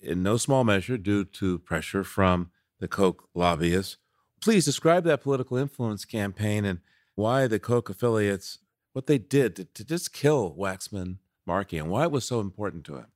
in 0.00 0.22
no 0.22 0.36
small 0.36 0.64
measure 0.64 0.98
due 0.98 1.24
to 1.24 1.58
pressure 1.58 2.04
from 2.04 2.50
the 2.78 2.88
Koch 2.88 3.28
lobbyists. 3.34 3.96
Please 4.40 4.64
describe 4.64 5.04
that 5.04 5.22
political 5.22 5.56
influence 5.56 6.04
campaign 6.04 6.64
and 6.64 6.80
why 7.14 7.46
the 7.46 7.58
Koch 7.58 7.90
affiliates, 7.90 8.58
what 8.92 9.06
they 9.06 9.18
did 9.18 9.56
to, 9.56 9.64
to 9.64 9.84
just 9.84 10.12
kill 10.12 10.54
Waxman 10.56 11.16
Markey 11.46 11.78
and 11.78 11.90
why 11.90 12.04
it 12.04 12.12
was 12.12 12.24
so 12.24 12.40
important 12.40 12.84
to 12.84 12.96
him. 12.96 13.06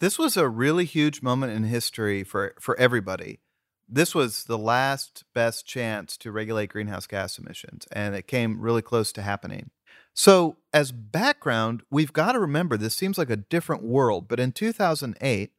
This 0.00 0.18
was 0.18 0.36
a 0.36 0.48
really 0.48 0.86
huge 0.86 1.22
moment 1.22 1.52
in 1.52 1.64
history 1.64 2.24
for, 2.24 2.54
for 2.58 2.76
everybody. 2.78 3.40
This 3.86 4.14
was 4.14 4.44
the 4.44 4.58
last 4.58 5.24
best 5.34 5.66
chance 5.66 6.16
to 6.18 6.32
regulate 6.32 6.70
greenhouse 6.70 7.06
gas 7.06 7.38
emissions, 7.38 7.86
and 7.92 8.14
it 8.14 8.26
came 8.26 8.60
really 8.60 8.82
close 8.82 9.12
to 9.12 9.22
happening. 9.22 9.70
So, 10.14 10.56
as 10.72 10.92
background, 10.92 11.82
we've 11.90 12.12
got 12.12 12.32
to 12.32 12.40
remember 12.40 12.76
this 12.76 12.96
seems 12.96 13.18
like 13.18 13.30
a 13.30 13.36
different 13.36 13.82
world, 13.82 14.26
but 14.26 14.40
in 14.40 14.52
2008, 14.52 15.52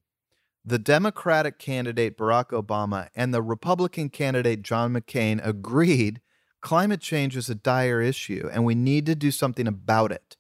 the 0.64 0.80
Democratic 0.80 1.58
candidate 1.58 2.18
Barack 2.18 2.50
Obama 2.50 3.10
and 3.16 3.34
the 3.34 3.42
Republican 3.42 4.10
candidate 4.10 4.62
John 4.62 4.94
McCain 4.94 5.46
agreed 5.46 6.22
climate 6.62 7.02
change 7.02 7.36
is 7.36 7.50
a 7.50 7.56
dire 7.56 8.02
issue 8.02 8.48
and 8.52 8.64
we 8.64 8.76
need 8.76 9.06
to 9.08 9.16
do 9.16 9.32
something 9.32 9.68
about 9.68 10.12
it. 10.12 10.38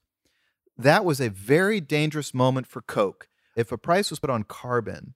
That 0.77 1.03
was 1.03 1.19
a 1.19 1.29
very 1.29 1.81
dangerous 1.81 2.33
moment 2.33 2.67
for 2.67 2.81
Koch. 2.81 3.27
If 3.55 3.71
a 3.71 3.77
price 3.77 4.09
was 4.09 4.19
put 4.19 4.29
on 4.29 4.43
carbon, 4.43 5.15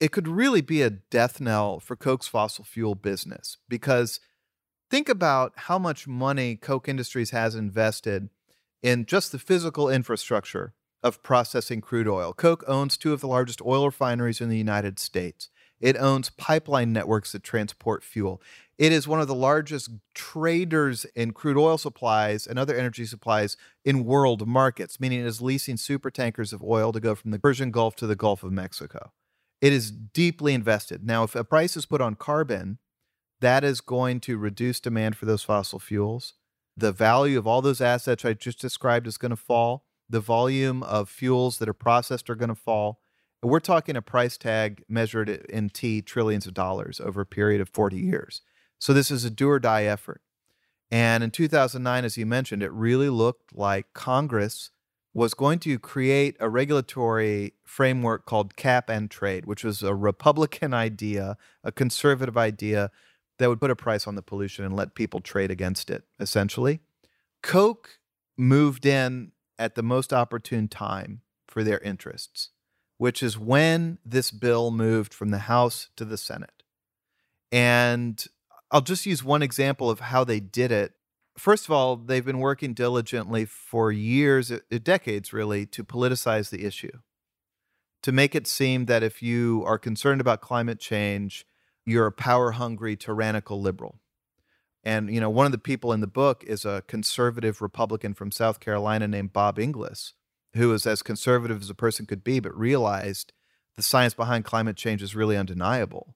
it 0.00 0.12
could 0.12 0.28
really 0.28 0.60
be 0.60 0.82
a 0.82 0.90
death 0.90 1.40
knell 1.40 1.80
for 1.80 1.96
Koch's 1.96 2.28
fossil 2.28 2.64
fuel 2.64 2.94
business 2.94 3.58
because 3.68 4.20
think 4.90 5.08
about 5.08 5.52
how 5.56 5.78
much 5.78 6.06
money 6.06 6.56
Koch 6.56 6.88
Industries 6.88 7.30
has 7.30 7.54
invested 7.54 8.28
in 8.82 9.06
just 9.06 9.32
the 9.32 9.38
physical 9.38 9.88
infrastructure 9.88 10.74
of 11.04 11.22
processing 11.22 11.82
crude 11.82 12.08
oil. 12.08 12.32
Koch 12.32 12.64
owns 12.66 12.96
two 12.96 13.12
of 13.12 13.20
the 13.20 13.28
largest 13.28 13.60
oil 13.62 13.84
refineries 13.84 14.40
in 14.40 14.48
the 14.48 14.58
United 14.58 14.98
States. 14.98 15.50
It 15.80 15.98
owns 15.98 16.30
pipeline 16.30 16.94
networks 16.94 17.32
that 17.32 17.42
transport 17.42 18.02
fuel. 18.02 18.40
It 18.78 18.90
is 18.90 19.06
one 19.06 19.20
of 19.20 19.28
the 19.28 19.34
largest 19.34 19.90
traders 20.14 21.04
in 21.14 21.32
crude 21.32 21.58
oil 21.58 21.76
supplies 21.76 22.46
and 22.46 22.58
other 22.58 22.74
energy 22.74 23.04
supplies 23.04 23.58
in 23.84 24.06
world 24.06 24.48
markets, 24.48 24.98
meaning 24.98 25.20
it 25.20 25.26
is 25.26 25.42
leasing 25.42 25.76
super 25.76 26.10
tankers 26.10 26.54
of 26.54 26.62
oil 26.62 26.90
to 26.92 27.00
go 27.00 27.14
from 27.14 27.32
the 27.32 27.38
Persian 27.38 27.70
Gulf 27.70 27.94
to 27.96 28.06
the 28.06 28.16
Gulf 28.16 28.42
of 28.42 28.50
Mexico. 28.50 29.12
It 29.60 29.74
is 29.74 29.90
deeply 29.90 30.54
invested. 30.54 31.04
Now, 31.04 31.22
if 31.24 31.36
a 31.36 31.44
price 31.44 31.76
is 31.76 31.86
put 31.86 32.00
on 32.00 32.14
carbon, 32.14 32.78
that 33.40 33.62
is 33.62 33.82
going 33.82 34.20
to 34.20 34.38
reduce 34.38 34.80
demand 34.80 35.16
for 35.16 35.26
those 35.26 35.42
fossil 35.42 35.78
fuels. 35.78 36.32
The 36.76 36.92
value 36.92 37.38
of 37.38 37.46
all 37.46 37.60
those 37.60 37.82
assets 37.82 38.24
I 38.24 38.32
just 38.32 38.60
described 38.60 39.06
is 39.06 39.18
going 39.18 39.30
to 39.30 39.36
fall. 39.36 39.83
The 40.08 40.20
volume 40.20 40.82
of 40.82 41.08
fuels 41.08 41.58
that 41.58 41.68
are 41.68 41.74
processed 41.74 42.28
are 42.30 42.34
going 42.34 42.48
to 42.50 42.54
fall. 42.54 43.00
And 43.42 43.50
we're 43.50 43.60
talking 43.60 43.96
a 43.96 44.02
price 44.02 44.36
tag 44.38 44.84
measured 44.88 45.28
in 45.28 45.70
T 45.70 46.02
trillions 46.02 46.46
of 46.46 46.54
dollars 46.54 47.00
over 47.00 47.20
a 47.20 47.26
period 47.26 47.60
of 47.60 47.68
40 47.68 47.96
years. 47.96 48.42
So 48.78 48.92
this 48.92 49.10
is 49.10 49.24
a 49.24 49.30
do 49.30 49.48
or 49.48 49.58
die 49.58 49.84
effort. 49.84 50.20
And 50.90 51.24
in 51.24 51.30
2009, 51.30 52.04
as 52.04 52.16
you 52.16 52.26
mentioned, 52.26 52.62
it 52.62 52.72
really 52.72 53.08
looked 53.08 53.54
like 53.54 53.92
Congress 53.94 54.70
was 55.14 55.32
going 55.32 55.60
to 55.60 55.78
create 55.78 56.36
a 56.40 56.48
regulatory 56.48 57.54
framework 57.64 58.26
called 58.26 58.56
cap 58.56 58.90
and 58.90 59.10
trade, 59.10 59.46
which 59.46 59.64
was 59.64 59.82
a 59.82 59.94
Republican 59.94 60.74
idea, 60.74 61.36
a 61.62 61.72
conservative 61.72 62.36
idea 62.36 62.90
that 63.38 63.48
would 63.48 63.60
put 63.60 63.70
a 63.70 63.76
price 63.76 64.06
on 64.06 64.16
the 64.16 64.22
pollution 64.22 64.64
and 64.64 64.76
let 64.76 64.94
people 64.94 65.20
trade 65.20 65.50
against 65.50 65.90
it, 65.90 66.04
essentially. 66.20 66.80
Koch 67.42 67.98
moved 68.36 68.86
in 68.86 69.32
at 69.58 69.74
the 69.74 69.82
most 69.82 70.12
opportune 70.12 70.68
time 70.68 71.22
for 71.48 71.62
their 71.62 71.78
interests, 71.78 72.50
which 72.98 73.22
is 73.22 73.38
when 73.38 73.98
this 74.04 74.30
bill 74.30 74.70
moved 74.70 75.14
from 75.14 75.30
the 75.30 75.40
House 75.40 75.88
to 75.96 76.04
the 76.04 76.16
Senate. 76.16 76.62
And 77.52 78.24
I'll 78.70 78.80
just 78.80 79.06
use 79.06 79.22
one 79.22 79.42
example 79.42 79.88
of 79.88 80.00
how 80.00 80.24
they 80.24 80.40
did 80.40 80.72
it. 80.72 80.94
First 81.38 81.66
of 81.66 81.70
all, 81.70 81.96
they've 81.96 82.24
been 82.24 82.38
working 82.38 82.74
diligently 82.74 83.44
for 83.44 83.92
years, 83.92 84.50
uh, 84.50 84.58
decades 84.82 85.32
really, 85.32 85.66
to 85.66 85.84
politicize 85.84 86.50
the 86.50 86.64
issue, 86.64 86.98
to 88.02 88.12
make 88.12 88.34
it 88.34 88.46
seem 88.46 88.86
that 88.86 89.02
if 89.02 89.22
you 89.22 89.62
are 89.66 89.78
concerned 89.78 90.20
about 90.20 90.40
climate 90.40 90.80
change, 90.80 91.46
you're 91.86 92.06
a 92.06 92.12
power 92.12 92.52
hungry, 92.52 92.96
tyrannical 92.96 93.60
liberal. 93.60 94.00
And, 94.84 95.12
you 95.12 95.20
know, 95.20 95.30
one 95.30 95.46
of 95.46 95.52
the 95.52 95.58
people 95.58 95.92
in 95.92 96.00
the 96.00 96.06
book 96.06 96.44
is 96.46 96.64
a 96.64 96.82
conservative 96.86 97.62
Republican 97.62 98.12
from 98.12 98.30
South 98.30 98.60
Carolina 98.60 99.08
named 99.08 99.32
Bob 99.32 99.58
Inglis, 99.58 100.12
who 100.54 100.72
is 100.72 100.86
as 100.86 101.02
conservative 101.02 101.62
as 101.62 101.70
a 101.70 101.74
person 101.74 102.04
could 102.04 102.22
be, 102.22 102.38
but 102.38 102.56
realized 102.56 103.32
the 103.76 103.82
science 103.82 104.14
behind 104.14 104.44
climate 104.44 104.76
change 104.76 105.02
is 105.02 105.16
really 105.16 105.36
undeniable. 105.36 106.14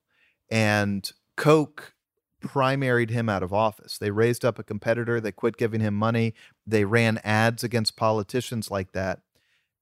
And 0.50 1.10
Koch 1.36 1.94
primaried 2.42 3.10
him 3.10 3.28
out 3.28 3.42
of 3.42 3.52
office. 3.52 3.98
They 3.98 4.10
raised 4.10 4.44
up 4.44 4.58
a 4.58 4.62
competitor, 4.62 5.20
they 5.20 5.32
quit 5.32 5.56
giving 5.56 5.80
him 5.80 5.94
money, 5.94 6.34
they 6.66 6.84
ran 6.84 7.18
ads 7.24 7.64
against 7.64 7.96
politicians 7.96 8.70
like 8.70 8.92
that 8.92 9.20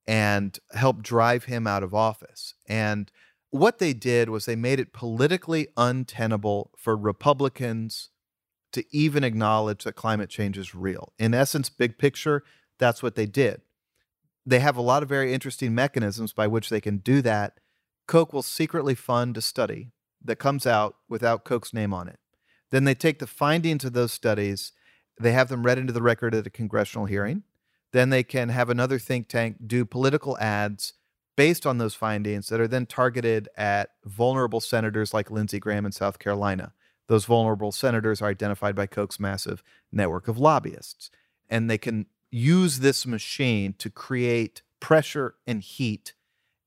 and 0.07 0.59
helped 0.73 1.03
drive 1.03 1.45
him 1.45 1.67
out 1.67 1.83
of 1.83 1.93
office. 1.93 2.55
And 2.69 3.11
what 3.51 3.79
they 3.79 3.93
did 3.93 4.31
was 4.31 4.45
they 4.45 4.57
made 4.57 4.81
it 4.81 4.93
politically 4.93 5.69
untenable 5.77 6.71
for 6.77 6.97
Republicans 6.97 8.11
to 8.77 8.85
even 8.95 9.25
acknowledge 9.25 9.85
that 9.85 9.95
climate 9.95 10.29
change 10.29 10.59
is 10.59 10.75
real. 10.75 11.15
In 11.19 11.33
essence, 11.33 11.71
big 11.71 11.97
picture, 11.97 12.45
that's 12.79 13.03
what 13.03 13.15
they 13.15 13.25
did. 13.25 13.63
They 14.45 14.61
have 14.61 14.77
a 14.77 14.83
lot 14.83 15.03
of 15.03 15.09
very 15.09 15.33
interesting 15.33 15.75
mechanisms 15.75 16.35
by 16.35 16.47
which 16.47 16.69
they 16.69 16.81
can 16.81 16.99
do 16.99 17.23
that. 17.23 17.59
Koch 18.07 18.35
will 18.35 18.43
secretly 18.43 18.95
fund 18.95 19.35
a 19.39 19.41
study 19.41 19.93
that 20.23 20.39
comes 20.39 20.67
out 20.67 20.97
without 21.09 21.45
Koch's 21.45 21.73
name 21.73 21.95
on 21.95 22.07
it. 22.07 22.19
Then 22.71 22.85
they 22.85 22.95
take 22.95 23.19
the 23.19 23.27
findings 23.27 23.83
of 23.83 23.95
those 23.95 24.13
studies, 24.13 24.73
they 25.19 25.33
have 25.33 25.49
them 25.49 25.65
read 25.65 25.79
into 25.79 25.95
the 25.95 26.03
record 26.03 26.35
at 26.35 26.47
a 26.47 26.51
congressional 26.51 27.07
hearing. 27.07 27.45
Then 27.93 28.11
they 28.11 28.23
can 28.23 28.51
have 28.51 28.69
another 28.69 28.99
think 28.99 29.29
tank 29.29 29.57
do 29.67 29.87
political 29.87 30.37
ads 30.37 30.93
based 31.35 31.65
on 31.65 31.79
those 31.79 31.95
findings 31.95 32.49
that 32.49 32.61
are 32.61 32.69
then 32.69 32.85
targeted 32.85 33.49
at 33.57 33.91
vulnerable 34.05 34.61
senators 34.61 35.15
like 35.15 35.31
Lindsey 35.31 35.59
Graham 35.59 35.87
in 35.87 35.93
South 35.93 36.19
Carolina. 36.19 36.75
Those 37.09 37.25
vulnerable 37.25 37.73
senators 37.73 38.21
are 38.21 38.29
identified 38.29 38.75
by 38.75 38.87
Koch's 38.87 39.21
massive 39.21 39.63
network 39.93 40.29
of 40.29 40.39
lobbyists. 40.39 41.11
And 41.49 41.71
they 41.71 41.79
can 41.79 42.07
use 42.31 42.81
this 42.81 43.07
machine 43.07 43.75
to 43.79 43.91
create 43.91 44.63
pressure 44.81 45.35
and 45.47 45.63
heat. 45.63 46.15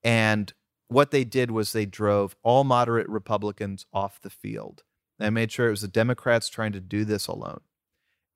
And 0.03 0.53
what 0.87 1.11
they 1.11 1.23
did 1.23 1.51
was 1.51 1.71
they 1.71 1.85
drove 1.85 2.35
all 2.41 2.63
moderate 2.63 3.09
Republicans 3.09 3.85
off 3.93 4.21
the 4.21 4.29
field. 4.29 4.83
They 5.19 5.29
made 5.29 5.51
sure 5.51 5.67
it 5.67 5.71
was 5.71 5.81
the 5.81 5.87
Democrats 5.87 6.49
trying 6.49 6.71
to 6.71 6.79
do 6.79 7.03
this 7.03 7.27
alone. 7.27 7.61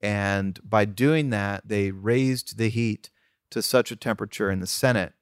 And 0.01 0.59
by 0.63 0.83
doing 0.85 1.29
that, 1.29 1.67
they 1.67 1.91
raised 1.91 2.57
the 2.57 2.69
heat 2.69 3.09
to 3.51 3.61
such 3.61 3.89
a 3.89 3.95
temperature 3.95 4.51
in 4.51 4.59
the 4.59 4.67
Senate 4.67 5.13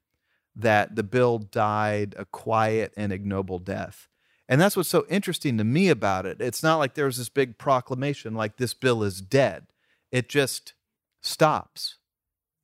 that 0.56 0.96
the 0.96 1.04
bill 1.04 1.38
died 1.38 2.16
a 2.18 2.26
quiet 2.26 2.94
and 2.98 3.14
ignoble 3.14 3.60
death. 3.60 4.08
And 4.52 4.60
that's 4.60 4.76
what's 4.76 4.90
so 4.90 5.06
interesting 5.10 5.58
to 5.60 5.64
me 5.64 5.88
about 5.88 6.26
it. 6.26 6.42
It's 6.42 6.62
not 6.62 6.76
like 6.76 6.96
there 6.96 7.06
was 7.06 7.16
this 7.16 7.30
big 7.30 7.58
proclamation 7.58 8.36
like 8.36 8.58
this 8.58 8.74
bill 8.74 9.02
is 9.02 9.22
dead. 9.22 9.68
It 10.12 10.28
just 10.28 10.74
stops 11.22 12.00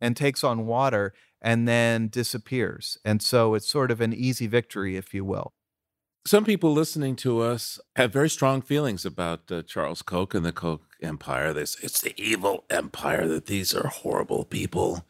and 0.01 0.17
takes 0.17 0.43
on 0.43 0.65
water 0.65 1.13
and 1.41 1.65
then 1.65 2.09
disappears. 2.09 2.97
And 3.05 3.21
so 3.21 3.53
it's 3.53 3.69
sort 3.69 3.89
of 3.89 4.01
an 4.01 4.13
easy 4.13 4.47
victory, 4.47 4.97
if 4.97 5.13
you 5.13 5.23
will. 5.23 5.53
Some 6.25 6.43
people 6.43 6.73
listening 6.73 7.15
to 7.17 7.39
us 7.39 7.79
have 7.95 8.11
very 8.11 8.29
strong 8.29 8.61
feelings 8.61 9.05
about 9.05 9.49
uh, 9.49 9.61
Charles 9.61 10.01
Koch 10.01 10.35
and 10.35 10.45
the 10.45 10.51
Koch 10.51 10.81
empire. 11.01 11.53
They 11.53 11.63
say 11.63 11.79
it's 11.83 12.01
the 12.01 12.13
evil 12.21 12.65
empire, 12.69 13.29
that 13.29 13.45
these 13.45 13.73
are 13.73 13.87
horrible 13.87 14.43
people 14.43 15.05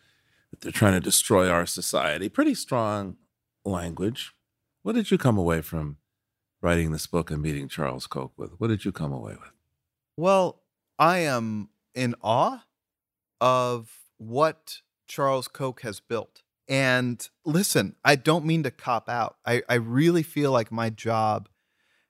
that 0.51 0.61
they're 0.61 0.71
trying 0.71 0.93
to 0.93 0.99
destroy 0.99 1.49
our 1.49 1.65
society. 1.65 2.29
Pretty 2.29 2.53
strong 2.53 3.17
language. 3.65 4.35
What 4.83 4.93
did 4.93 5.09
you 5.09 5.17
come 5.17 5.39
away 5.39 5.61
from 5.61 5.97
writing 6.61 6.91
this 6.91 7.07
book 7.07 7.31
and 7.31 7.41
meeting 7.41 7.67
Charles 7.67 8.07
Koch 8.07 8.31
with? 8.37 8.51
What 8.59 8.67
did 8.67 8.85
you 8.85 8.91
come 8.91 9.11
away 9.11 9.33
with? 9.33 9.51
Well, 10.15 10.61
I 10.97 11.19
am 11.19 11.69
in 11.93 12.15
awe 12.21 12.63
of 13.39 13.91
what 14.17 14.79
Charles 15.07 15.47
Koch 15.47 15.81
has 15.81 15.99
built. 15.99 16.41
And 16.67 17.27
listen, 17.45 17.95
I 18.03 18.15
don't 18.15 18.45
mean 18.45 18.63
to 18.63 18.71
cop 18.71 19.07
out. 19.07 19.37
I, 19.45 19.63
I 19.69 19.75
really 19.75 20.23
feel 20.23 20.51
like 20.51 20.71
my 20.71 20.89
job 20.89 21.47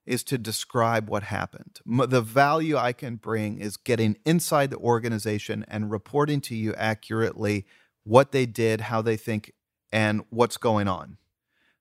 is 0.05 0.23
to 0.23 0.37
describe 0.37 1.09
what 1.09 1.23
happened. 1.23 1.79
The 1.85 2.21
value 2.21 2.77
I 2.77 2.93
can 2.93 3.17
bring 3.17 3.59
is 3.59 3.75
getting 3.75 4.17
inside 4.25 4.71
the 4.71 4.77
organization 4.77 5.65
and 5.67 5.91
reporting 5.91 6.39
to 6.41 6.55
you 6.55 6.73
accurately 6.75 7.65
what 8.03 8.31
they 8.31 8.45
did, 8.45 8.81
how 8.81 9.01
they 9.01 9.17
think, 9.17 9.51
and 9.91 10.23
what's 10.29 10.57
going 10.57 10.87
on. 10.87 11.17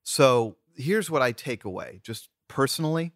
So 0.03 0.57
here's 0.75 1.09
what 1.09 1.21
I 1.21 1.31
take 1.31 1.63
away 1.63 2.01
just 2.03 2.29
personally 2.47 3.13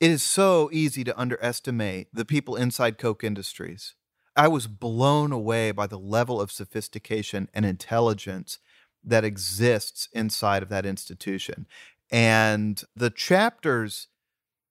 It 0.00 0.10
is 0.10 0.22
so 0.22 0.68
easy 0.72 1.04
to 1.04 1.18
underestimate 1.18 2.08
the 2.12 2.26
people 2.26 2.56
inside 2.56 2.98
Koch 2.98 3.24
Industries. 3.24 3.94
I 4.36 4.48
was 4.48 4.66
blown 4.66 5.32
away 5.32 5.70
by 5.72 5.86
the 5.86 5.98
level 5.98 6.38
of 6.40 6.52
sophistication 6.52 7.48
and 7.54 7.64
intelligence 7.64 8.58
that 9.02 9.24
exists 9.24 10.08
inside 10.12 10.62
of 10.62 10.68
that 10.68 10.84
institution. 10.84 11.66
And 12.10 12.82
the 12.94 13.08
chapters 13.10 14.08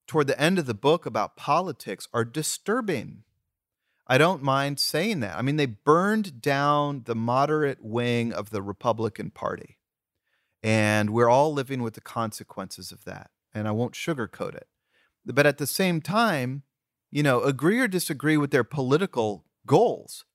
toward 0.07 0.27
the 0.27 0.39
end 0.39 0.59
of 0.59 0.67
the 0.67 0.75
book 0.75 1.07
about 1.07 1.35
politics 1.37 2.07
are 2.13 2.25
disturbing. 2.25 3.23
I 4.07 4.19
don't 4.19 4.43
mind 4.43 4.79
saying 4.79 5.21
that. 5.21 5.35
I 5.37 5.41
mean, 5.41 5.55
they 5.55 5.65
burned 5.65 6.41
down 6.41 7.03
the 7.05 7.15
moderate 7.15 7.83
wing 7.83 8.31
of 8.31 8.51
the 8.51 8.61
Republican 8.61 9.31
Party. 9.31 9.79
And 10.61 11.09
we're 11.09 11.29
all 11.29 11.53
living 11.53 11.81
with 11.81 11.95
the 11.95 12.01
consequences 12.01 12.91
of 12.91 13.03
that. 13.05 13.31
And 13.55 13.67
I 13.67 13.71
won't 13.71 13.93
sugarcoat 13.93 14.53
it. 14.53 14.67
But 15.25 15.47
at 15.47 15.57
the 15.57 15.65
same 15.65 16.01
time, 16.01 16.63
you 17.09 17.23
know, 17.23 17.41
agree 17.41 17.79
or 17.79 17.87
disagree 17.87 18.37
with 18.37 18.51
their 18.51 18.63
political 18.63 19.45
goals. 19.65 20.25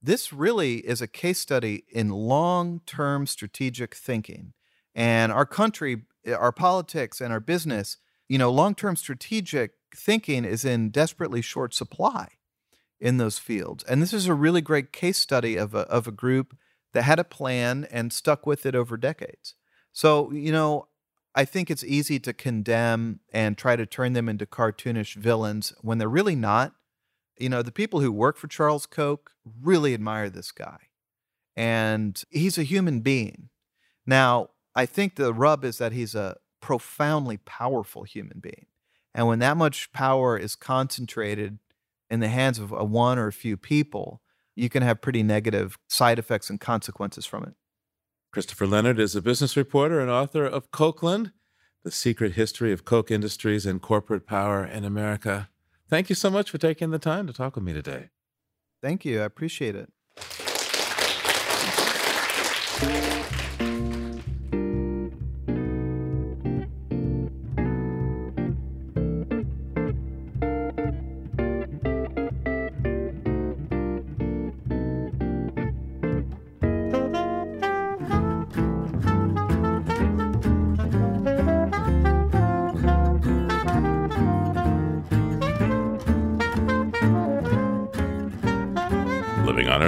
This 0.00 0.32
really 0.32 0.76
is 0.86 1.02
a 1.02 1.08
case 1.08 1.40
study 1.40 1.84
in 1.88 2.10
long 2.10 2.80
term 2.86 3.26
strategic 3.26 3.94
thinking. 3.96 4.52
And 4.94 5.32
our 5.32 5.46
country, 5.46 6.02
our 6.26 6.52
politics, 6.52 7.20
and 7.20 7.32
our 7.32 7.40
business, 7.40 7.96
you 8.28 8.38
know, 8.38 8.50
long 8.50 8.74
term 8.74 8.94
strategic 8.94 9.72
thinking 9.96 10.44
is 10.44 10.64
in 10.64 10.90
desperately 10.90 11.42
short 11.42 11.74
supply 11.74 12.28
in 13.00 13.16
those 13.16 13.38
fields. 13.38 13.84
And 13.84 14.02
this 14.02 14.12
is 14.12 14.26
a 14.26 14.34
really 14.34 14.60
great 14.60 14.92
case 14.92 15.18
study 15.18 15.56
of 15.56 15.74
a, 15.74 15.80
of 15.80 16.06
a 16.06 16.12
group 16.12 16.56
that 16.92 17.02
had 17.02 17.18
a 17.18 17.24
plan 17.24 17.86
and 17.90 18.12
stuck 18.12 18.46
with 18.46 18.66
it 18.66 18.74
over 18.74 18.96
decades. 18.96 19.54
So, 19.92 20.30
you 20.32 20.52
know, 20.52 20.88
I 21.34 21.44
think 21.44 21.70
it's 21.70 21.84
easy 21.84 22.18
to 22.20 22.32
condemn 22.32 23.20
and 23.32 23.56
try 23.56 23.76
to 23.76 23.86
turn 23.86 24.12
them 24.12 24.28
into 24.28 24.46
cartoonish 24.46 25.14
villains 25.14 25.72
when 25.82 25.98
they're 25.98 26.08
really 26.08 26.34
not. 26.34 26.74
You 27.38 27.48
know, 27.48 27.62
the 27.62 27.72
people 27.72 28.00
who 28.00 28.10
work 28.10 28.36
for 28.36 28.48
Charles 28.48 28.86
Koch 28.86 29.30
really 29.62 29.94
admire 29.94 30.30
this 30.30 30.50
guy. 30.50 30.78
And 31.56 32.20
he's 32.30 32.58
a 32.58 32.62
human 32.64 33.00
being. 33.00 33.50
Now, 34.06 34.50
I 34.74 34.86
think 34.86 35.14
the 35.14 35.32
rub 35.32 35.64
is 35.64 35.78
that 35.78 35.92
he's 35.92 36.14
a 36.14 36.36
profoundly 36.60 37.36
powerful 37.36 38.02
human 38.02 38.40
being. 38.40 38.66
And 39.14 39.26
when 39.26 39.38
that 39.40 39.56
much 39.56 39.92
power 39.92 40.36
is 40.36 40.54
concentrated 40.54 41.58
in 42.10 42.20
the 42.20 42.28
hands 42.28 42.58
of 42.58 42.72
a 42.72 42.84
one 42.84 43.18
or 43.18 43.26
a 43.26 43.32
few 43.32 43.56
people, 43.56 44.22
you 44.54 44.68
can 44.68 44.82
have 44.82 45.00
pretty 45.00 45.22
negative 45.22 45.78
side 45.88 46.18
effects 46.18 46.50
and 46.50 46.60
consequences 46.60 47.26
from 47.26 47.44
it. 47.44 47.54
Christopher 48.38 48.68
Leonard 48.68 49.00
is 49.00 49.16
a 49.16 49.20
business 49.20 49.56
reporter 49.56 49.98
and 49.98 50.08
author 50.08 50.46
of 50.46 50.70
Kochland, 50.70 51.32
The 51.82 51.90
Secret 51.90 52.34
History 52.34 52.72
of 52.72 52.84
Koch 52.84 53.10
Industries 53.10 53.66
and 53.66 53.82
Corporate 53.82 54.28
Power 54.28 54.64
in 54.64 54.84
America. 54.84 55.48
Thank 55.90 56.08
you 56.08 56.14
so 56.14 56.30
much 56.30 56.48
for 56.48 56.56
taking 56.56 56.92
the 56.92 57.00
time 57.00 57.26
to 57.26 57.32
talk 57.32 57.56
with 57.56 57.64
me 57.64 57.72
today. 57.72 58.10
Thank 58.80 59.04
you. 59.04 59.22
I 59.22 59.24
appreciate 59.24 59.74
it. 59.74 59.92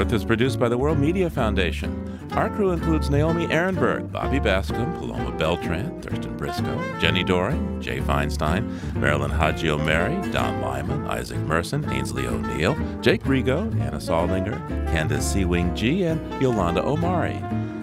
Earth 0.00 0.14
is 0.14 0.24
produced 0.24 0.58
by 0.58 0.66
the 0.66 0.78
World 0.78 0.98
Media 0.98 1.28
Foundation. 1.28 2.26
Our 2.32 2.48
crew 2.48 2.70
includes 2.70 3.10
Naomi 3.10 3.46
Arenberg, 3.48 4.10
Bobby 4.10 4.40
Bascomb, 4.40 4.98
Paloma 4.98 5.30
Beltran, 5.36 6.00
Thurston 6.00 6.38
Briscoe, 6.38 6.78
Jenni 6.98 7.22
Doering, 7.22 7.82
Jay 7.82 8.00
Feinstein, 8.00 8.94
Marilyn 8.94 9.30
Haji 9.30 9.76
Mary, 9.76 10.14
Don 10.30 10.62
Lyman, 10.62 11.06
Isaac 11.06 11.38
Merson, 11.40 11.86
Ainsley 11.90 12.26
O'Neill, 12.26 12.78
Jake 13.02 13.22
Rigo, 13.24 13.70
Anna 13.78 13.98
Saldinger, 13.98 14.66
Candace 14.86 15.30
Seawing 15.30 15.76
G, 15.76 16.04
and 16.04 16.40
Yolanda 16.40 16.82
Omari. 16.82 17.38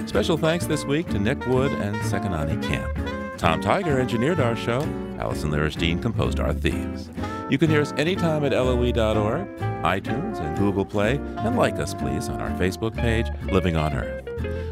Special 0.08 0.38
thanks 0.38 0.66
this 0.66 0.86
week 0.86 1.08
to 1.10 1.20
Nick 1.20 1.46
Wood 1.46 1.72
and 1.72 1.96
Sekanani 1.98 2.60
Camp. 2.64 2.98
Tom 3.38 3.62
Tiger 3.62 4.00
engineered 4.00 4.40
our 4.40 4.56
show. 4.56 4.80
Allison 5.20 5.52
Lirish 5.52 5.78
Dean 5.78 6.00
composed 6.02 6.40
our 6.40 6.52
themes. 6.52 7.12
You 7.52 7.60
can 7.60 7.70
hear 7.70 7.82
us 7.82 7.94
anytime 7.96 8.44
at 8.44 8.54
loe.org, 8.54 9.48
iTunes, 9.84 10.40
and 10.40 10.58
Google 10.58 10.86
Play, 10.86 11.16
and 11.16 11.58
like 11.58 11.76
us, 11.76 11.94
please, 11.94 12.30
on 12.30 12.42
our 12.42 12.52
Facebook 12.60 12.96
page, 12.96 13.28
Living 13.52 13.76
on 13.76 13.94
Earth. 13.94 14.24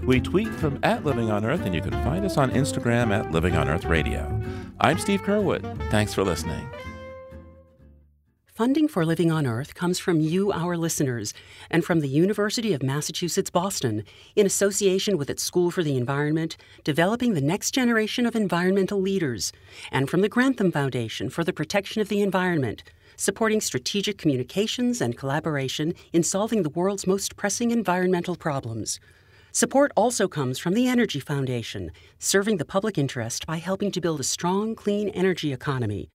We 0.03 0.20
tweet 0.20 0.49
from 0.49 0.80
at 0.84 1.03
Living 1.03 1.32
on 1.32 1.45
Earth, 1.45 1.62
and 1.66 1.74
you 1.74 1.82
can 1.82 1.91
find 2.03 2.26
us 2.26 2.38
on 2.38 2.51
Instagram 2.51 3.12
at 3.12 3.32
Living 3.32 3.56
on 3.56 3.68
Earth 3.68 3.86
Radio. 3.86 4.39
I'm 4.80 4.99
Steve 4.99 5.22
Curwood. 5.24 5.64
Thanks 5.89 6.14
for 6.14 6.24
listening. 6.24 6.68
Funding 8.56 8.88
for 8.88 9.06
Living 9.06 9.34
on 9.34 9.45
Earth 9.45 9.76
comes 9.76 9.99
from 9.99 10.22
you, 10.22 10.49
our 10.53 10.78
listeners, 10.78 11.34
and 11.70 11.84
from 11.84 11.99
the 11.99 12.08
University 12.08 12.72
of 12.72 12.82
Massachusetts 12.82 13.49
Boston, 13.49 14.06
in 14.34 14.45
association 14.45 15.18
with 15.18 15.30
its 15.30 15.43
School 15.43 15.72
for 15.72 15.84
the 15.84 15.97
Environment, 15.97 16.56
developing 16.86 17.34
the 17.34 17.41
next 17.41 17.72
generation 17.72 18.26
of 18.26 18.34
environmental 18.34 19.01
leaders, 19.01 19.51
and 19.91 20.10
from 20.10 20.22
the 20.22 20.30
Grantham 20.30 20.72
Foundation 20.72 21.30
for 21.30 21.43
the 21.43 21.51
Protection 21.51 22.01
of 22.01 22.08
the 22.08 22.22
Environment, 22.22 22.82
supporting 23.18 23.61
strategic 23.61 24.18
communications 24.18 25.01
and 25.01 25.18
collaboration 25.18 25.93
in 26.13 26.24
solving 26.24 26.63
the 26.63 26.70
world's 26.70 27.07
most 27.07 27.36
pressing 27.36 27.72
environmental 27.72 28.36
problems. 28.36 28.99
Support 29.51 29.91
also 29.95 30.28
comes 30.28 30.59
from 30.59 30.74
the 30.74 30.88
Energy 30.88 31.20
Foundation, 31.20 31.91
serving 32.20 32.57
the 32.57 32.66
public 32.66 32.97
interest 32.97 33.45
by 33.45 33.57
helping 33.57 33.91
to 33.91 34.01
build 34.01 34.20
a 34.20 34.24
strong, 34.24 34.76
clean 34.76 35.09
energy 35.09 35.53
economy. 35.53 36.09